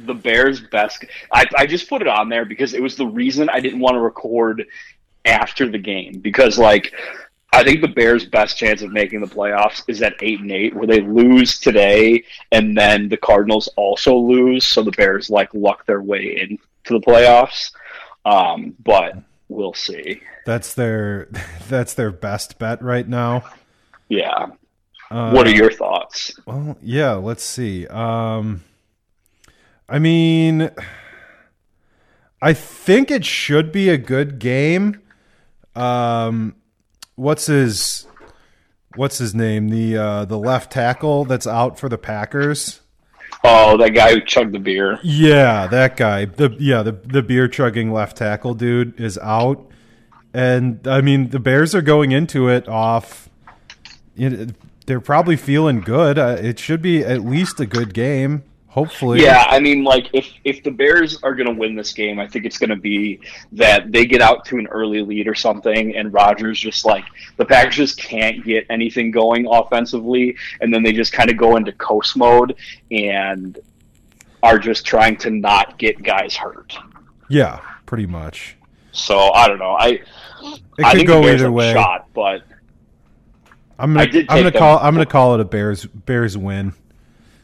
the 0.00 0.14
Bears' 0.14 0.60
best. 0.60 1.04
I, 1.32 1.44
I 1.56 1.66
just 1.66 1.88
put 1.88 2.00
it 2.02 2.08
on 2.08 2.28
there 2.28 2.44
because 2.44 2.72
it 2.74 2.82
was 2.82 2.96
the 2.96 3.06
reason 3.06 3.48
I 3.50 3.60
didn't 3.60 3.80
want 3.80 3.94
to 3.96 4.00
record 4.00 4.64
after 5.24 5.68
the 5.68 5.78
game 5.78 6.20
because 6.20 6.58
like 6.58 6.92
I 7.52 7.64
think 7.64 7.80
the 7.82 7.88
Bears' 7.88 8.24
best 8.24 8.56
chance 8.56 8.80
of 8.82 8.92
making 8.92 9.20
the 9.20 9.26
playoffs 9.26 9.82
is 9.88 10.00
at 10.02 10.14
eight 10.22 10.40
and 10.40 10.50
eight, 10.52 10.74
where 10.74 10.86
they 10.86 11.00
lose 11.00 11.58
today 11.58 12.22
and 12.52 12.76
then 12.76 13.08
the 13.08 13.16
Cardinals 13.16 13.68
also 13.76 14.16
lose, 14.16 14.66
so 14.66 14.82
the 14.82 14.92
Bears 14.92 15.28
like 15.30 15.52
luck 15.52 15.84
their 15.86 16.00
way 16.02 16.38
into 16.40 16.58
the 16.98 17.00
playoffs. 17.00 17.72
Um, 18.24 18.74
but 18.84 19.14
we'll 19.48 19.74
see. 19.74 20.22
That's 20.46 20.74
their 20.74 21.28
that's 21.68 21.94
their 21.94 22.10
best 22.10 22.58
bet 22.58 22.82
right 22.82 23.08
now. 23.08 23.44
Yeah. 24.08 24.48
Uh, 25.10 25.32
what 25.32 25.46
are 25.46 25.54
your 25.54 25.70
thoughts? 25.70 26.38
Well, 26.46 26.76
yeah, 26.82 27.14
let's 27.14 27.42
see. 27.42 27.86
Um 27.86 28.64
I 29.88 29.98
mean 29.98 30.70
I 32.40 32.52
think 32.52 33.10
it 33.10 33.24
should 33.24 33.72
be 33.72 33.88
a 33.88 33.98
good 33.98 34.38
game. 34.38 35.00
Um 35.74 36.56
what's 37.14 37.46
his 37.46 38.06
what's 38.96 39.18
his 39.18 39.34
name? 39.34 39.68
The 39.68 39.96
uh 39.96 40.24
the 40.24 40.38
left 40.38 40.72
tackle 40.72 41.24
that's 41.24 41.46
out 41.46 41.78
for 41.78 41.88
the 41.88 41.98
Packers. 41.98 42.80
Oh, 43.50 43.76
that 43.78 43.90
guy 43.90 44.14
who 44.14 44.20
chugged 44.20 44.52
the 44.52 44.58
beer. 44.58 44.98
Yeah, 45.02 45.66
that 45.68 45.96
guy. 45.96 46.26
The 46.26 46.54
yeah, 46.58 46.82
the 46.82 46.92
the 46.92 47.22
beer 47.22 47.48
chugging 47.48 47.92
left 47.92 48.18
tackle 48.18 48.54
dude 48.54 48.98
is 49.00 49.18
out. 49.18 49.64
And 50.34 50.86
I 50.86 51.00
mean, 51.00 51.30
the 51.30 51.40
Bears 51.40 51.74
are 51.74 51.82
going 51.82 52.12
into 52.12 52.48
it 52.48 52.68
off 52.68 53.28
you 54.18 54.28
know, 54.28 54.46
they're 54.86 55.00
probably 55.00 55.36
feeling 55.36 55.80
good. 55.80 56.18
Uh, 56.18 56.36
it 56.40 56.58
should 56.58 56.82
be 56.82 57.04
at 57.04 57.24
least 57.24 57.60
a 57.60 57.66
good 57.66 57.94
game, 57.94 58.42
hopefully. 58.78 59.22
Yeah, 59.22 59.44
I 59.48 59.58
mean, 59.58 59.82
like 59.84 60.08
if 60.12 60.28
if 60.44 60.62
the 60.62 60.70
Bears 60.70 61.20
are 61.22 61.34
going 61.34 61.48
to 61.48 61.54
win 61.54 61.74
this 61.74 61.92
game, 61.92 62.18
I 62.18 62.26
think 62.28 62.44
it's 62.44 62.58
going 62.58 62.70
to 62.70 62.76
be 62.76 63.20
that 63.52 63.90
they 63.90 64.06
get 64.06 64.20
out 64.22 64.44
to 64.46 64.58
an 64.58 64.66
early 64.68 65.02
lead 65.02 65.26
or 65.26 65.34
something, 65.34 65.96
and 65.96 66.12
Rodgers 66.12 66.60
just 66.60 66.84
like 66.84 67.04
the 67.36 67.44
Packers 67.44 67.76
just 67.76 67.98
can't 67.98 68.44
get 68.44 68.66
anything 68.70 69.10
going 69.10 69.46
offensively, 69.50 70.36
and 70.60 70.72
then 70.72 70.82
they 70.82 70.92
just 70.92 71.12
kind 71.12 71.30
of 71.30 71.36
go 71.36 71.56
into 71.56 71.72
coast 71.72 72.16
mode 72.16 72.56
and 72.90 73.58
are 74.42 74.58
just 74.58 74.86
trying 74.86 75.16
to 75.18 75.30
not 75.30 75.78
get 75.78 76.02
guys 76.02 76.36
hurt. 76.36 76.76
Yeah, 77.28 77.60
pretty 77.86 78.06
much. 78.06 78.56
So 78.92 79.32
I 79.32 79.48
don't 79.48 79.58
know. 79.58 79.76
I 79.78 79.88
It 79.88 80.04
I 80.84 80.92
could 80.92 80.96
think 80.98 81.08
go 81.08 81.22
the 81.22 81.32
either 81.34 81.50
way. 81.52 81.72
shot, 81.72 82.06
but 82.14 82.42
I'm 83.78 83.94
gonna 83.94 84.06
did 84.06 84.26
I'm 84.28 84.38
gonna 84.38 84.50
them. 84.50 84.58
call 84.58 84.78
I'm 84.78 84.94
gonna 84.94 85.06
call 85.06 85.34
it 85.34 85.40
a 85.40 85.44
Bears 85.44 85.84
Bears 85.86 86.38
win. 86.38 86.72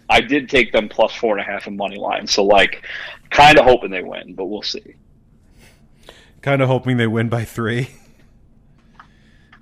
I 0.08 0.20
did 0.20 0.48
take 0.48 0.72
them 0.72 0.88
plus 0.88 1.14
four 1.14 1.36
and 1.36 1.40
a 1.40 1.50
half 1.50 1.66
in 1.66 1.76
money 1.76 1.96
line. 1.96 2.26
So 2.26 2.44
like, 2.44 2.84
kind 3.30 3.58
of 3.58 3.64
hoping 3.64 3.90
they 3.90 4.02
win, 4.02 4.34
but 4.34 4.46
we'll 4.46 4.62
see. 4.62 4.94
Kind 6.42 6.60
of 6.60 6.68
hoping 6.68 6.96
they 6.98 7.06
win 7.06 7.28
by 7.28 7.44
3. 7.44 7.88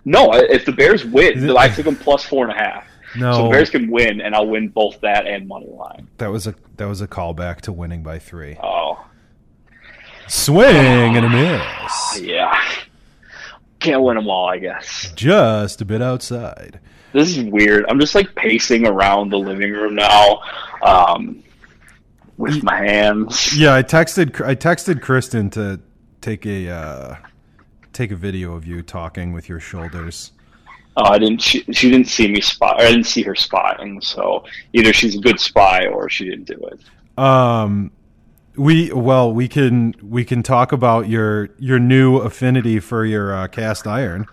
No, 0.04 0.32
if 0.34 0.64
the 0.64 0.72
Bears 0.72 1.04
win, 1.04 1.48
I 1.56 1.68
took 1.68 1.84
them 1.84 1.94
plus 1.96 2.24
four 2.24 2.48
and 2.48 2.52
a 2.52 2.60
half. 2.60 2.84
No. 3.16 3.32
So 3.32 3.44
the 3.44 3.50
Bears 3.50 3.70
can 3.70 3.88
win, 3.90 4.20
and 4.20 4.34
I'll 4.34 4.48
win 4.48 4.68
both 4.68 5.00
that 5.02 5.26
and 5.26 5.46
money 5.46 5.68
line. 5.68 6.08
That 6.18 6.32
was 6.32 6.46
a 6.48 6.56
that 6.76 6.86
was 6.86 7.00
a 7.00 7.06
callback 7.06 7.60
to 7.62 7.72
winning 7.72 8.02
by 8.02 8.18
three. 8.18 8.56
Oh, 8.60 9.04
Swing 10.26 10.66
and 11.16 11.24
a 11.24 11.28
miss. 11.28 12.20
yeah. 12.20 12.58
Can't 13.78 14.02
win 14.02 14.16
them 14.16 14.28
all, 14.28 14.48
I 14.48 14.58
guess. 14.58 15.12
Just 15.14 15.80
a 15.80 15.84
bit 15.84 16.00
outside. 16.00 16.80
This 17.12 17.36
is 17.36 17.44
weird. 17.44 17.84
I'm 17.88 18.00
just 18.00 18.14
like 18.14 18.34
pacing 18.34 18.86
around 18.86 19.30
the 19.30 19.38
living 19.38 19.72
room 19.72 19.94
now, 19.94 20.40
um, 20.82 21.42
with 22.36 22.62
my 22.62 22.76
hands. 22.76 23.56
Yeah, 23.56 23.74
I 23.74 23.82
texted 23.82 24.44
I 24.44 24.54
texted 24.54 25.02
Kristen 25.02 25.50
to 25.50 25.80
take 26.20 26.46
a 26.46 26.70
uh, 26.70 27.16
take 27.92 28.10
a 28.10 28.16
video 28.16 28.54
of 28.54 28.66
you 28.66 28.82
talking 28.82 29.32
with 29.32 29.48
your 29.48 29.60
shoulders. 29.60 30.32
Oh, 30.96 31.04
I 31.04 31.18
didn't. 31.18 31.40
She, 31.40 31.62
she 31.72 31.90
didn't 31.90 32.08
see 32.08 32.28
me 32.28 32.40
spy. 32.40 32.74
I 32.76 32.90
didn't 32.90 33.04
see 33.04 33.22
her 33.22 33.34
spying. 33.34 34.00
So 34.00 34.44
either 34.72 34.92
she's 34.92 35.16
a 35.16 35.20
good 35.20 35.40
spy 35.40 35.86
or 35.86 36.08
she 36.08 36.26
didn't 36.28 36.44
do 36.44 36.68
it. 36.70 36.80
Um, 37.18 37.92
we 38.56 38.92
well 38.92 39.32
we 39.32 39.48
can 39.48 39.94
we 40.02 40.24
can 40.24 40.42
talk 40.42 40.72
about 40.72 41.08
your 41.08 41.50
your 41.58 41.78
new 41.78 42.18
affinity 42.18 42.78
for 42.80 43.04
your 43.04 43.34
uh, 43.34 43.48
cast 43.48 43.86
iron. 43.86 44.26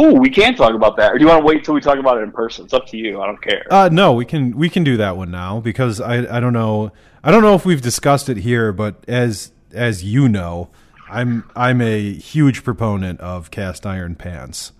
Ooh, 0.00 0.14
we 0.14 0.30
can 0.30 0.54
talk 0.54 0.74
about 0.74 0.96
that. 0.96 1.12
Or 1.12 1.18
do 1.18 1.24
you 1.24 1.28
want 1.28 1.40
to 1.40 1.46
wait 1.46 1.64
till 1.64 1.74
we 1.74 1.80
talk 1.80 1.98
about 1.98 2.18
it 2.18 2.22
in 2.22 2.32
person? 2.32 2.64
It's 2.64 2.74
up 2.74 2.86
to 2.88 2.96
you. 2.96 3.20
I 3.22 3.26
don't 3.26 3.40
care. 3.42 3.64
Uh, 3.70 3.88
no, 3.92 4.12
we 4.14 4.24
can 4.24 4.56
we 4.56 4.68
can 4.68 4.84
do 4.84 4.96
that 4.98 5.16
one 5.16 5.30
now 5.30 5.60
because 5.60 6.00
I 6.00 6.36
I 6.36 6.40
don't 6.40 6.52
know 6.52 6.92
I 7.22 7.30
don't 7.30 7.42
know 7.42 7.54
if 7.54 7.64
we've 7.64 7.82
discussed 7.82 8.28
it 8.28 8.38
here, 8.38 8.72
but 8.72 8.96
as 9.08 9.52
as 9.72 10.04
you 10.04 10.28
know, 10.28 10.70
I'm 11.08 11.48
I'm 11.56 11.80
a 11.80 12.12
huge 12.14 12.64
proponent 12.64 13.20
of 13.20 13.50
cast 13.50 13.86
iron 13.86 14.14
pans. 14.14 14.72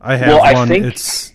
I 0.00 0.16
have 0.16 0.28
Well, 0.42 0.54
one. 0.54 0.68
think- 0.68 0.84
It's 0.84 1.32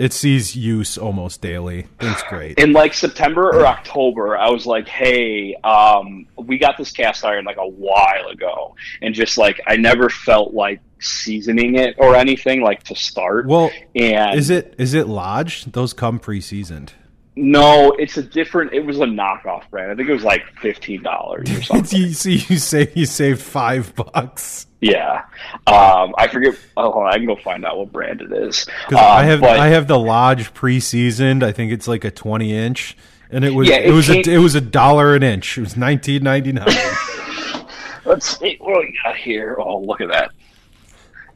it 0.00 0.14
sees 0.14 0.56
use 0.56 0.96
almost 0.96 1.42
daily. 1.42 1.86
It's 2.00 2.22
great. 2.24 2.58
in 2.58 2.72
like 2.72 2.94
September 2.94 3.50
or 3.50 3.66
October, 3.66 4.36
I 4.36 4.48
was 4.48 4.64
like, 4.64 4.88
"Hey, 4.88 5.54
um, 5.56 6.26
we 6.36 6.58
got 6.58 6.78
this 6.78 6.90
cast 6.90 7.22
iron 7.24 7.44
like 7.44 7.58
a 7.58 7.68
while 7.68 8.28
ago," 8.28 8.74
and 9.02 9.14
just 9.14 9.36
like 9.36 9.60
I 9.66 9.76
never 9.76 10.08
felt 10.08 10.54
like 10.54 10.80
seasoning 11.00 11.76
it 11.76 11.96
or 11.98 12.16
anything 12.16 12.62
like 12.62 12.82
to 12.84 12.96
start. 12.96 13.46
well, 13.46 13.70
and 13.94 14.38
is 14.38 14.48
it 14.48 14.74
is 14.78 14.94
it 14.94 15.06
lodged? 15.06 15.72
Those 15.72 15.92
come 15.92 16.18
pre-seasoned. 16.18 16.94
No, 17.36 17.92
it's 17.92 18.16
a 18.16 18.22
different. 18.22 18.72
It 18.72 18.84
was 18.84 18.98
a 18.98 19.04
knockoff 19.04 19.68
brand. 19.70 19.90
I 19.92 19.94
think 19.94 20.08
it 20.08 20.12
was 20.12 20.24
like 20.24 20.44
fifteen 20.60 21.02
dollars 21.02 21.50
or 21.50 21.62
something. 21.62 21.98
you 22.00 22.12
see, 22.12 22.34
you 22.48 22.58
say 22.58 22.90
you 22.94 23.06
saved 23.06 23.40
five 23.40 23.94
bucks. 23.94 24.66
yeah, 24.80 25.24
um, 25.66 26.12
I 26.18 26.26
forget. 26.30 26.54
Oh, 26.76 26.90
hold 26.90 27.06
on, 27.06 27.12
I 27.14 27.16
can 27.18 27.26
go 27.26 27.36
find 27.36 27.64
out 27.64 27.78
what 27.78 27.92
brand 27.92 28.20
it 28.20 28.32
is. 28.32 28.66
Um, 28.88 28.96
I 28.98 29.22
have 29.24 29.40
but- 29.40 29.58
I 29.60 29.68
have 29.68 29.86
the 29.86 29.98
Lodge 29.98 30.52
pre-seasoned. 30.54 31.42
I 31.44 31.52
think 31.52 31.70
it's 31.72 31.86
like 31.86 32.04
a 32.04 32.10
twenty 32.10 32.52
inch, 32.54 32.96
and 33.30 33.44
it 33.44 33.54
was 33.54 33.68
Yeah, 33.68 33.76
it, 33.76 33.90
it 33.90 33.92
was 33.92 34.10
a, 34.10 34.18
it 34.20 34.38
was 34.38 34.54
a 34.56 34.60
dollar 34.60 35.14
an 35.14 35.22
inch. 35.22 35.56
It 35.56 35.62
was 35.62 35.76
nineteen 35.76 36.22
ninety 36.24 36.52
nine. 36.52 36.66
Let's 38.04 38.38
see 38.38 38.56
what 38.60 38.80
we 38.80 38.98
got 39.04 39.16
here. 39.16 39.56
Oh, 39.58 39.78
look 39.80 40.00
at 40.00 40.08
that! 40.08 40.32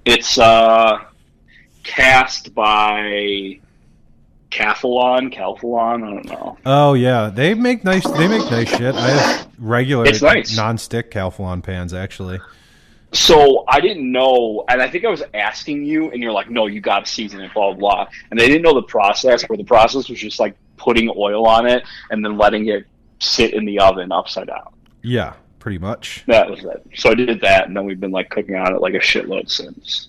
It's 0.05 0.39
uh, 0.39 1.05
cast 1.85 2.53
by 2.55 3.61
Cathalon, 4.55 5.35
Calphalon. 5.35 6.05
I 6.05 6.11
don't 6.15 6.27
know. 6.27 6.57
oh 6.65 6.95
yeah, 6.95 7.29
they 7.29 7.55
make 7.55 7.83
nice 7.85 8.09
they 8.13 8.29
make 8.29 8.49
nice 8.51 8.69
shit. 8.69 8.95
I 8.95 9.11
have 9.11 9.49
regular 9.59 10.07
It's 10.07 10.23
nice. 10.23 10.57
non-stick 10.57 11.11
Calphalon 11.11 11.63
pans 11.63 11.93
actually. 11.93 12.39
So 13.13 13.65
I 13.69 13.81
didn't 13.81 14.11
know, 14.11 14.65
and 14.69 14.83
I 14.83 14.89
think 14.91 15.05
I 15.05 15.09
was 15.09 15.23
asking 15.35 15.85
you, 15.85 16.11
and 16.11 16.21
you're 16.21 16.33
like, 16.33 16.51
"No, 16.51 16.67
you 16.67 16.81
got 16.81 17.05
to 17.05 17.11
season 17.11 17.41
it." 17.41 17.53
Blah 17.55 17.73
blah. 17.75 17.95
blah. 18.05 18.09
And 18.31 18.39
they 18.41 18.49
didn't 18.49 18.63
know 18.63 18.75
the 18.75 18.83
process, 18.83 19.43
where 19.49 19.57
the 19.57 19.65
process 19.65 20.09
was 20.09 20.19
just 20.19 20.41
like 20.41 20.57
putting 20.77 21.09
oil 21.17 21.47
on 21.47 21.67
it 21.67 21.85
and 22.11 22.25
then 22.25 22.37
letting 22.37 22.69
it 22.69 22.87
sit 23.21 23.55
in 23.55 23.65
the 23.65 23.79
oven 23.79 24.11
upside 24.11 24.49
down. 24.49 24.73
Yeah, 25.03 25.35
pretty 25.61 25.79
much. 25.79 26.25
That 26.27 26.51
was 26.51 26.65
it. 26.65 26.85
So 26.97 27.11
I 27.11 27.15
did 27.15 27.41
that, 27.43 27.67
and 27.69 27.77
then 27.77 27.85
we've 27.85 28.01
been 28.01 28.11
like 28.11 28.31
cooking 28.31 28.57
on 28.57 28.75
it 28.75 28.81
like 28.81 28.95
a 28.95 28.99
shitload 28.99 29.49
since. 29.51 30.09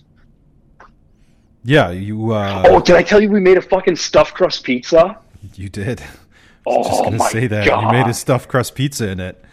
Yeah, 1.67 1.89
you 1.91 2.31
uh, 2.31 2.63
oh, 2.67 2.79
did 2.79 2.95
I 2.95 3.01
tell 3.01 3.19
you 3.21 3.29
we 3.29 3.39
made 3.39 3.57
a 3.57 3.61
fucking 3.61 3.95
stuffed 3.95 4.35
crust 4.35 4.63
pizza? 4.63 5.17
you 5.55 5.67
did. 5.67 5.99
I 6.67 6.69
was 6.69 6.87
just 6.87 6.99
Oh 6.99 7.03
gonna 7.05 7.17
my 7.17 7.29
say 7.29 7.47
that 7.47 7.65
god! 7.67 7.81
you 7.81 7.91
made 7.91 8.07
a 8.09 8.13
stuffed 8.13 8.47
crust 8.49 8.75
pizza 8.75 9.09
in 9.09 9.19
it. 9.19 9.43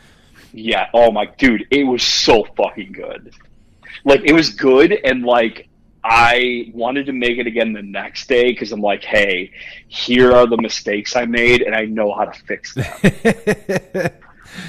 Yeah. 0.53 0.89
Oh 0.95 1.11
my 1.11 1.25
dude, 1.27 1.67
it 1.71 1.85
was 1.85 2.03
so 2.03 2.45
fucking 2.57 2.93
good. 2.93 3.33
Like 4.05 4.21
it 4.25 4.33
was 4.35 4.51
good, 4.51 4.93
and 4.93 5.23
like 5.25 5.69
I 6.05 6.71
wanted 6.75 7.07
to 7.07 7.13
make 7.13 7.39
it 7.39 7.47
again 7.47 7.73
the 7.73 7.83
next 7.83 8.29
day 8.29 8.51
because 8.51 8.73
I'm 8.73 8.81
like, 8.83 9.05
hey, 9.05 9.51
here 9.89 10.33
are 10.33 10.47
the 10.47 10.57
mistakes 10.61 11.17
I 11.17 11.25
made, 11.27 11.63
and 11.63 11.75
I 11.75 11.85
know 11.87 12.13
how 12.13 12.25
to 12.27 12.43
fix 12.45 12.75
them. 12.75 14.13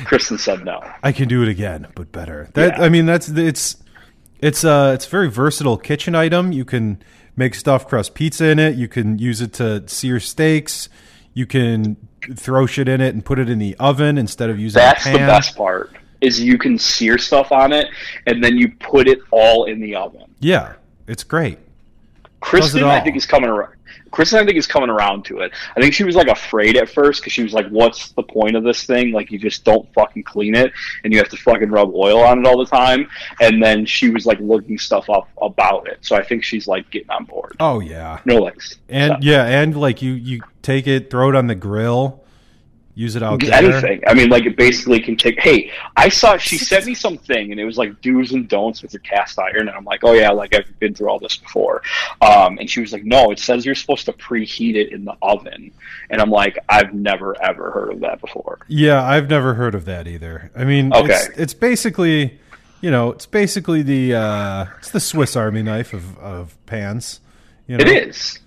Kristen 0.06 0.38
said 0.38 0.64
no. 0.64 0.82
I 1.02 1.12
can 1.12 1.28
do 1.28 1.42
it 1.42 1.50
again, 1.50 1.88
but 1.96 2.12
better. 2.12 2.50
That 2.54 2.78
Yeah. 2.78 2.84
I 2.86 2.90
mean, 2.90 3.06
that's 3.06 3.28
it's 3.30 3.78
it's 4.40 4.64
uh 4.64 4.92
it's 4.96 5.06
a 5.08 5.10
very 5.10 5.30
versatile 5.30 5.78
kitchen 5.78 6.16
item. 6.16 6.52
You 6.52 6.64
can 6.66 7.02
make 7.36 7.56
stuffed 7.56 7.90
crust 7.90 8.14
pizza 8.14 8.48
in 8.48 8.60
it. 8.60 8.76
You 8.76 8.88
can 8.88 9.20
use 9.20 9.42
it 9.42 9.54
to 9.54 9.88
sear 9.88 10.20
steaks. 10.20 10.90
You 11.34 11.46
can 11.46 11.98
throw 12.36 12.66
shit 12.66 12.88
in 12.88 13.02
it 13.02 13.14
and 13.14 13.24
put 13.26 13.40
it 13.40 13.50
in 13.50 13.60
the 13.60 13.76
oven 13.80 14.18
instead 14.18 14.50
of 14.50 14.60
using 14.60 14.80
That's 14.80 15.06
the 15.06 15.18
best 15.18 15.56
part. 15.56 15.92
Is 16.22 16.40
you 16.40 16.58
can 16.58 16.80
sear 16.80 17.18
stuff 17.18 17.52
on 17.52 17.74
it, 17.74 17.88
and 18.28 18.42
then 18.42 18.58
you 18.58 18.72
put 18.80 19.08
it 19.10 19.20
all 19.32 19.66
in 19.66 19.82
the 19.82 19.96
oven. 19.96 20.24
Yeah, 20.40 20.74
it's 21.06 21.24
great. 21.24 21.60
Kristen, 22.40 22.84
all. 22.84 22.92
I 22.92 23.02
think 23.02 23.18
is 23.18 23.26
coming 23.26 23.50
around. 23.50 23.74
Kristen, 24.14 24.40
I 24.40 24.46
think 24.46 24.58
is 24.58 24.68
coming 24.68 24.92
around 24.92 25.26
to 25.26 25.40
it. 25.40 25.52
I 25.76 25.82
think 25.82 25.94
she 25.94 26.04
was 26.04 26.16
like 26.16 26.28
afraid 26.28 26.78
at 26.78 26.88
first 26.88 27.22
because 27.22 27.34
she 27.34 27.42
was 27.42 27.52
like, 27.52 27.68
"What's 27.70 28.12
the 28.12 28.22
point 28.22 28.56
of 28.56 28.64
this 28.64 28.84
thing? 28.84 29.12
Like, 29.12 29.32
you 29.32 29.40
just 29.40 29.66
don't 29.66 29.92
fucking 29.94 30.24
clean 30.24 30.54
it, 30.56 30.72
and 31.04 31.12
you 31.12 31.18
have 31.18 31.30
to 31.30 31.38
fucking 31.38 31.70
rub 31.70 31.94
oil 31.96 32.20
on 32.20 32.40
it 32.40 32.46
all 32.46 32.58
the 32.58 32.66
time." 32.66 33.10
And 33.42 33.62
then 33.62 33.86
she 33.88 34.12
was 34.12 34.28
like 34.28 34.40
looking 34.40 34.78
stuff 34.78 35.10
up 35.10 35.28
about 35.42 35.88
it. 35.88 35.98
So 36.02 36.16
I 36.16 36.24
think 36.24 36.44
she's 36.44 36.68
like 36.68 36.90
getting 36.92 37.10
on 37.10 37.26
board. 37.26 37.56
Oh 37.60 37.80
yeah, 37.80 38.20
No 38.26 38.38
legs. 38.38 38.78
and 38.88 39.14
So, 39.14 39.18
yeah, 39.22 39.46
and 39.46 39.76
like 39.76 40.02
you 40.04 40.14
you 40.14 40.42
take 40.62 40.86
it, 40.88 41.10
throw 41.10 41.30
it 41.30 41.36
on 41.36 41.48
the 41.48 41.56
grill, 41.56 42.23
use 42.96 43.16
it 43.16 43.24
out 43.24 43.40
there. 43.42 43.54
anything. 43.54 44.02
I 44.08 44.14
mean, 44.14 44.30
like 44.30 44.46
it 44.46 44.56
basically 44.56 45.00
can 45.00 45.16
take. 45.16 45.40
Hey, 45.40 45.72
I 45.98 46.10
saw 46.10 46.38
she 46.38 46.58
sent 46.58 46.86
me 46.86 46.94
something, 46.94 47.52
and 47.52 47.60
it 47.60 47.66
was 47.66 47.78
like 47.78 48.02
do's 48.02 48.32
and 48.32 48.48
don'ts 48.48 48.82
with 48.82 48.94
your 48.94 49.00
cast 49.02 49.40
iron, 49.40 49.68
and 49.68 49.72
I'm 49.72 49.86
like, 49.86 50.02
oh 50.04 50.14
yeah, 50.14 50.32
like 50.32 50.56
I've 50.56 50.80
been 50.80 50.94
through 50.94 51.10
all 51.10 51.20
this 51.20 51.38
before. 51.38 51.82
Um, 52.22 52.58
and 52.60 52.70
she 52.70 52.82
was 52.82 52.94
like, 52.94 53.04
no, 53.04 53.32
it 53.32 53.40
says 53.40 53.66
you're 53.66 53.76
supposed 53.76 54.06
to 54.06 54.14
preheat 54.14 54.76
it 54.76 54.92
in 54.92 55.06
the 55.06 55.16
oven, 55.22 55.72
and 56.10 56.22
I'm 56.22 56.30
like, 56.30 56.58
I've 56.70 56.94
never 56.94 57.42
ever 57.42 57.72
heard 57.72 57.92
of 57.94 58.00
that 58.02 58.22
before. 58.22 58.60
Yeah, 58.68 59.04
I've 59.04 59.30
never 59.30 59.56
heard 59.56 59.76
of 59.76 59.86
that 59.86 60.08
either. 60.08 60.52
I 60.56 60.64
mean, 60.64 60.94
Okay. 60.94 61.14
it's, 61.14 61.28
it's 61.38 61.54
basically, 61.54 62.40
you 62.82 62.92
know, 62.92 63.12
it's 63.12 63.26
basically 63.26 63.82
the 63.82 64.14
uh, 64.16 64.66
it's 64.78 64.92
the 64.92 65.00
Swiss 65.00 65.36
Army 65.36 65.64
knife 65.64 65.94
of, 65.94 66.18
of 66.20 66.56
pans. 66.66 67.20
You 67.68 67.78
know? 67.78 67.86
It 67.86 68.08
is. 68.10 68.40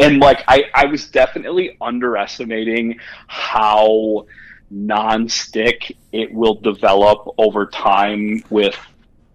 And 0.00 0.18
like 0.18 0.42
I, 0.48 0.64
I 0.74 0.86
was 0.86 1.08
definitely 1.08 1.76
underestimating 1.80 2.98
how 3.28 4.26
non-stick 4.70 5.96
it 6.12 6.32
will 6.32 6.54
develop 6.54 7.34
over 7.38 7.66
time 7.66 8.42
with 8.50 8.76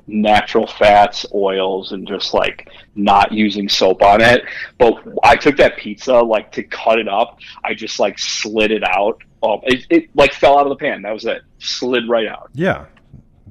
natural 0.08 0.66
fats, 0.66 1.26
oils, 1.34 1.92
and 1.92 2.08
just 2.08 2.34
like 2.34 2.70
not 2.96 3.32
using 3.32 3.70
soap 3.70 4.02
on 4.02 4.22
it. 4.22 4.44
But 4.78 4.96
I 5.24 5.36
took 5.36 5.58
that 5.58 5.78
pizza 5.78 6.16
like 6.16 6.52
to 6.54 6.64
cut 6.64 7.00
it 7.00 7.08
up. 7.08 7.40
I 7.64 7.74
just 7.74 8.00
like 8.00 8.18
slid 8.18 8.72
it 8.72 8.84
out. 8.84 9.22
Um, 9.44 9.60
it, 9.64 9.86
it 9.90 10.10
like 10.16 10.34
fell 10.34 10.58
out 10.58 10.66
of 10.66 10.70
the 10.70 10.78
pan. 10.78 11.04
That 11.04 11.14
was 11.14 11.26
it. 11.26 11.44
Slid 11.60 12.10
right 12.10 12.28
out. 12.28 12.50
Yeah, 12.54 12.86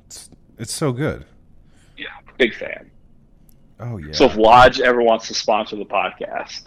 it's 0.06 0.30
it's 0.58 0.72
so 0.72 0.92
good. 0.92 1.24
Yeah, 1.96 2.06
big 2.38 2.54
fan. 2.54 2.90
Oh 3.78 3.98
yeah, 3.98 4.12
So 4.12 4.24
if 4.24 4.36
Lodge 4.36 4.80
ever 4.80 5.02
wants 5.02 5.28
to 5.28 5.34
sponsor 5.34 5.76
the 5.76 5.84
podcast, 5.84 6.62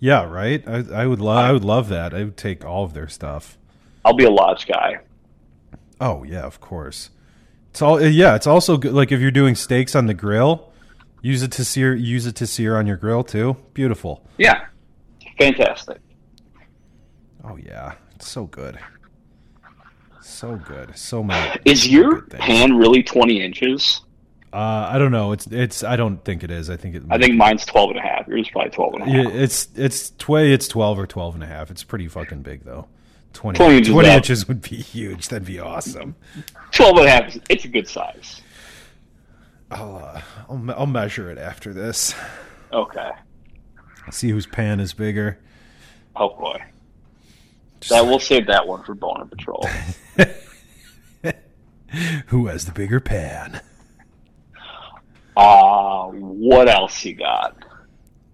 yeah, 0.00 0.24
right. 0.24 0.62
I, 0.66 0.84
I 0.92 1.06
would 1.06 1.20
love 1.20 1.38
I 1.38 1.52
would 1.52 1.64
love 1.64 1.88
that. 1.88 2.14
I 2.14 2.24
would 2.24 2.36
take 2.36 2.64
all 2.64 2.84
of 2.84 2.94
their 2.94 3.08
stuff. 3.08 3.58
I'll 4.04 4.14
be 4.14 4.24
a 4.24 4.30
Lodge 4.30 4.66
guy. 4.66 5.00
Oh 6.00 6.24
yeah, 6.24 6.42
of 6.42 6.60
course. 6.60 7.10
It's 7.70 7.82
all 7.82 7.98
eh, 7.98 8.08
yeah. 8.08 8.34
It's 8.34 8.46
also 8.46 8.76
good. 8.76 8.92
Like 8.92 9.12
if 9.12 9.20
you're 9.20 9.30
doing 9.30 9.54
steaks 9.54 9.94
on 9.94 10.06
the 10.06 10.14
grill, 10.14 10.72
use 11.22 11.42
it 11.42 11.52
to 11.52 11.64
sear. 11.64 11.94
Use 11.94 12.26
it 12.26 12.36
to 12.36 12.46
sear 12.46 12.76
on 12.76 12.86
your 12.86 12.96
grill 12.96 13.24
too. 13.24 13.56
Beautiful. 13.74 14.24
Yeah, 14.36 14.66
fantastic. 15.38 15.98
Oh 17.44 17.56
yeah, 17.56 17.94
it's 18.14 18.28
so 18.28 18.44
good. 18.44 18.78
So 20.22 20.56
good. 20.56 20.96
So 20.96 21.22
many. 21.22 21.58
Is 21.64 21.88
your 21.88 22.22
pan 22.22 22.76
really 22.76 23.02
20 23.02 23.42
inches? 23.42 24.02
Uh, 24.52 24.88
I 24.92 24.98
don't 24.98 25.12
know. 25.12 25.32
It's 25.32 25.46
it's. 25.48 25.84
I 25.84 25.96
don't 25.96 26.24
think 26.24 26.42
it 26.42 26.50
is. 26.50 26.70
I 26.70 26.76
think 26.76 26.94
it. 26.94 27.02
I 27.10 27.18
think 27.18 27.34
mine's 27.34 27.64
12 27.66 27.90
and 27.90 27.98
a 27.98 28.02
half. 28.02 28.26
Yours 28.28 28.46
is 28.46 28.50
probably 28.50 28.70
12 28.70 28.94
and 28.94 29.02
a 29.02 29.06
half. 29.06 29.14
Yeah, 29.34 29.40
it's 29.40 29.68
it's 29.76 30.10
tw- 30.10 30.30
It's 30.38 30.68
twelve 30.68 30.98
or 30.98 31.06
twelve 31.06 31.34
and 31.34 31.44
a 31.44 31.46
half. 31.46 31.70
It's 31.70 31.84
pretty 31.84 32.08
fucking 32.08 32.42
big 32.42 32.64
though. 32.64 32.86
20, 33.34 33.58
20 33.58 33.76
inches 33.76 33.92
20 33.92 34.08
inches 34.08 34.48
would 34.48 34.62
be 34.62 34.76
huge. 34.76 35.28
That'd 35.28 35.46
be 35.46 35.60
awesome. 35.60 36.16
12 36.72 36.96
and 36.96 37.06
a 37.06 37.10
half, 37.10 37.28
is- 37.28 37.40
it's 37.50 37.64
a 37.66 37.68
good 37.68 37.86
size. 37.86 38.40
I'll 39.70 39.96
uh, 39.96 40.22
I'll, 40.48 40.70
I'll 40.80 40.86
measure 40.86 41.30
it 41.30 41.36
after 41.38 41.74
this. 41.74 42.14
Okay. 42.72 43.10
I'll 44.06 44.12
see 44.12 44.30
whose 44.30 44.46
pan 44.46 44.80
is 44.80 44.94
bigger. 44.94 45.38
Oh 46.16 46.30
boy. 46.30 46.62
That 47.90 48.06
we'll 48.06 48.18
save 48.18 48.46
that 48.46 48.66
one 48.66 48.82
for 48.82 48.94
Boner 48.94 49.26
Patrol. 49.26 49.68
Who 52.28 52.46
has 52.46 52.64
the 52.66 52.72
bigger 52.72 53.00
pan? 53.00 53.60
Uh 55.38 56.06
what 56.08 56.68
else 56.68 57.04
you 57.04 57.14
got? 57.14 57.56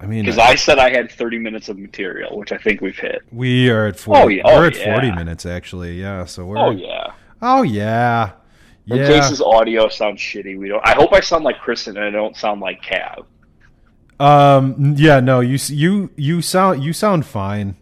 I 0.01 0.07
mean, 0.07 0.23
Because 0.25 0.39
I 0.39 0.55
said 0.55 0.79
I 0.79 0.91
had 0.91 1.11
30 1.11 1.39
minutes 1.39 1.69
of 1.69 1.79
material, 1.79 2.37
which 2.39 2.53
I 2.53 2.59
think 2.59 2.81
we've 2.81 2.99
hit. 2.99 3.23
we 3.33 3.71
are 3.71 3.87
at 3.87 3.97
40. 3.99 4.21
Oh, 4.21 4.29
yeah. 4.29 4.43
Oh, 4.45 4.59
we're 4.59 4.67
at 4.67 4.77
yeah. 4.77 4.93
40 4.93 5.13
minutes 5.13 5.47
actually. 5.47 6.01
Yeah, 6.01 6.25
so 6.25 6.45
we're 6.47 6.59
Oh 6.59 6.71
yeah. 6.71 7.13
Oh 7.41 7.63
yeah. 7.63 8.33
In 8.87 8.97
Yeah. 8.99 9.07
case 9.09 9.29
his 9.31 9.41
audio 9.41 9.89
sounds 9.89 10.21
shitty, 10.21 10.59
we 10.59 10.69
don't. 10.69 10.87
I 10.87 10.93
hope 10.95 11.13
I 11.15 11.21
sound 11.21 11.45
like 11.45 11.59
Kristen 11.59 11.97
and 11.97 12.05
I 12.07 12.11
don't 12.11 12.37
sound 12.37 12.61
like 12.61 12.83
Cav. 12.83 13.25
Um 14.21 14.95
yeah, 14.97 15.21
no, 15.21 15.41
you 15.41 15.59
you 15.69 16.11
you 16.17 16.41
sound 16.43 16.83
you 16.85 16.93
sound 16.93 17.27
fine. 17.27 17.77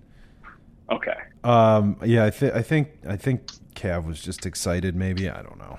Okay. 0.91 1.17
Um 1.45 1.97
yeah, 2.05 2.25
I 2.25 2.31
think 2.31 2.55
I 2.55 2.63
think 2.63 2.89
I 3.09 3.17
think 3.17 3.47
Cav 3.75 4.05
was 4.07 4.21
just 4.23 4.47
excited 4.47 4.95
maybe, 4.95 5.29
I 5.29 5.43
don't 5.43 5.59
know. 5.59 5.79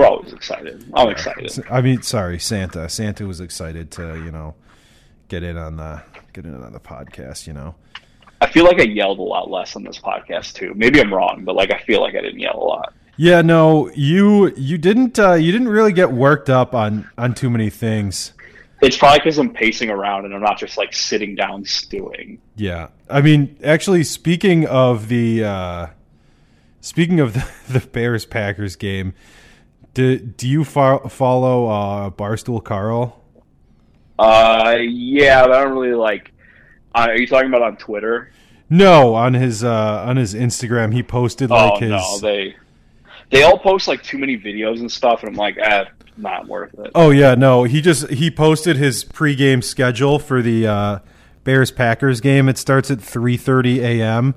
We're 0.00 0.06
always 0.06 0.32
excited. 0.32 0.82
I'm 0.94 1.10
excited. 1.10 1.62
I 1.70 1.82
mean, 1.82 2.00
sorry, 2.00 2.38
Santa. 2.38 2.88
Santa 2.88 3.26
was 3.26 3.38
excited 3.38 3.90
to, 3.90 4.14
you 4.24 4.30
know, 4.30 4.54
get 5.28 5.42
in 5.42 5.58
on 5.58 5.76
the 5.76 6.00
get 6.32 6.46
in 6.46 6.54
on 6.54 6.72
the 6.72 6.80
podcast, 6.80 7.46
you 7.46 7.52
know. 7.52 7.74
I 8.40 8.48
feel 8.50 8.64
like 8.64 8.80
I 8.80 8.84
yelled 8.84 9.18
a 9.18 9.22
lot 9.22 9.50
less 9.50 9.76
on 9.76 9.84
this 9.84 9.98
podcast 9.98 10.54
too. 10.54 10.72
Maybe 10.74 11.02
I'm 11.02 11.12
wrong, 11.12 11.44
but 11.44 11.54
like 11.54 11.70
I 11.70 11.80
feel 11.80 12.00
like 12.00 12.14
I 12.14 12.22
didn't 12.22 12.38
yell 12.38 12.56
a 12.56 12.64
lot. 12.64 12.94
Yeah, 13.18 13.42
no, 13.42 13.90
you 13.90 14.54
you 14.56 14.78
didn't 14.78 15.18
uh, 15.18 15.34
you 15.34 15.52
didn't 15.52 15.68
really 15.68 15.92
get 15.92 16.10
worked 16.10 16.48
up 16.48 16.74
on 16.74 17.10
on 17.18 17.34
too 17.34 17.50
many 17.50 17.68
things. 17.68 18.32
It's 18.80 18.96
probably 18.96 19.18
because 19.18 19.36
I'm 19.36 19.52
pacing 19.52 19.90
around 19.90 20.24
and 20.24 20.34
I'm 20.34 20.40
not 20.40 20.58
just 20.58 20.78
like 20.78 20.94
sitting 20.94 21.34
down 21.34 21.66
stewing. 21.66 22.40
Yeah, 22.56 22.88
I 23.10 23.20
mean, 23.20 23.54
actually, 23.62 24.04
speaking 24.04 24.66
of 24.66 25.08
the 25.08 25.44
uh, 25.44 25.86
speaking 26.80 27.20
of 27.20 27.34
the, 27.68 27.78
the 27.78 27.86
Bears 27.86 28.24
Packers 28.24 28.76
game, 28.76 29.12
do 29.94 30.18
do 30.18 30.48
you 30.48 30.64
fo- 30.64 31.08
follow 31.08 31.66
uh, 31.68 32.10
Barstool 32.10 32.62
Carl? 32.62 33.22
Uh, 34.18 34.76
yeah, 34.80 35.42
but 35.46 35.52
I 35.52 35.64
don't 35.64 35.72
really 35.72 35.94
like. 35.94 36.32
Uh, 36.94 37.06
are 37.10 37.16
you 37.16 37.26
talking 37.26 37.48
about 37.48 37.62
on 37.62 37.76
Twitter? 37.76 38.30
No, 38.68 39.14
on 39.14 39.34
his 39.34 39.64
uh, 39.64 40.04
on 40.06 40.16
his 40.16 40.34
Instagram, 40.34 40.92
he 40.92 41.02
posted 41.02 41.50
like 41.50 41.72
oh 41.74 41.78
his. 41.80 41.90
no, 41.90 42.18
they 42.20 42.54
they 43.30 43.42
all 43.42 43.58
post 43.58 43.88
like 43.88 44.02
too 44.02 44.18
many 44.18 44.36
videos 44.38 44.80
and 44.80 44.90
stuff, 44.90 45.20
and 45.22 45.30
I'm 45.30 45.36
like, 45.36 45.56
ah, 45.62 45.86
not 46.16 46.46
worth 46.46 46.74
it. 46.78 46.90
Oh 46.94 47.10
yeah, 47.10 47.34
no, 47.34 47.64
he 47.64 47.80
just 47.80 48.10
he 48.10 48.30
posted 48.30 48.76
his 48.76 49.04
pregame 49.04 49.64
schedule 49.64 50.18
for 50.18 50.42
the 50.42 50.66
uh, 50.66 50.98
Bears 51.44 51.70
Packers 51.70 52.20
game. 52.20 52.48
It 52.48 52.58
starts 52.58 52.90
at 52.90 52.98
3:30 52.98 53.78
a.m. 53.78 54.34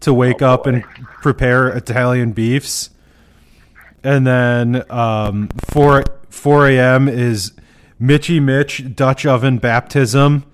to 0.00 0.12
wake 0.14 0.42
Oh, 0.42 0.48
up 0.54 0.66
and 0.66 0.82
prepare 1.22 1.68
Italian 1.68 2.32
beefs, 2.32 2.90
and 4.06 4.24
then 4.24 4.90
um, 4.90 5.48
4 5.68 6.04
4 6.28 6.68
a.m. 6.68 7.08
is 7.08 7.52
Mitchy 7.98 8.38
Mitch 8.38 8.94
Dutch 8.94 9.26
oven 9.26 9.58
baptism. 9.58 10.44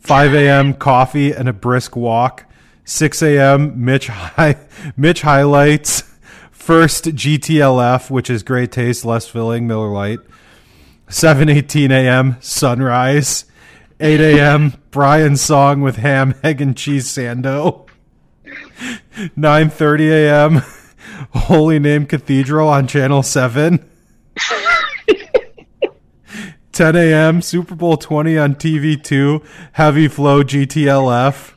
5 0.00 0.34
a.m. 0.34 0.74
coffee 0.74 1.32
and 1.32 1.48
a 1.48 1.52
brisk 1.52 1.94
walk. 1.94 2.46
6 2.84 3.22
a.m. 3.22 3.84
Mitch 3.84 4.10
Mitch 4.96 5.22
highlights. 5.22 6.02
First 6.50 7.04
GTLF, 7.04 8.10
which 8.10 8.28
is 8.28 8.42
great 8.42 8.72
taste, 8.72 9.04
less 9.04 9.28
filling, 9.28 9.68
Miller 9.68 9.90
Lite. 9.90 10.20
7:18 11.08 11.92
a.m. 11.92 12.36
sunrise. 12.40 13.44
8 14.00 14.20
a.m. 14.20 14.74
Brian's 14.90 15.40
song 15.40 15.80
with 15.80 15.96
ham, 15.96 16.34
egg, 16.42 16.60
and 16.60 16.76
cheese 16.76 17.06
sando. 17.06 17.86
9:30 18.44 20.00
a.m. 20.10 20.62
Holy 21.32 21.78
Name 21.78 22.06
Cathedral 22.06 22.68
on 22.68 22.86
Channel 22.86 23.22
7. 23.22 23.88
10 26.72 26.94
a.m. 26.94 27.40
Super 27.40 27.74
Bowl 27.74 27.96
20 27.96 28.36
on 28.36 28.54
TV2. 28.54 29.42
Heavy 29.72 30.08
Flow 30.08 30.42
GTLF. 30.42 31.54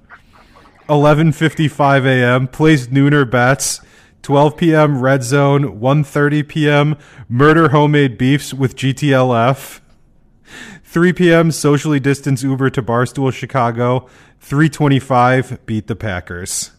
11:55 0.87 2.05
a.m. 2.05 2.47
Plays 2.47 2.87
Nooner 2.87 3.29
bets. 3.29 3.81
12 4.21 4.55
p.m. 4.57 5.01
Red 5.01 5.23
Zone. 5.23 5.79
1:30 5.79 6.47
p.m. 6.47 6.97
Murder 7.27 7.69
homemade 7.69 8.17
beefs 8.17 8.53
with 8.53 8.77
GTLF. 8.77 9.81
3 10.83 11.13
p.m. 11.13 11.51
Socially 11.51 11.99
distance 11.99 12.41
Uber 12.41 12.69
to 12.69 12.81
Barstool 12.81 13.33
Chicago. 13.33 14.07
3:25 14.41 15.65
beat 15.65 15.87
the 15.87 15.95
Packers. 15.95 16.71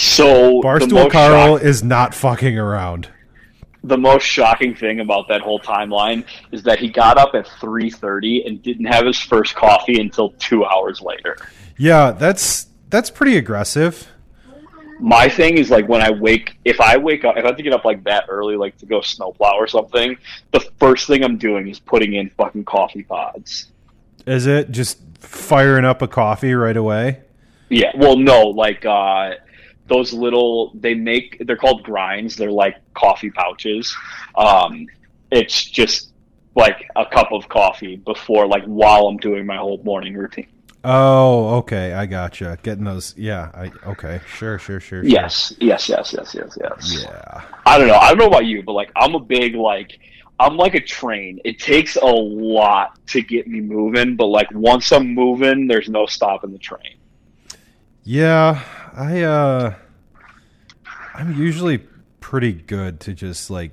So 0.00 0.62
Barstool 0.62 1.10
Carl 1.10 1.58
shock- 1.58 1.62
is 1.62 1.84
not 1.84 2.14
fucking 2.14 2.58
around. 2.58 3.08
the 3.84 3.98
most 3.98 4.24
shocking 4.24 4.74
thing 4.74 5.00
about 5.00 5.28
that 5.28 5.40
whole 5.42 5.60
timeline 5.60 6.24
is 6.52 6.62
that 6.62 6.78
he 6.78 6.88
got 6.88 7.18
up 7.18 7.34
at 7.34 7.46
3:30 7.46 8.46
and 8.46 8.62
didn't 8.62 8.86
have 8.86 9.06
his 9.06 9.18
first 9.18 9.54
coffee 9.54 10.00
until 10.00 10.30
two 10.38 10.64
hours 10.64 11.02
later. 11.02 11.36
Yeah, 11.76 12.12
that's 12.12 12.66
that's 12.88 13.10
pretty 13.10 13.36
aggressive. 13.36 14.08
My 15.00 15.28
thing 15.28 15.58
is 15.58 15.70
like 15.70 15.86
when 15.86 16.00
I 16.02 16.10
wake, 16.10 16.56
if 16.64 16.80
I 16.80 16.96
wake 16.96 17.24
up, 17.26 17.36
if 17.36 17.44
I 17.44 17.48
have 17.48 17.56
to 17.56 17.62
get 17.62 17.72
up 17.74 17.84
like 17.84 18.02
that 18.04 18.24
early, 18.28 18.56
like 18.56 18.76
to 18.78 18.86
go 18.86 19.00
snowplow 19.02 19.54
or 19.56 19.66
something, 19.66 20.16
the 20.52 20.60
first 20.78 21.06
thing 21.06 21.22
I'm 21.24 21.36
doing 21.36 21.68
is 21.68 21.78
putting 21.78 22.14
in 22.14 22.30
fucking 22.30 22.64
coffee 22.64 23.02
pods. 23.02 23.66
Is 24.26 24.46
it 24.46 24.70
just 24.70 24.98
firing 25.18 25.84
up 25.84 26.00
a 26.00 26.08
coffee 26.08 26.54
right 26.54 26.76
away? 26.76 27.20
Yeah, 27.70 27.92
well, 27.96 28.16
no, 28.16 28.48
like 28.48 28.84
uh, 28.84 29.34
those 29.90 30.14
little 30.14 30.72
they 30.74 30.94
make 30.94 31.42
they're 31.46 31.56
called 31.56 31.82
grinds. 31.82 32.36
They're 32.36 32.50
like 32.50 32.76
coffee 32.94 33.30
pouches. 33.30 33.94
Um, 34.36 34.86
it's 35.30 35.64
just 35.64 36.12
like 36.54 36.88
a 36.96 37.04
cup 37.04 37.32
of 37.32 37.48
coffee 37.48 37.96
before, 37.96 38.46
like 38.46 38.64
while 38.64 39.06
I'm 39.06 39.18
doing 39.18 39.44
my 39.44 39.56
whole 39.56 39.82
morning 39.84 40.14
routine. 40.14 40.48
Oh, 40.82 41.56
okay, 41.56 41.92
I 41.92 42.06
gotcha. 42.06 42.58
Getting 42.62 42.84
those, 42.84 43.14
yeah. 43.16 43.50
I 43.52 43.70
okay, 43.90 44.20
sure, 44.26 44.58
sure, 44.58 44.80
sure. 44.80 45.02
sure. 45.02 45.04
Yes, 45.04 45.52
yes, 45.60 45.88
yes, 45.88 46.14
yes, 46.16 46.34
yes, 46.34 46.56
yes. 46.58 47.02
Yeah. 47.02 47.42
I 47.66 47.76
don't 47.76 47.88
know. 47.88 47.96
I 47.96 48.08
don't 48.08 48.18
know 48.18 48.28
about 48.28 48.46
you, 48.46 48.62
but 48.62 48.72
like 48.72 48.90
I'm 48.96 49.14
a 49.14 49.20
big 49.20 49.54
like 49.54 49.98
I'm 50.38 50.56
like 50.56 50.74
a 50.74 50.80
train. 50.80 51.40
It 51.44 51.58
takes 51.58 51.96
a 51.96 52.06
lot 52.06 52.98
to 53.08 53.20
get 53.20 53.46
me 53.46 53.60
moving, 53.60 54.16
but 54.16 54.26
like 54.26 54.48
once 54.52 54.90
I'm 54.90 55.14
moving, 55.14 55.66
there's 55.66 55.88
no 55.88 56.06
stopping 56.06 56.52
the 56.52 56.58
train. 56.58 56.96
Yeah, 58.04 58.62
I 58.94 59.22
uh 59.22 59.74
I'm 61.14 61.34
usually 61.34 61.78
pretty 62.20 62.52
good 62.52 63.00
to 63.00 63.12
just 63.12 63.50
like 63.50 63.72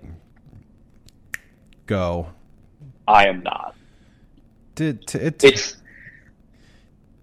go. 1.86 2.28
I 3.08 3.28
am 3.28 3.42
not. 3.42 3.76
Did 4.76 5.08
to, 5.08 5.26
it 5.26 5.44
It's 5.44 5.78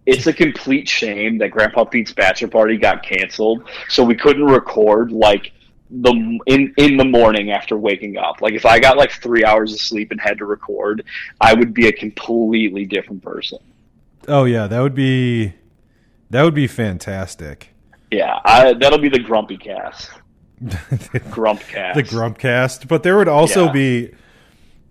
it's 0.06 0.26
a 0.26 0.32
complete 0.32 0.88
shame 0.88 1.38
that 1.38 1.50
Grandpa 1.50 1.84
Pete's 1.84 2.12
bachelor 2.12 2.48
party 2.48 2.76
got 2.76 3.02
canceled, 3.02 3.68
so 3.88 4.04
we 4.04 4.14
couldn't 4.14 4.46
record 4.46 5.12
like 5.12 5.52
the 5.90 6.40
in 6.46 6.74
in 6.76 6.96
the 6.96 7.04
morning 7.04 7.50
after 7.50 7.76
waking 7.76 8.16
up. 8.16 8.40
Like 8.40 8.54
if 8.54 8.66
I 8.66 8.78
got 8.80 8.96
like 8.96 9.12
three 9.12 9.44
hours 9.44 9.72
of 9.72 9.80
sleep 9.80 10.10
and 10.10 10.20
had 10.20 10.38
to 10.38 10.46
record, 10.46 11.04
I 11.40 11.54
would 11.54 11.72
be 11.72 11.86
a 11.88 11.92
completely 11.92 12.84
different 12.86 13.22
person. 13.22 13.58
Oh 14.26 14.44
yeah, 14.44 14.66
that 14.66 14.80
would 14.80 14.94
be 14.94 15.54
that 16.30 16.42
would 16.42 16.54
be 16.54 16.66
fantastic. 16.66 17.73
Yeah, 18.10 18.38
I, 18.44 18.74
that'll 18.74 18.98
be 18.98 19.08
the 19.08 19.18
grumpy 19.18 19.56
cast. 19.56 20.10
Grump 21.30 21.60
cast. 21.62 21.96
the 21.96 22.02
Grumpcast, 22.04 22.86
but 22.88 23.02
there 23.02 23.16
would 23.16 23.28
also 23.28 23.66
Yeah. 23.66 23.72
be 23.72 24.10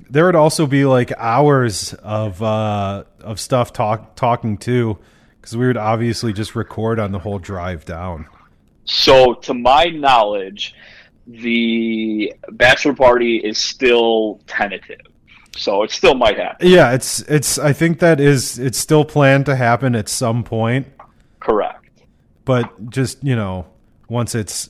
there 0.09 0.26
would 0.26 0.36
also 0.36 0.68
be 0.68 0.86
like 0.86 1.11
hours 1.18 1.93
of 1.95 2.43
uh 2.43 3.03
of 3.22 3.39
stuff 3.39 3.72
talk 3.74 4.16
talking 4.16 4.57
too 4.57 4.99
because 5.39 5.55
we 5.57 5.66
would 5.66 5.78
obviously 5.78 6.34
just 6.34 6.55
record 6.55 6.99
on 6.99 7.11
the 7.11 7.20
whole 7.20 7.39
drive 7.39 7.86
down. 7.86 8.28
So, 8.86 9.36
to 9.36 9.53
my 9.53 9.86
knowledge, 9.86 10.76
the 11.26 12.34
bachelor 12.51 12.93
party 12.93 13.38
is 13.38 13.57
still 13.57 14.41
tentative. 14.45 14.99
So 15.55 15.84
it 15.84 15.91
still 15.91 16.16
might 16.16 16.38
happen. 16.38 16.68
Yeah, 16.68 16.91
it's 16.93 17.22
it's 17.22 17.57
I 17.57 17.72
think 17.74 17.99
that 17.99 18.20
is 18.20 18.59
it's 18.59 18.78
still 18.78 19.05
planned 19.05 19.45
to 19.45 19.55
happen 19.55 19.95
at 19.95 20.09
some 20.09 20.43
point, 20.43 20.88
Correct. 21.39 21.82
But 22.45 22.89
just, 22.89 23.23
you 23.23 23.35
know, 23.35 23.67
once 24.09 24.35
it's 24.35 24.69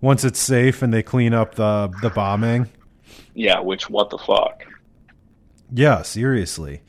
once 0.00 0.24
it's 0.24 0.40
safe 0.40 0.82
and 0.82 0.92
they 0.92 1.02
clean 1.02 1.34
up 1.34 1.54
the 1.54 1.92
the 2.02 2.10
bombing. 2.10 2.68
Yeah. 3.34 3.60
Which 3.60 3.88
what 3.88 4.10
the 4.10 4.18
fuck? 4.18 4.64
Yeah, 5.72 6.02
seriously. 6.02 6.82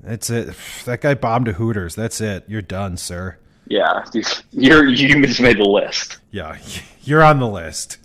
That's 0.00 0.28
it. 0.28 0.54
That 0.84 1.00
guy 1.00 1.14
bombed 1.14 1.48
a 1.48 1.52
Hooters. 1.54 1.94
That's 1.94 2.20
it. 2.20 2.44
You're 2.46 2.60
done, 2.60 2.96
sir. 2.98 3.38
Yeah. 3.66 4.04
You're 4.52 4.86
you 4.86 5.24
just 5.26 5.40
made 5.40 5.58
the 5.58 5.64
list. 5.64 6.18
Yeah, 6.30 6.58
you're 7.02 7.22
on 7.22 7.38
the 7.38 7.48
list. 7.48 7.96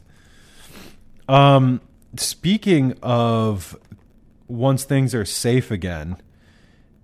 Um, 1.28 1.82
speaking 2.16 2.98
of 3.04 3.78
once 4.48 4.84
things 4.86 5.14
are 5.14 5.26
safe 5.26 5.70
again, 5.72 6.18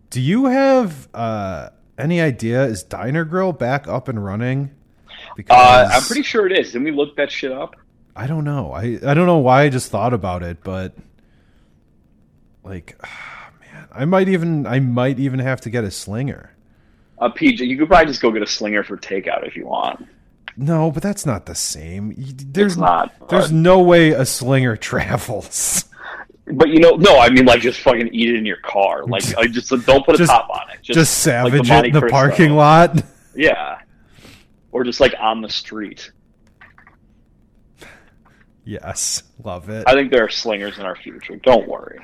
Do 0.09 0.21
you 0.21 0.45
have 0.45 1.09
uh, 1.13 1.69
any 1.97 2.21
idea? 2.21 2.63
Is 2.65 2.83
Diner 2.83 3.25
Grill 3.25 3.53
back 3.53 3.87
up 3.87 4.07
and 4.07 4.23
running? 4.23 4.71
Because 5.35 5.57
uh, 5.57 5.89
I'm 5.93 6.01
pretty 6.03 6.23
sure 6.23 6.45
it 6.45 6.57
is. 6.57 6.71
Didn't 6.71 6.85
we 6.85 6.91
look 6.91 7.15
that 7.17 7.31
shit 7.31 7.51
up? 7.51 7.75
I 8.15 8.27
don't 8.27 8.45
know. 8.45 8.71
I 8.71 8.99
I 9.05 9.13
don't 9.13 9.25
know 9.25 9.39
why 9.39 9.63
I 9.63 9.69
just 9.69 9.91
thought 9.91 10.13
about 10.13 10.43
it, 10.43 10.63
but 10.63 10.95
like, 12.63 12.99
man, 13.61 13.87
I 13.91 14.05
might 14.05 14.29
even 14.29 14.65
I 14.65 14.79
might 14.79 15.19
even 15.19 15.39
have 15.39 15.61
to 15.61 15.69
get 15.69 15.83
a 15.83 15.91
slinger. 15.91 16.51
A 17.19 17.29
PJ, 17.29 17.59
you 17.59 17.77
could 17.77 17.87
probably 17.87 18.07
just 18.07 18.21
go 18.21 18.31
get 18.31 18.41
a 18.41 18.47
slinger 18.47 18.83
for 18.83 18.97
takeout 18.97 19.47
if 19.47 19.55
you 19.55 19.65
want. 19.67 20.05
No, 20.57 20.91
but 20.91 21.03
that's 21.03 21.25
not 21.25 21.45
the 21.45 21.55
same. 21.55 22.13
There's 22.17 22.73
it's 22.73 22.79
not. 22.79 23.29
There's 23.29 23.51
no 23.51 23.81
way 23.81 24.11
a 24.11 24.25
slinger 24.25 24.77
travels. 24.77 25.85
But 26.47 26.69
you 26.69 26.79
know, 26.79 26.91
no, 26.91 27.17
I 27.17 27.29
mean 27.29 27.45
like 27.45 27.61
just 27.61 27.81
fucking 27.81 28.09
eat 28.13 28.29
it 28.29 28.35
in 28.35 28.45
your 28.45 28.57
car. 28.57 29.03
Like 29.05 29.23
I 29.37 29.47
just 29.47 29.69
don't 29.69 30.05
put 30.05 30.15
a 30.15 30.17
just, 30.19 30.29
top 30.29 30.49
on 30.49 30.69
it. 30.69 30.81
Just, 30.81 30.99
just 30.99 31.17
savage 31.19 31.69
like 31.69 31.85
it 31.85 31.87
in 31.87 31.93
the 31.93 32.01
Cristo. 32.01 32.15
parking 32.15 32.51
lot. 32.51 33.03
Yeah, 33.37 33.79
or 34.71 34.85
just 34.85 35.01
like 35.01 35.13
on 35.19 35.41
the 35.41 35.49
street. 35.49 36.09
Yes, 38.63 39.23
love 39.43 39.69
it. 39.69 39.83
I 39.87 39.93
think 39.93 40.09
there 40.09 40.23
are 40.23 40.29
slingers 40.29 40.77
in 40.77 40.85
our 40.85 40.95
future. 40.95 41.35
Don't 41.35 41.67
worry. 41.67 41.99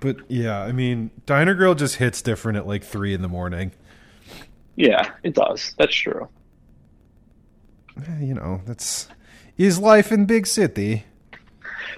But 0.00 0.16
yeah, 0.28 0.60
I 0.60 0.72
mean, 0.72 1.12
Diner 1.26 1.54
Grill 1.54 1.76
just 1.76 1.94
hits 1.96 2.22
different 2.22 2.58
at 2.58 2.66
like 2.66 2.82
three 2.82 3.14
in 3.14 3.22
the 3.22 3.28
morning. 3.28 3.70
Yeah, 4.74 5.12
it 5.22 5.34
does. 5.34 5.74
That's 5.78 5.94
true. 5.94 6.28
Eh, 7.96 8.18
you 8.20 8.34
know, 8.34 8.60
that's 8.66 9.06
is 9.56 9.78
life 9.78 10.10
in 10.10 10.26
big 10.26 10.46
city. 10.46 11.04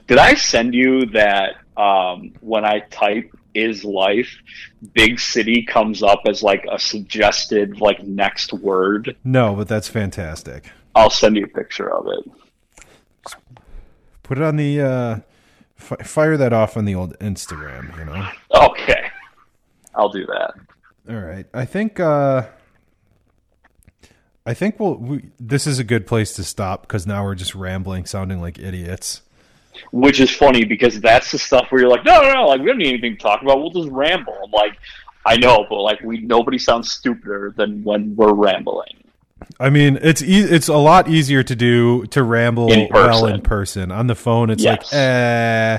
Did 0.07 0.19
I 0.19 0.35
send 0.35 0.75
you 0.75 1.07
that 1.07 1.57
um, 1.77 2.33
when 2.41 2.65
I 2.65 2.81
type 2.91 3.31
is 3.55 3.85
life, 3.85 4.37
big 4.93 5.19
city 5.19 5.63
comes 5.63 6.03
up 6.03 6.23
as 6.29 6.43
like 6.43 6.67
a 6.71 6.79
suggested 6.79 7.81
like 7.81 8.03
next 8.03 8.53
word? 8.53 9.17
No, 9.25 9.55
but 9.55 9.69
that's 9.69 9.89
fantastic. 9.89 10.71
I'll 10.95 11.11
send 11.11 11.37
you 11.37 11.45
a 11.45 11.49
picture 11.49 11.93
of 11.93 12.07
it. 12.09 13.35
Put 14.23 14.39
it 14.39 14.45
on 14.45 14.57
the 14.57 14.81
uh, 14.81 15.19
f- 15.79 16.07
fire 16.07 16.37
that 16.37 16.53
off 16.53 16.77
on 16.77 16.85
the 16.85 16.95
old 16.95 17.19
Instagram. 17.19 17.97
You 17.99 18.05
know. 18.05 18.29
Okay, 18.71 19.09
I'll 19.95 20.09
do 20.09 20.27
that. 20.27 20.55
All 21.09 21.21
right. 21.21 21.47
I 21.53 21.65
think. 21.65 22.01
Uh, 22.01 22.47
I 24.47 24.55
think 24.55 24.79
we'll. 24.79 24.97
We, 24.97 25.31
this 25.39 25.67
is 25.67 25.79
a 25.79 25.85
good 25.85 26.07
place 26.07 26.35
to 26.35 26.45
stop 26.45 26.83
because 26.83 27.07
now 27.07 27.25
we're 27.25 27.35
just 27.35 27.55
rambling, 27.55 28.07
sounding 28.07 28.41
like 28.41 28.59
idiots. 28.59 29.23
Which 29.93 30.21
is 30.21 30.31
funny 30.31 30.65
because 30.65 31.01
that's 31.01 31.33
the 31.33 31.39
stuff 31.39 31.67
where 31.71 31.83
you're 31.83 31.91
like, 31.91 32.05
no, 32.05 32.23
no, 32.23 32.33
no, 32.33 32.47
like 32.47 32.61
we 32.61 32.67
don't 32.67 32.79
need 32.79 32.89
anything 32.89 33.17
to 33.17 33.23
talk 33.23 33.43
about. 33.43 33.59
We'll 33.59 33.71
just 33.71 33.89
ramble. 33.89 34.37
I'm 34.45 34.51
like, 34.51 34.77
I 35.27 35.37
know, 35.37 35.67
but 35.69 35.81
like 35.81 36.01
we 36.01 36.19
nobody 36.19 36.59
sounds 36.59 36.91
stupider 36.91 37.55
than 37.57 37.83
when 37.85 38.15
we're 38.15 38.35
rambling. 38.35 38.97
I 39.59 39.71
mean, 39.71 39.99
it's 40.01 40.23
e- 40.23 40.39
it's 40.39 40.69
a 40.69 40.77
lot 40.77 41.09
easier 41.09 41.43
to 41.43 41.57
do 41.57 42.07
to 42.07 42.23
ramble 42.23 42.73
in 42.73 42.89
well 42.91 43.27
in 43.27 43.41
person. 43.41 43.91
On 43.91 44.07
the 44.07 44.15
phone, 44.15 44.51
it's 44.51 44.63
yes. 44.63 44.93
like, 44.93 44.95
eh 44.95 45.79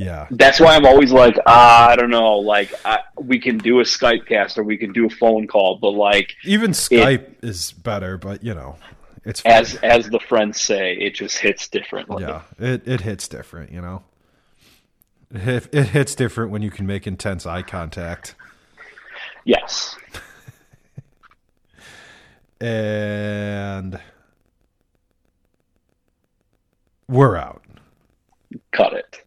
yeah. 0.00 0.26
That's 0.30 0.58
why 0.58 0.76
I'm 0.76 0.86
always 0.86 1.12
like, 1.12 1.36
ah, 1.46 1.88
I 1.90 1.96
don't 1.96 2.08
know, 2.08 2.38
like 2.38 2.72
I, 2.86 3.00
we 3.16 3.38
can 3.38 3.58
do 3.58 3.80
a 3.80 3.82
Skype 3.82 4.26
cast 4.26 4.56
or 4.56 4.62
we 4.62 4.78
can 4.78 4.92
do 4.92 5.06
a 5.06 5.10
phone 5.10 5.46
call, 5.46 5.76
but 5.76 5.90
like 5.90 6.36
even 6.44 6.70
Skype 6.70 7.22
it, 7.22 7.38
is 7.42 7.72
better, 7.72 8.16
but 8.16 8.42
you 8.42 8.54
know, 8.54 8.76
it's 9.24 9.40
funny. 9.40 9.54
as 9.54 9.74
as 9.76 10.08
the 10.08 10.20
friends 10.20 10.60
say, 10.60 10.94
it 10.94 11.14
just 11.14 11.38
hits 11.38 11.68
differently. 11.68 12.22
Yeah, 12.22 12.42
it 12.58 12.86
it 12.86 13.02
hits 13.02 13.28
different. 13.28 13.70
You 13.72 13.82
know, 13.82 14.02
it, 15.30 15.68
it 15.72 15.88
hits 15.88 16.14
different 16.14 16.50
when 16.50 16.62
you 16.62 16.70
can 16.70 16.86
make 16.86 17.06
intense 17.06 17.46
eye 17.46 17.62
contact. 17.62 18.34
Yes. 19.44 19.96
and 22.60 24.00
we're 27.08 27.36
out. 27.36 27.62
Cut 28.72 28.92
it. 28.94 29.24